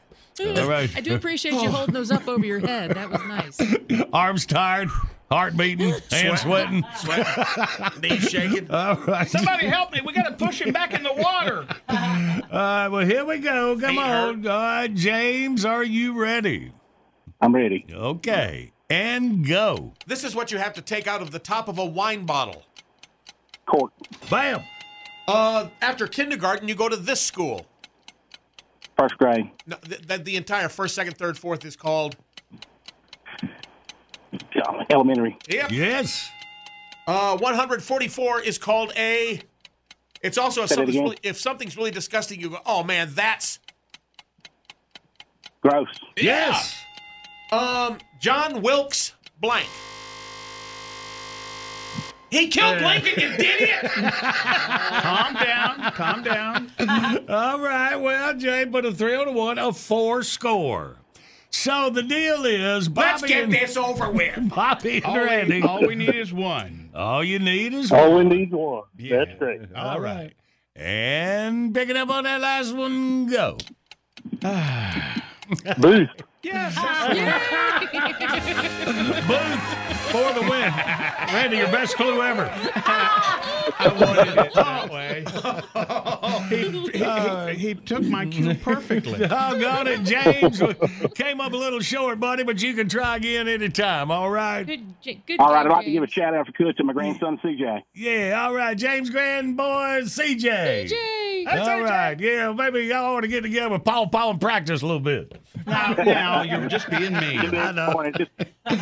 All 0.41 0.69
right. 0.69 0.89
I 0.97 1.01
do 1.01 1.17
appreciate 1.17 1.55
you 1.55 1.69
holding 1.71 1.95
those 1.95 2.13
up 2.13 2.29
over 2.29 2.45
your 2.47 2.61
head. 2.61 2.93
That 2.93 3.11
was 3.11 3.21
nice. 3.25 4.05
Arms 4.13 4.47
tired, 4.47 4.89
heart 5.31 5.57
beating, 5.57 5.95
hands 6.11 6.43
sweating. 6.43 6.85
Knees 8.01 8.29
shaking. 8.31 8.71
All 8.71 8.97
right. 8.97 9.29
Somebody 9.29 9.67
help 9.67 9.93
me. 9.93 10.01
We 10.05 10.13
got 10.13 10.39
to 10.39 10.45
push 10.45 10.61
him 10.61 10.73
back 10.73 10.95
in 10.95 11.03
the 11.03 11.13
water. 11.13 11.67
All 11.89 11.97
right, 12.53 12.89
well, 12.89 13.05
here 13.05 13.25
we 13.25 13.39
go. 13.39 13.79
Come 13.79 13.97
Feet 13.97 13.99
on. 13.99 14.47
All 14.47 14.59
right, 14.59 14.95
James, 14.95 15.65
are 15.65 15.85
you 15.85 16.13
ready? 16.13 16.73
I'm 17.41 17.55
ready. 17.55 17.85
Okay, 17.93 18.73
and 18.89 19.47
go. 19.47 19.93
This 20.07 20.25
is 20.25 20.35
what 20.35 20.53
you 20.53 20.59
have 20.59 20.73
to 20.75 20.83
take 20.83 21.07
out 21.07 21.21
of 21.21 21.31
the 21.31 21.39
top 21.39 21.69
of 21.69 21.79
a 21.79 21.85
wine 21.85 22.27
bottle. 22.27 22.63
Cork. 23.67 23.93
Bam. 24.31 24.61
Uh, 25.27 25.69
after 25.81 26.07
kindergarten, 26.07 26.69
you 26.69 26.75
go 26.75 26.89
to 26.89 26.97
this 26.97 27.21
school. 27.21 27.67
First 28.97 29.17
grade. 29.19 29.51
No, 29.67 29.77
th- 29.77 30.07
th- 30.07 30.25
the 30.25 30.37
entire 30.37 30.69
first, 30.69 30.95
second, 30.95 31.17
third, 31.17 31.37
fourth 31.37 31.65
is 31.65 31.75
called. 31.77 32.17
Elementary. 34.91 35.37
Yep. 35.49 35.71
Yes. 35.71 36.31
Uh, 37.07 37.37
144 37.39 38.41
is 38.41 38.59
called 38.59 38.93
a. 38.97 39.41
It's 40.23 40.39
also 40.39 40.63
if 40.63 40.71
something's, 40.71 40.91
again. 40.91 41.03
really, 41.03 41.19
if 41.23 41.39
something's 41.39 41.77
really 41.77 41.91
disgusting, 41.91 42.41
you 42.41 42.51
go, 42.51 42.59
oh 42.65 42.83
man, 42.83 43.11
that's. 43.15 43.59
Gross. 45.61 45.89
Yes. 46.17 46.77
Um, 47.53 47.99
John 48.21 48.63
Wilkes 48.63 49.13
Blank. 49.41 49.69
He 52.31 52.49
killed 52.49 52.81
Lincoln, 52.81 53.21
you 53.21 53.29
idiot! 53.29 53.85
calm 53.93 55.35
down, 55.35 55.93
calm 55.93 56.23
down. 56.25 56.73
All 57.29 57.61
right, 57.61 57.95
well, 57.95 58.35
Jay 58.35 58.67
put 58.67 58.85
a 58.85 58.91
three 58.91 59.15
on 59.15 59.29
a 59.29 59.33
one, 59.33 59.57
a 59.57 59.73
four 59.73 60.25
score. 60.25 60.97
So 61.57 61.89
the 61.89 62.03
deal 62.03 62.45
is, 62.47 62.89
Bobby 62.89 63.07
Let's 63.07 63.23
get 63.23 63.45
and, 63.45 63.53
this 63.53 63.77
over 63.77 64.11
with. 64.11 64.35
Bobby 64.55 64.97
and 64.97 65.05
All 65.05 65.15
we, 65.15 65.25
Randy. 65.25 65.63
all 65.63 65.87
we 65.87 65.95
need 65.95 66.15
is 66.17 66.33
one. 66.33 66.91
All 66.93 67.23
you 67.23 67.39
need 67.39 67.73
is 67.73 67.93
All 67.93 68.11
one. 68.11 68.29
we 68.29 68.37
need 68.37 68.49
is 68.49 68.55
one. 68.55 68.83
Yeah. 68.99 69.19
That's 69.25 69.39
great. 69.39 69.61
All 69.75 70.01
right. 70.01 70.35
And 70.75 71.73
picking 71.73 71.97
up 71.97 72.11
on 72.11 72.25
that 72.25 72.41
last 72.41 72.75
one, 72.75 73.27
go. 73.27 73.57
Booth. 75.79 76.09
Yes. 76.45 76.75
Booth 79.27 80.11
for 80.13 80.33
the 80.35 80.43
win. 80.43 80.73
Randy, 81.33 81.57
your 81.57 81.69
best 81.69 81.97
clue 81.97 82.23
ever. 82.23 82.49
I 82.55 83.89
wanted 83.99 84.39
it 84.39 84.55
that 84.55 84.91
way. 84.91 85.25
He, 86.49 86.69
he, 86.69 87.59
he, 87.59 87.69
he 87.69 87.75
took 87.75 88.03
my 88.05 88.27
cue 88.27 88.55
perfectly. 88.55 89.15
Oh, 89.35 89.59
Doggone 89.59 89.87
it, 89.89 90.03
James. 90.05 90.63
Came 91.15 91.41
up 91.41 91.53
a 91.53 91.57
little 91.57 91.81
short, 91.81 92.21
buddy, 92.21 92.45
but 92.45 92.63
you 92.63 92.75
can 92.75 92.89
try 92.89 93.17
again 93.17 93.49
anytime, 93.49 94.11
All 94.11 94.31
right. 94.31 94.65
Good, 94.65 94.83
good 95.27 95.41
all 95.41 95.53
right, 95.53 95.67
I'd 95.67 95.73
like 95.73 95.87
to 95.87 95.91
give 95.91 96.03
a 96.03 96.07
shout 96.07 96.35
out 96.35 96.47
for 96.47 96.53
cook 96.53 96.77
to 96.77 96.85
my 96.85 96.93
grandson 96.93 97.39
CJ. 97.39 97.83
Yeah, 97.95 98.45
all 98.45 98.55
right. 98.55 98.77
James 98.77 99.11
Grandboy, 99.11 100.03
CJ. 100.03 100.91
CJ. 100.91 101.47
All 101.47 101.83
right, 101.83 102.19
yeah, 102.21 102.53
maybe 102.53 102.85
y'all 102.85 103.17
ought 103.17 103.21
to 103.23 103.29
get 103.29 103.43
together 103.43 103.71
with 103.71 103.85
Paul 103.85 104.09
Paul 104.09 104.31
and 104.33 104.41
practice 104.41 104.83
a 104.83 104.87
little 104.87 105.01
bit. 105.01 105.41
Now, 105.67 105.95
now, 105.95 106.34
Oh, 106.39 106.43
you're 106.43 106.69
just 106.69 106.89
being 106.91 107.13
mean. 107.13 107.55
I 107.55 107.73
know. 107.73 108.11
Just 108.17 108.31
a 108.67 108.77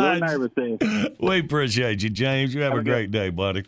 little 0.00 0.18
nervous 0.20 0.52
there. 0.56 1.08
We 1.20 1.40
appreciate 1.40 2.02
you, 2.02 2.10
James. 2.10 2.54
You 2.54 2.62
have 2.62 2.74
a 2.74 2.82
great 2.82 3.10
day, 3.10 3.30
buddy. 3.30 3.64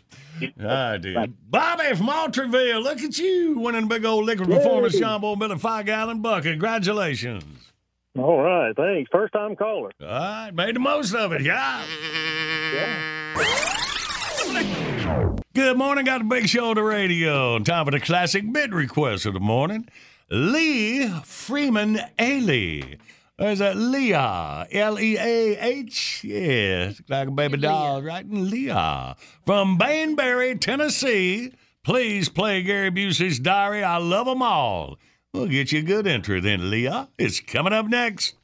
I 0.59 0.97
did. 0.97 1.33
Bobby 1.49 1.95
from 1.95 2.07
Autryville, 2.07 2.81
look 2.83 3.01
at 3.01 3.17
you 3.17 3.59
winning 3.59 3.83
a 3.83 3.87
big 3.87 4.05
old 4.05 4.25
liquid 4.25 4.49
performance 4.49 4.97
John 4.97 5.21
Boy 5.21 5.35
Billy 5.35 5.57
five 5.57 5.85
gallon 5.85 6.21
bucket. 6.21 6.53
Congratulations. 6.53 7.43
All 8.17 8.41
right, 8.41 8.75
thanks. 8.75 9.09
First 9.11 9.33
time 9.33 9.55
caller. 9.55 9.91
All 10.01 10.07
right, 10.07 10.51
made 10.53 10.75
the 10.75 10.79
most 10.79 11.13
of 11.13 11.31
it. 11.31 11.41
Yeah. 11.43 11.83
Good 15.53 15.77
morning. 15.77 16.05
Got 16.05 16.21
a 16.21 16.23
big 16.23 16.47
show 16.47 16.69
on 16.69 16.75
the 16.75 16.83
radio. 16.83 17.59
Time 17.59 17.85
for 17.85 17.91
the 17.91 17.99
classic 17.99 18.51
bid 18.51 18.73
request 18.73 19.25
of 19.25 19.33
the 19.33 19.39
morning. 19.39 19.87
Lee 20.29 21.07
Freeman 21.23 21.99
Ailey. 22.17 22.97
There's 23.41 23.57
that 23.57 23.75
Leah. 23.75 24.67
L 24.71 24.99
E 24.99 25.17
A 25.17 25.57
H. 25.57 26.23
Yes. 26.23 27.01
Like 27.09 27.27
a 27.27 27.31
baby 27.31 27.57
doll, 27.57 28.03
right? 28.03 28.23
Leah. 28.29 29.15
From 29.47 29.79
Bainbury, 29.79 30.61
Tennessee. 30.61 31.51
Please 31.83 32.29
play 32.29 32.61
Gary 32.61 32.91
Busey's 32.91 33.39
diary. 33.39 33.83
I 33.83 33.97
love 33.97 34.27
them 34.27 34.43
all. 34.43 34.99
We'll 35.33 35.47
get 35.47 35.71
you 35.71 35.79
a 35.79 35.81
good 35.81 36.05
entry 36.05 36.39
then, 36.39 36.69
Leah. 36.69 37.09
It's 37.17 37.39
coming 37.39 37.73
up 37.73 37.87
next. 37.87 38.35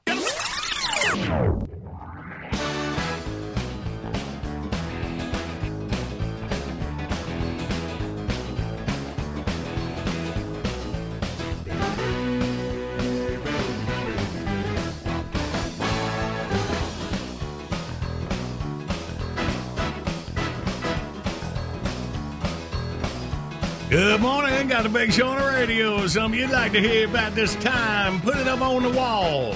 Good 23.98 24.22
morning. 24.22 24.68
Got 24.68 24.86
a 24.86 24.90
big 24.90 25.12
show 25.12 25.30
on 25.30 25.40
the 25.40 25.48
radio. 25.48 26.06
Something 26.06 26.40
you'd 26.40 26.52
like 26.52 26.72
to 26.74 26.80
hear 26.80 27.08
about 27.08 27.34
this 27.34 27.56
time, 27.56 28.22
put 28.22 28.38
it 28.38 28.48
up 28.48 28.62
on 28.62 28.84
the 28.84 28.92
wall 28.92 29.54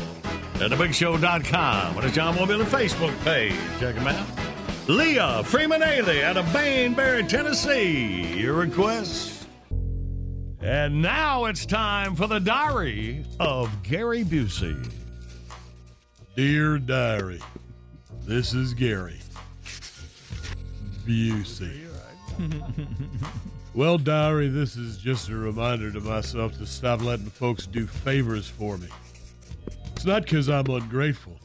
at 0.55 0.71
thebigshow.com 0.71 1.95
or 1.95 2.01
the 2.01 2.09
John 2.09 2.33
Mobile 2.33 2.65
Facebook 2.65 3.15
page. 3.23 3.53
Check 3.79 3.93
them 3.93 4.07
out. 4.07 4.25
Leah 4.87 5.43
Freeman 5.45 5.81
Ailey 5.81 6.23
out 6.23 6.37
of 6.37 6.45
Bainbury, 6.45 7.29
Tennessee. 7.29 8.39
Your 8.39 8.55
request. 8.55 9.47
And 10.59 11.03
now 11.03 11.45
it's 11.45 11.67
time 11.67 12.15
for 12.15 12.25
the 12.25 12.39
diary 12.39 13.23
of 13.39 13.83
Gary 13.83 14.23
Busey. 14.23 14.91
Dear 16.35 16.79
Diary, 16.79 17.41
this 18.21 18.55
is 18.55 18.73
Gary 18.73 19.19
Busey. 21.05 21.85
Well, 23.73 23.97
Diary, 23.97 24.49
this 24.49 24.75
is 24.75 24.97
just 24.97 25.29
a 25.29 25.35
reminder 25.35 25.93
to 25.93 26.01
myself 26.01 26.57
to 26.57 26.65
stop 26.65 27.01
letting 27.01 27.27
folks 27.27 27.65
do 27.65 27.87
favors 27.87 28.45
for 28.45 28.77
me. 28.77 28.89
It's 29.95 30.03
not 30.03 30.23
because 30.23 30.49
I'm 30.49 30.69
ungrateful, 30.69 31.39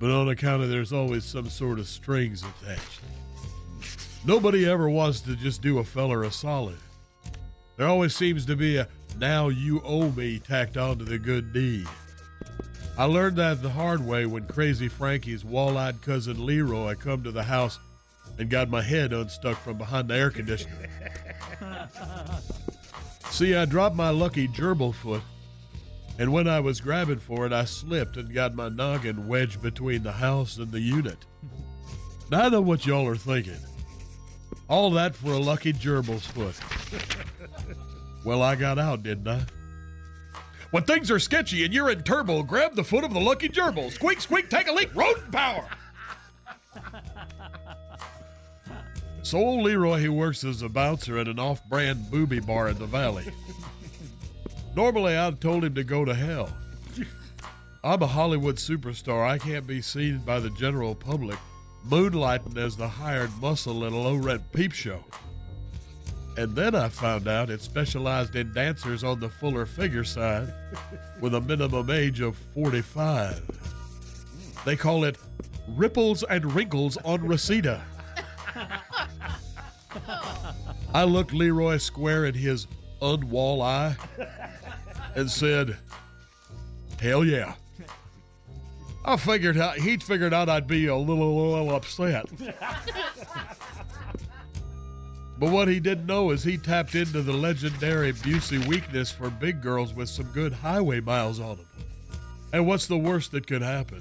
but 0.00 0.10
on 0.10 0.28
account 0.28 0.64
of 0.64 0.70
there's 0.70 0.92
always 0.92 1.24
some 1.24 1.48
sort 1.48 1.78
of 1.78 1.86
strings 1.86 2.42
attached. 2.42 3.00
Nobody 4.24 4.66
ever 4.66 4.90
wants 4.90 5.20
to 5.20 5.36
just 5.36 5.62
do 5.62 5.78
a 5.78 5.84
feller 5.84 6.24
a 6.24 6.32
solid. 6.32 6.78
There 7.76 7.86
always 7.86 8.16
seems 8.16 8.44
to 8.46 8.56
be 8.56 8.78
a 8.78 8.88
now 9.16 9.48
you 9.48 9.80
owe 9.84 10.10
me 10.10 10.40
tacked 10.40 10.76
onto 10.76 11.04
the 11.04 11.18
good 11.18 11.52
deed. 11.52 11.86
I 12.98 13.04
learned 13.04 13.36
that 13.36 13.62
the 13.62 13.70
hard 13.70 14.04
way 14.04 14.26
when 14.26 14.48
Crazy 14.48 14.88
Frankie's 14.88 15.44
wall-eyed 15.44 16.02
cousin 16.02 16.44
Leroy 16.44 16.96
come 16.96 17.22
to 17.22 17.30
the 17.30 17.44
house 17.44 17.78
and 18.38 18.50
got 18.50 18.68
my 18.68 18.82
head 18.82 19.12
unstuck 19.12 19.58
from 19.58 19.78
behind 19.78 20.08
the 20.08 20.14
air 20.14 20.30
conditioner. 20.30 20.88
See, 23.30 23.54
I 23.54 23.64
dropped 23.64 23.96
my 23.96 24.10
lucky 24.10 24.48
gerbil 24.48 24.94
foot, 24.94 25.22
and 26.18 26.32
when 26.32 26.48
I 26.48 26.60
was 26.60 26.80
grabbing 26.80 27.18
for 27.18 27.46
it, 27.46 27.52
I 27.52 27.64
slipped 27.64 28.16
and 28.16 28.32
got 28.32 28.54
my 28.54 28.68
noggin 28.68 29.28
wedged 29.28 29.62
between 29.62 30.02
the 30.02 30.12
house 30.12 30.56
and 30.56 30.72
the 30.72 30.80
unit. 30.80 31.18
Now 32.30 32.44
I 32.44 32.48
know 32.48 32.60
what 32.60 32.86
y'all 32.86 33.06
are 33.06 33.16
thinking. 33.16 33.58
All 34.68 34.90
that 34.92 35.14
for 35.14 35.32
a 35.32 35.38
lucky 35.38 35.72
gerbil's 35.72 36.26
foot. 36.26 36.58
Well, 38.24 38.42
I 38.42 38.56
got 38.56 38.78
out, 38.78 39.02
didn't 39.02 39.28
I? 39.28 39.42
When 40.72 40.82
things 40.82 41.10
are 41.10 41.20
sketchy 41.20 41.64
and 41.64 41.72
you're 41.72 41.90
in 41.90 42.02
turbo, 42.02 42.42
grab 42.42 42.74
the 42.74 42.82
foot 42.82 43.04
of 43.04 43.14
the 43.14 43.20
lucky 43.20 43.48
gerbil. 43.48 43.92
Squeak, 43.92 44.20
squeak, 44.20 44.50
take 44.50 44.66
a 44.66 44.72
leak, 44.72 44.94
rodent 44.94 45.30
power. 45.30 45.68
So 49.26 49.38
old 49.38 49.64
Leroy, 49.64 49.98
he 49.98 50.08
works 50.08 50.44
as 50.44 50.62
a 50.62 50.68
bouncer 50.68 51.18
at 51.18 51.26
an 51.26 51.40
off-brand 51.40 52.12
booby 52.12 52.38
bar 52.38 52.68
in 52.68 52.78
the 52.78 52.86
valley. 52.86 53.24
Normally, 54.76 55.16
I'd 55.16 55.40
told 55.40 55.64
him 55.64 55.74
to 55.74 55.82
go 55.82 56.04
to 56.04 56.14
hell. 56.14 56.56
I'm 57.82 58.02
a 58.02 58.06
Hollywood 58.06 58.54
superstar. 58.54 59.28
I 59.28 59.38
can't 59.38 59.66
be 59.66 59.82
seen 59.82 60.18
by 60.18 60.38
the 60.38 60.50
general 60.50 60.94
public 60.94 61.40
moonlighting 61.88 62.56
as 62.56 62.76
the 62.76 62.86
hired 62.86 63.32
muscle 63.40 63.84
at 63.84 63.90
a 63.90 63.96
low-rent 63.96 64.52
peep 64.52 64.70
show. 64.70 65.02
And 66.36 66.54
then 66.54 66.76
I 66.76 66.88
found 66.88 67.26
out 67.26 67.50
it 67.50 67.62
specialized 67.62 68.36
in 68.36 68.52
dancers 68.52 69.02
on 69.02 69.18
the 69.18 69.28
fuller 69.28 69.66
figure 69.66 70.04
side 70.04 70.54
with 71.20 71.34
a 71.34 71.40
minimum 71.40 71.90
age 71.90 72.20
of 72.20 72.36
45. 72.54 73.42
They 74.64 74.76
call 74.76 75.02
it 75.02 75.18
ripples 75.66 76.22
and 76.22 76.54
wrinkles 76.54 76.96
on 76.98 77.26
Reseda. 77.26 77.82
I 80.94 81.04
looked 81.04 81.32
Leroy 81.32 81.78
square 81.78 82.26
in 82.26 82.34
his 82.34 82.66
unwall 83.02 83.62
eye 83.62 83.96
and 85.14 85.30
said, 85.30 85.76
Hell 87.00 87.24
yeah. 87.24 87.54
I 89.04 89.16
figured 89.16 89.56
out 89.56 89.76
he'd 89.78 90.02
figured 90.02 90.34
out 90.34 90.48
I'd 90.48 90.66
be 90.66 90.86
a 90.86 90.96
little, 90.96 91.52
little 91.52 91.74
upset. 91.74 92.26
But 95.38 95.50
what 95.50 95.68
he 95.68 95.80
didn't 95.80 96.06
know 96.06 96.30
is 96.30 96.42
he 96.42 96.56
tapped 96.56 96.94
into 96.94 97.20
the 97.20 97.32
legendary 97.32 98.12
Busey 98.12 98.66
weakness 98.66 99.10
for 99.10 99.28
big 99.28 99.60
girls 99.60 99.92
with 99.92 100.08
some 100.08 100.26
good 100.32 100.52
highway 100.52 101.00
miles 101.00 101.40
on 101.40 101.58
them. 101.58 101.66
And 102.52 102.66
what's 102.66 102.86
the 102.86 102.96
worst 102.96 103.32
that 103.32 103.46
could 103.46 103.60
happen? 103.60 104.00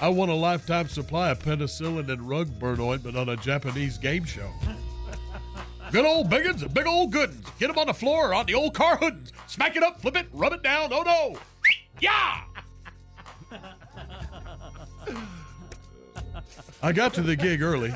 I 0.00 0.08
won 0.08 0.28
a 0.28 0.34
lifetime 0.34 0.88
supply 0.88 1.30
of 1.30 1.38
penicillin 1.38 2.08
and 2.10 2.28
rug 2.28 2.58
burn 2.58 2.80
ointment 2.80 3.16
on 3.16 3.28
a 3.28 3.36
Japanese 3.36 3.96
game 3.96 4.24
show. 4.24 4.50
Good 5.92 6.04
old 6.04 6.28
biggins 6.28 6.62
and 6.62 6.74
big 6.74 6.86
old 6.86 7.12
goodins. 7.12 7.46
Get 7.58 7.68
them 7.68 7.78
on 7.78 7.86
the 7.86 7.94
floor 7.94 8.30
or 8.30 8.34
on 8.34 8.46
the 8.46 8.54
old 8.54 8.74
car 8.74 8.96
hoodins. 8.96 9.32
Smack 9.46 9.76
it 9.76 9.82
up, 9.82 10.00
flip 10.00 10.16
it, 10.16 10.26
rub 10.32 10.52
it 10.52 10.62
down. 10.62 10.92
Oh 10.92 11.02
no. 11.02 11.38
Yeah. 12.00 12.40
I 16.82 16.92
got 16.92 17.14
to 17.14 17.22
the 17.22 17.36
gig 17.36 17.62
early. 17.62 17.94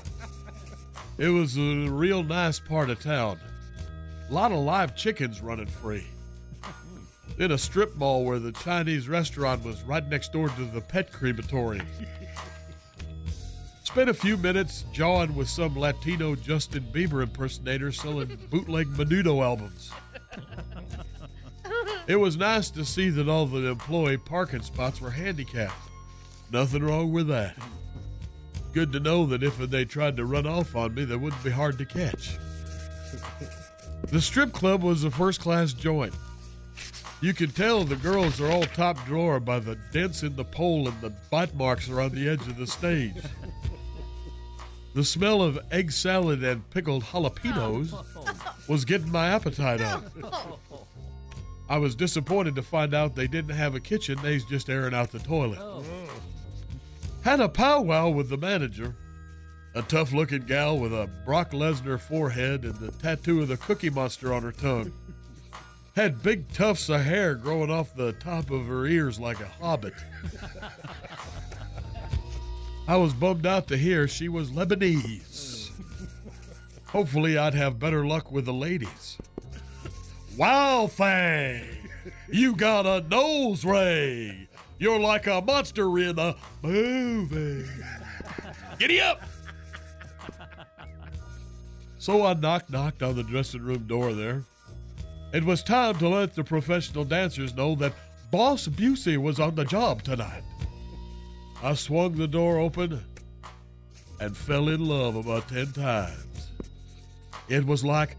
It 1.19 1.29
was 1.31 1.57
a 1.57 1.89
real 1.89 2.23
nice 2.23 2.61
part 2.61 2.91
of 2.91 3.03
town. 3.03 3.41
A 4.31 4.33
lot 4.33 4.53
of 4.53 4.59
live 4.59 4.95
chickens 4.95 5.41
running 5.41 5.67
free. 5.67 6.07
In 7.39 7.53
a 7.53 7.59
strip 7.59 7.97
mall 7.97 8.25
where 8.25 8.39
the 8.39 8.53
Chinese 8.53 9.09
restaurant 9.09 9.65
was 9.65 9.83
right 9.83 10.07
next 10.09 10.33
door 10.33 10.49
to 10.49 10.65
the 10.65 10.81
pet 10.81 11.13
crematorium. 11.13 11.87
Spent 13.85 14.11
a 14.11 14.15
few 14.15 14.37
minutes 14.37 14.85
jawing 14.93 15.35
with 15.35 15.49
some 15.49 15.79
Latino 15.79 16.35
Justin 16.35 16.87
Bieber 16.93 17.23
impersonator 17.23 17.91
selling 17.93 18.37
bootleg 18.51 18.87
Menudo 18.89 19.43
albums. 19.43 19.91
It 22.07 22.17
was 22.17 22.37
nice 22.37 22.71
to 22.71 22.85
see 22.85 23.11
that 23.11 23.29
all 23.29 23.47
the 23.47 23.67
employee 23.69 24.17
parking 24.17 24.63
spots 24.63 25.01
were 25.01 25.11
handicapped. 25.11 25.75
Nothing 26.51 26.83
wrong 26.83 27.13
with 27.13 27.29
that. 27.29 27.57
Good 28.73 28.93
to 28.93 29.01
know 29.01 29.27
that 29.27 29.43
if 29.43 29.59
they 29.59 29.85
tried 29.85 30.17
to 30.17 30.25
run 30.25 30.47
off 30.47 30.75
on 30.75 30.95
me, 30.95 31.05
they 31.05 31.17
wouldn't 31.17 31.45
be 31.45 31.51
hard 31.51 31.79
to 31.79 31.85
catch. 31.85 32.37
The 34.05 34.21
strip 34.21 34.53
club 34.53 34.83
was 34.83 35.05
a 35.05 35.11
first 35.11 35.41
class 35.41 35.73
joint. 35.73 36.15
You 37.21 37.35
can 37.35 37.51
tell 37.51 37.83
the 37.83 37.97
girls 37.97 38.41
are 38.41 38.51
all 38.51 38.63
top 38.63 39.05
drawer 39.05 39.41
by 39.41 39.59
the 39.59 39.77
dents 39.93 40.23
in 40.23 40.37
the 40.37 40.45
pole 40.45 40.87
and 40.89 41.01
the 41.01 41.11
bite 41.31 41.55
marks 41.55 41.89
around 41.89 42.15
the 42.15 42.29
edge 42.29 42.47
of 42.47 42.57
the 42.57 42.67
stage. 42.67 43.15
The 44.95 45.05
smell 45.05 45.43
of 45.43 45.61
egg 45.71 45.93
salad 45.93 46.43
and 46.43 46.69
pickled 46.71 47.05
jalapenos 47.05 47.95
was 48.69 48.85
getting 48.85 49.13
my 49.13 49.29
appetite 49.29 49.81
up. 49.81 50.03
I 51.69 51.79
was 51.79 51.95
disappointed 51.95 52.57
to 52.57 52.63
find 52.63 52.93
out 52.95 53.15
they 53.15 53.29
didn't 53.29 53.55
have 53.55 53.77
a 53.77 53.81
kitchen, 53.81 54.19
they's 54.23 54.45
just 54.45 54.69
airing 54.69 54.95
out 54.95 55.13
the 55.13 55.21
toilet. 55.21 55.61
Oh. 55.61 55.85
Had 57.23 57.39
a 57.39 57.49
powwow 57.49 58.09
with 58.09 58.29
the 58.29 58.39
manager, 58.39 58.97
a 59.75 59.83
tough 59.83 60.13
looking 60.13 60.43
gal 60.43 60.77
with 60.77 60.93
a 60.93 61.09
Brock 61.25 61.53
Lesnar 61.53 62.01
forehead 62.01 62.65
and 62.65 62.75
the 62.77 62.91
tattoo 62.91 63.43
of 63.43 63.47
the 63.49 63.57
Cookie 63.57 63.91
Monster 63.91 64.33
on 64.33 64.43
her 64.43 64.51
tongue. 64.51 64.93
Had 65.99 66.23
big 66.23 66.49
tufts 66.53 66.89
of 66.91 67.01
hair 67.01 67.35
growing 67.35 67.73
off 67.73 67.93
the 67.93 68.13
top 68.13 68.53
of 68.53 68.67
her 68.67 68.87
ears 68.87 69.19
like 69.19 69.41
a 69.41 69.49
hobbit. 69.49 69.95
I 72.87 72.95
was 72.95 73.13
bummed 73.13 73.45
out 73.45 73.67
to 73.67 73.77
hear 73.77 74.07
she 74.07 74.29
was 74.29 74.53
Lebanese. 74.53 75.73
Hopefully, 76.87 77.37
I'd 77.37 77.55
have 77.55 77.81
better 77.81 78.07
luck 78.07 78.31
with 78.31 78.45
the 78.45 78.53
ladies. 78.53 79.19
Wow, 80.37 80.87
thing! 80.87 81.65
You 82.31 82.55
got 82.55 82.87
a 82.87 83.01
nose 83.09 83.65
ray! 83.65 84.49
You're 84.79 85.01
like 85.01 85.27
a 85.27 85.43
monster 85.43 85.99
in 85.99 86.17
a 86.17 86.37
movie. 86.63 87.69
Giddy 88.79 89.01
up! 89.01 89.21
So 91.99 92.25
I 92.25 92.35
knocked 92.35 92.71
knocked 92.71 93.03
on 93.03 93.17
the 93.17 93.25
dressing 93.25 93.63
room 93.63 93.89
door 93.89 94.13
there. 94.13 94.45
It 95.33 95.45
was 95.45 95.63
time 95.63 95.99
to 95.99 96.09
let 96.09 96.35
the 96.35 96.45
professional 96.45 97.05
dancers 97.05 97.55
know 97.55 97.75
that 97.77 97.93
Boss 98.31 98.67
Busey 98.69 99.19
was 99.19 99.39
on 99.39 99.55
the 99.55 99.65
job 99.65 100.03
tonight. 100.03 100.43
I 101.63 101.75
swung 101.75 102.17
the 102.17 102.29
door 102.29 102.59
open 102.59 103.05
and 104.21 104.37
fell 104.37 104.69
in 104.69 104.87
love 104.87 105.17
about 105.17 105.49
ten 105.49 105.73
times. 105.73 106.49
It 107.49 107.67
was 107.67 107.85
like 107.85 108.17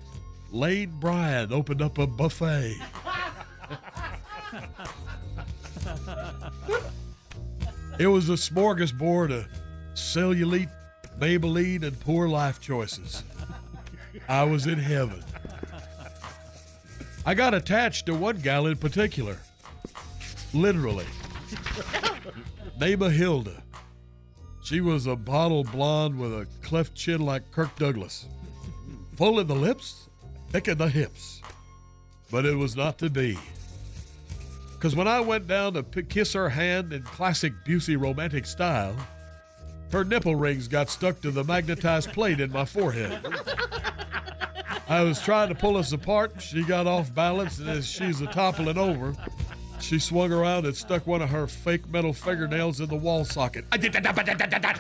Lane 0.52 0.92
Bryant 1.00 1.52
opened 1.52 1.82
up 1.82 1.98
a 1.98 2.08
buffet. 2.08 2.76
It 8.00 8.08
was 8.08 8.30
a 8.30 8.34
smorgasbord 8.34 9.34
of 9.38 9.48
cellulite, 9.94 10.72
Maybelline, 11.20 11.84
and 11.84 12.00
poor 12.00 12.30
life 12.30 12.62
choices. 12.62 13.24
I 14.30 14.44
was 14.44 14.68
in 14.68 14.80
heaven. 14.80 15.22
I 17.30 17.36
got 17.36 17.54
attached 17.54 18.08
to 18.08 18.16
one 18.16 18.38
gal 18.40 18.66
in 18.66 18.78
particular. 18.78 19.38
Literally. 20.52 21.06
Of 22.82 23.12
Hilda. 23.12 23.62
She 24.64 24.82
was 24.82 25.06
a 25.06 25.16
bottle 25.16 25.64
blonde 25.64 26.18
with 26.18 26.34
a 26.34 26.48
cleft 26.64 26.96
chin 26.96 27.22
like 27.22 27.52
Kirk 27.52 27.76
Douglas. 27.76 28.26
Full 29.16 29.40
in 29.40 29.46
the 29.46 29.54
lips, 29.54 30.10
thick 30.50 30.68
in 30.68 30.80
the 30.80 30.90
hips. 30.90 31.44
But 32.32 32.48
it 32.48 32.56
was 32.56 32.76
not 32.76 32.98
to 32.98 33.12
be. 33.12 33.38
Because 34.72 34.96
when 34.96 35.08
I 35.08 35.20
went 35.20 35.46
down 35.46 35.74
to 35.74 35.84
kiss 35.84 36.34
her 36.34 36.50
hand 36.50 36.94
in 36.94 37.04
classic 37.04 37.54
Busey 37.64 37.96
romantic 37.96 38.48
style, 38.48 38.96
her 39.92 40.04
nipple 40.04 40.36
rings 40.36 40.68
got 40.68 40.90
stuck 40.90 41.22
to 41.22 41.32
the 41.32 41.44
magnetized 41.44 42.12
plate 42.14 42.40
in 42.40 42.52
my 42.52 42.66
forehead. 42.66 43.26
I 44.88 45.04
was 45.04 45.22
trying 45.22 45.50
to 45.50 45.56
pull 45.56 45.78
us 45.78 45.92
apart. 45.92 46.42
She 46.42 46.64
got 46.64 46.88
off 46.88 47.14
balance, 47.14 47.60
and 47.60 47.70
as 47.70 47.88
she's 47.88 48.22
a 48.22 48.28
toppling 48.28 48.78
over, 48.78 49.16
she 49.80 50.00
swung 50.00 50.32
around 50.32 50.66
and 50.66 50.76
stuck 50.76 51.06
one 51.06 51.22
of 51.22 51.30
her 51.30 51.48
fake 51.48 51.88
metal 51.90 52.14
fingernails 52.14 52.80
in 52.80 52.90
the 52.90 52.96
wall 52.96 53.24
socket. 53.24 53.66
I 53.72 53.78
did 53.78 53.94
that. 53.94 54.80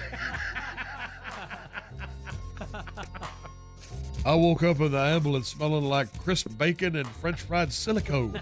I 4.26 4.36
woke 4.36 4.64
up 4.64 4.80
in 4.80 4.91
the 4.91 4.98
ambulance 4.98 5.48
smelling 5.48 5.86
like 5.86 6.15
crisp 6.19 6.57
bacon 6.57 6.95
and 6.95 7.07
French 7.07 7.41
fried 7.41 7.72
silicone. 7.72 8.40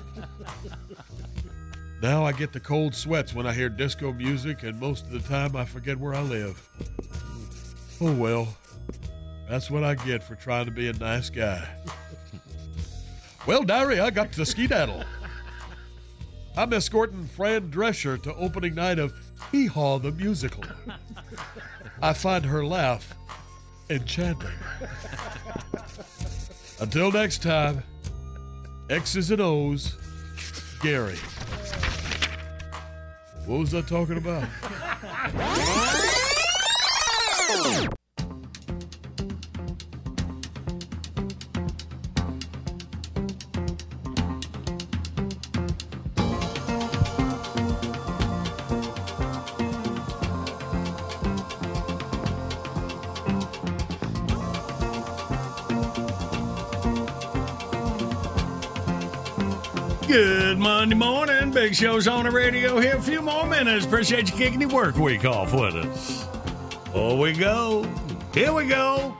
Now 2.02 2.24
I 2.26 2.32
get 2.32 2.54
the 2.54 2.60
cold 2.60 2.94
sweats 2.94 3.34
when 3.34 3.48
I 3.48 3.54
hear 3.54 3.70
disco 3.70 4.14
music, 4.14 4.64
and 4.64 4.80
most 4.80 5.06
of 5.06 5.12
the 5.12 5.20
time 5.20 5.56
I 5.56 5.66
forget 5.66 6.00
where 6.00 6.14
I 6.14 6.22
live. 6.22 6.70
Oh 8.00 8.14
well, 8.14 8.56
that's 9.50 9.72
what 9.72 9.84
I 9.84 9.96
get 9.96 10.24
for 10.24 10.36
trying 10.36 10.66
to 10.66 10.72
be 10.72 10.90
a 10.90 10.94
nice 10.94 11.30
guy. 11.30 11.68
Well, 13.48 13.64
diary, 13.64 14.00
I 14.00 14.12
got 14.12 14.32
to 14.34 14.46
skedaddle. 14.46 15.04
I'm 16.56 16.74
escorting 16.74 17.26
Fran 17.26 17.72
Drescher 17.72 18.22
to 18.24 18.36
opening 18.36 18.76
night 18.76 19.00
of 19.00 19.14
Hee 19.52 19.68
Haw 19.68 20.00
the 20.00 20.12
Musical. 20.12 20.64
I 22.02 22.14
find 22.14 22.46
her 22.46 22.66
laugh 22.66 23.16
enchanting. 23.90 24.50
Until 26.80 27.12
next 27.12 27.42
time, 27.42 27.84
X's 28.90 29.32
and 29.32 29.42
O's, 29.42 29.96
Gary. 30.82 31.18
What 33.48 33.60
was 33.60 33.74
I 33.74 33.80
talking 33.80 34.18
about? 34.18 34.44
Good 60.06 60.58
Monday 60.58 60.96
morning. 60.96 61.37
Big 61.58 61.74
Show's 61.74 62.08
on 62.08 62.26
the 62.26 62.30
radio 62.30 62.80
here. 62.80 62.98
A 62.98 63.02
few 63.02 63.20
more 63.20 63.48
minutes. 63.48 63.84
Appreciate 63.84 64.30
you 64.30 64.38
kicking 64.38 64.62
your 64.62 64.70
work 64.70 64.96
week 64.96 65.26
off 65.26 65.56
with 65.56 65.74
us. 65.74 66.28
Oh, 66.94 67.20
we 67.20 67.34
go. 67.34 67.84
Here 68.32 68.54
we 68.54 68.68
go. 68.68 69.18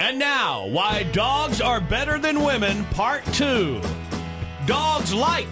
And 0.00 0.18
now, 0.18 0.66
why 0.66 1.04
dogs 1.04 1.60
are 1.60 1.80
better 1.80 2.18
than 2.18 2.42
women, 2.42 2.84
part 2.86 3.24
two. 3.26 3.80
Dogs 4.66 5.14
like 5.14 5.46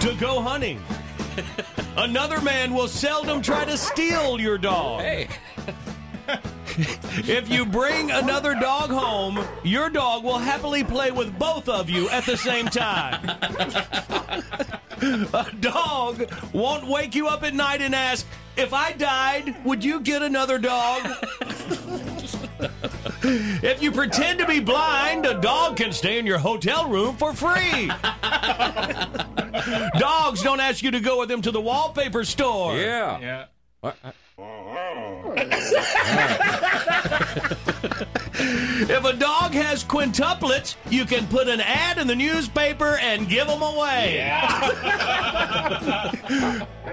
to 0.00 0.16
go 0.18 0.40
hunting. 0.40 0.82
Another 1.98 2.40
man 2.40 2.72
will 2.72 2.88
seldom 2.88 3.42
try 3.42 3.66
to 3.66 3.76
steal 3.76 4.40
your 4.40 4.56
dog. 4.56 5.02
Hey. 5.02 5.28
if 7.28 7.48
you 7.48 7.64
bring 7.64 8.10
another 8.10 8.54
dog 8.54 8.90
home, 8.90 9.44
your 9.62 9.88
dog 9.88 10.24
will 10.24 10.38
happily 10.38 10.82
play 10.82 11.12
with 11.12 11.38
both 11.38 11.68
of 11.68 11.88
you 11.88 12.08
at 12.10 12.26
the 12.26 12.36
same 12.36 12.66
time. 12.66 13.30
A 15.00 15.50
dog 15.60 16.30
won't 16.52 16.86
wake 16.86 17.14
you 17.14 17.28
up 17.28 17.42
at 17.42 17.54
night 17.54 17.80
and 17.80 17.94
ask, 17.94 18.26
If 18.56 18.72
I 18.72 18.92
died, 18.92 19.64
would 19.64 19.84
you 19.84 20.00
get 20.00 20.22
another 20.22 20.58
dog? 20.58 21.02
if 23.62 23.82
you 23.82 23.92
pretend 23.92 24.38
to 24.40 24.46
be 24.46 24.60
blind, 24.60 25.26
a 25.26 25.40
dog 25.40 25.76
can 25.76 25.92
stay 25.92 26.18
in 26.18 26.26
your 26.26 26.38
hotel 26.38 26.88
room 26.88 27.16
for 27.16 27.34
free. 27.34 27.90
Dogs 29.98 30.42
don't 30.42 30.60
ask 30.60 30.82
you 30.82 30.90
to 30.90 31.00
go 31.00 31.20
with 31.20 31.28
them 31.28 31.42
to 31.42 31.50
the 31.50 31.60
wallpaper 31.60 32.24
store. 32.24 32.76
Yeah. 32.76 33.46
Yeah. 33.84 33.92
if 37.36 39.04
a 39.04 39.12
dog 39.12 39.52
has 39.52 39.84
quintuplets, 39.84 40.76
you 40.90 41.04
can 41.04 41.26
put 41.26 41.48
an 41.48 41.60
ad 41.60 41.98
in 41.98 42.06
the 42.06 42.14
newspaper 42.14 42.98
and 43.00 43.28
give 43.28 43.46
them 43.46 43.62
away. 43.62 44.30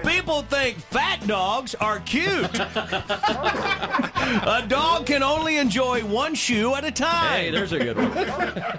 People 0.04 0.42
think 0.42 0.78
fat 0.78 1.26
dogs 1.26 1.74
are 1.76 2.00
cute. 2.00 2.58
a 2.58 4.64
dog 4.66 5.06
can 5.06 5.22
only 5.22 5.58
enjoy 5.58 6.04
one 6.04 6.34
shoe 6.34 6.74
at 6.74 6.84
a 6.84 6.90
time. 6.90 7.40
Hey, 7.40 7.50
there's 7.50 7.72
a 7.72 7.78
good 7.78 7.96
one. 7.96 8.78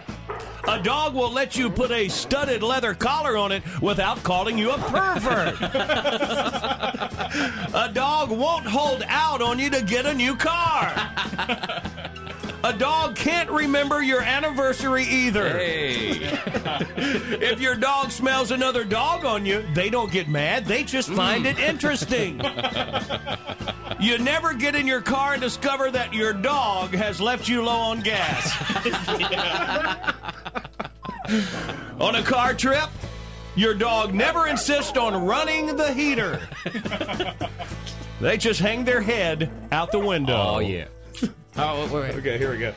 A 0.67 0.79
dog 0.79 1.13
will 1.13 1.31
let 1.31 1.57
you 1.57 1.69
put 1.69 1.91
a 1.91 2.07
studded 2.07 2.63
leather 2.63 2.93
collar 2.93 3.35
on 3.35 3.51
it 3.51 3.63
without 3.81 4.23
calling 4.23 4.57
you 4.57 4.71
a 4.71 4.77
pervert. 4.77 5.61
a 7.73 7.91
dog 7.93 8.31
won't 8.31 8.65
hold 8.65 9.03
out 9.07 9.41
on 9.41 9.59
you 9.59 9.69
to 9.69 9.81
get 9.81 10.05
a 10.05 10.13
new 10.13 10.37
car. 10.37 10.93
A 12.63 12.71
dog 12.71 13.15
can't 13.15 13.49
remember 13.49 14.01
your 14.01 14.21
anniversary 14.21 15.03
either. 15.03 15.57
if 15.59 17.59
your 17.59 17.75
dog 17.75 18.11
smells 18.11 18.51
another 18.51 18.85
dog 18.85 19.25
on 19.25 19.45
you, 19.45 19.65
they 19.73 19.89
don't 19.89 20.11
get 20.11 20.29
mad. 20.29 20.65
They 20.65 20.83
just 20.83 21.09
mm. 21.09 21.15
find 21.15 21.45
it 21.45 21.59
interesting. 21.59 22.41
You 24.03 24.17
never 24.17 24.53
get 24.53 24.75
in 24.75 24.85
your 24.85 25.01
car 25.01 25.31
and 25.31 25.41
discover 25.41 25.89
that 25.91 26.13
your 26.13 26.33
dog 26.33 26.93
has 26.93 27.21
left 27.21 27.47
you 27.47 27.63
low 27.63 27.71
on 27.71 28.01
gas. 28.01 28.51
on 32.01 32.15
a 32.15 32.23
car 32.23 32.53
trip, 32.53 32.89
your 33.55 33.73
dog 33.73 34.13
never 34.13 34.47
insists 34.47 34.97
on 34.97 35.25
running 35.25 35.77
the 35.77 35.93
heater. 35.93 36.41
they 38.19 38.37
just 38.37 38.59
hang 38.59 38.83
their 38.83 38.99
head 38.99 39.49
out 39.71 39.93
the 39.93 39.99
window. 39.99 40.35
Oh, 40.35 40.59
yeah. 40.59 40.87
Oh, 41.57 41.83
wait, 41.85 41.93
wait. 41.93 42.15
Okay, 42.15 42.37
here 42.37 42.51
we 42.51 42.57
go. 42.57 42.73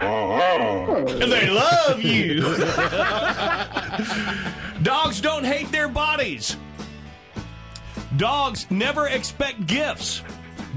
Uh-huh. 0.00 1.06
And 1.20 1.32
they 1.32 1.48
love 1.48 2.02
you. 2.02 2.42
Dogs 4.82 5.20
don't 5.20 5.44
hate 5.44 5.70
their 5.72 5.88
bodies. 5.88 6.56
Dogs 8.16 8.66
never 8.70 9.08
expect 9.08 9.66
gifts. 9.66 10.22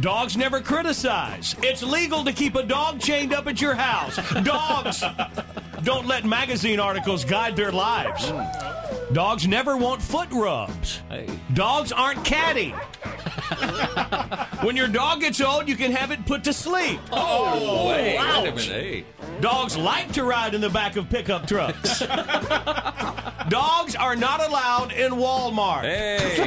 Dogs 0.02 0.38
never 0.38 0.62
criticize. 0.62 1.56
It's 1.62 1.84
legal 1.84 2.24
to 2.24 2.32
keep 2.32 2.56
a 2.56 2.64
dog 2.64 3.02
chained 3.02 3.34
up 3.34 3.48
at 3.48 3.60
your 3.60 3.76
house. 3.76 4.16
Dogs 4.44 5.04
don't 5.84 6.08
let 6.08 6.26
magazine 6.26 6.80
articles 6.80 7.26
guide 7.26 7.56
their 7.56 7.72
lives. 7.72 8.32
Dogs 9.12 9.48
never 9.48 9.76
want 9.76 10.02
foot 10.02 10.30
rubs. 10.32 11.02
Dogs 11.54 11.92
aren't 11.92 12.24
catty. 12.24 12.74
when 14.62 14.76
your 14.76 14.88
dog 14.88 15.22
gets 15.22 15.42
old, 15.42 15.68
you 15.68 15.76
can 15.76 15.92
have 15.92 16.12
it 16.12 16.26
put 16.26 16.44
to 16.44 16.54
sleep. 16.54 17.00
Oh, 17.12 17.60
oh 17.62 17.88
wait, 17.90 18.18
wait 18.18 18.48
a 18.48 18.52
minute, 18.52 18.60
hey. 18.60 19.06
Dogs 19.42 19.78
like 19.78 20.12
to 20.14 20.24
ride 20.24 20.54
in 20.54 20.62
the 20.62 20.70
back 20.70 20.96
of 20.98 21.10
pickup 21.10 21.48
trucks. 21.48 22.00
Dogs 23.50 23.96
are 23.96 24.16
not 24.16 24.46
allowed 24.46 24.92
in 24.92 25.14
Walmart. 25.14 25.82
Hey. 25.82 26.40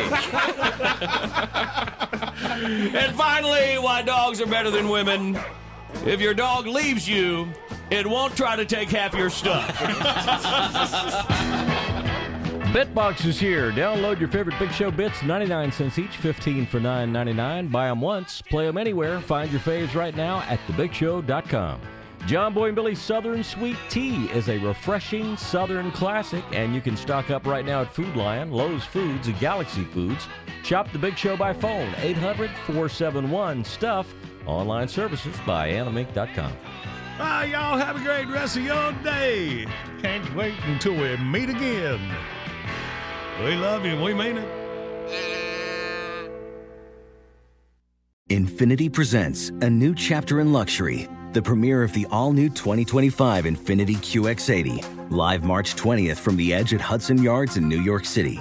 and 2.98 3.16
finally, 3.16 3.78
why 3.78 4.02
dogs 4.02 4.40
are 4.40 4.46
better 4.46 4.70
than 4.70 4.88
women. 4.88 5.36
If 6.06 6.20
your 6.20 6.34
dog 6.34 6.66
leaves 6.66 7.08
you, 7.08 7.48
it 7.90 8.06
won't 8.06 8.36
try 8.36 8.56
to 8.56 8.64
take 8.64 8.90
half 8.90 9.14
your 9.14 9.30
stuff. 9.30 9.68
Bitbox 12.72 13.26
is 13.26 13.38
here. 13.38 13.70
Download 13.70 14.18
your 14.18 14.30
favorite 14.30 14.58
Big 14.58 14.72
Show 14.72 14.90
bits, 14.90 15.22
99 15.22 15.72
cents 15.72 15.98
each, 15.98 16.16
15 16.16 16.64
for 16.64 16.80
9.99. 16.80 17.70
Buy 17.70 17.88
them 17.88 18.00
once, 18.00 18.40
play 18.40 18.64
them 18.64 18.78
anywhere. 18.78 19.20
Find 19.20 19.50
your 19.50 19.60
faves 19.60 19.94
right 19.94 20.16
now 20.16 20.38
at 20.48 20.58
thebigshow.com. 20.60 21.82
John 22.26 22.54
Boy 22.54 22.68
and 22.68 22.74
Billy's 22.74 22.98
Southern 22.98 23.44
Sweet 23.44 23.76
Tea 23.90 24.24
is 24.30 24.48
a 24.48 24.56
refreshing 24.56 25.36
Southern 25.36 25.90
classic, 25.90 26.42
and 26.52 26.74
you 26.74 26.80
can 26.80 26.96
stock 26.96 27.28
up 27.28 27.46
right 27.46 27.66
now 27.66 27.82
at 27.82 27.92
Food 27.92 28.16
Lion, 28.16 28.50
Lowe's 28.50 28.84
Foods, 28.86 29.28
and 29.28 29.38
Galaxy 29.38 29.84
Foods. 29.84 30.26
Shop 30.64 30.90
the 30.92 30.98
Big 30.98 31.18
Show 31.18 31.36
by 31.36 31.52
phone, 31.52 31.94
800 31.98 32.48
471 32.64 33.66
STUFF. 33.66 34.06
Online 34.46 34.88
services 34.88 35.36
by 35.46 35.72
animink.com. 35.72 36.52
Ah, 37.18 37.42
y'all 37.42 37.76
have 37.76 37.96
a 37.96 38.02
great 38.02 38.28
rest 38.28 38.56
of 38.56 38.62
your 38.62 38.92
day. 39.04 39.66
Can't 40.00 40.34
wait 40.34 40.54
until 40.64 40.94
we 40.94 41.14
meet 41.18 41.50
again. 41.50 42.00
We 43.40 43.56
love 43.56 43.84
you. 43.84 44.00
We 44.00 44.14
mean 44.14 44.38
it. 44.38 44.62
Infiniti 48.28 48.90
presents 48.90 49.50
a 49.60 49.68
new 49.68 49.94
chapter 49.94 50.40
in 50.40 50.52
luxury, 50.52 51.08
the 51.32 51.42
premiere 51.42 51.82
of 51.82 51.92
the 51.92 52.06
all 52.10 52.32
new 52.32 52.48
2025 52.48 53.44
Infiniti 53.44 53.96
QX80, 53.96 55.10
live 55.10 55.44
March 55.44 55.74
20th 55.74 56.16
from 56.16 56.36
the 56.36 56.54
edge 56.54 56.72
at 56.72 56.80
Hudson 56.80 57.22
Yards 57.22 57.56
in 57.56 57.68
New 57.68 57.80
York 57.82 58.04
City, 58.06 58.40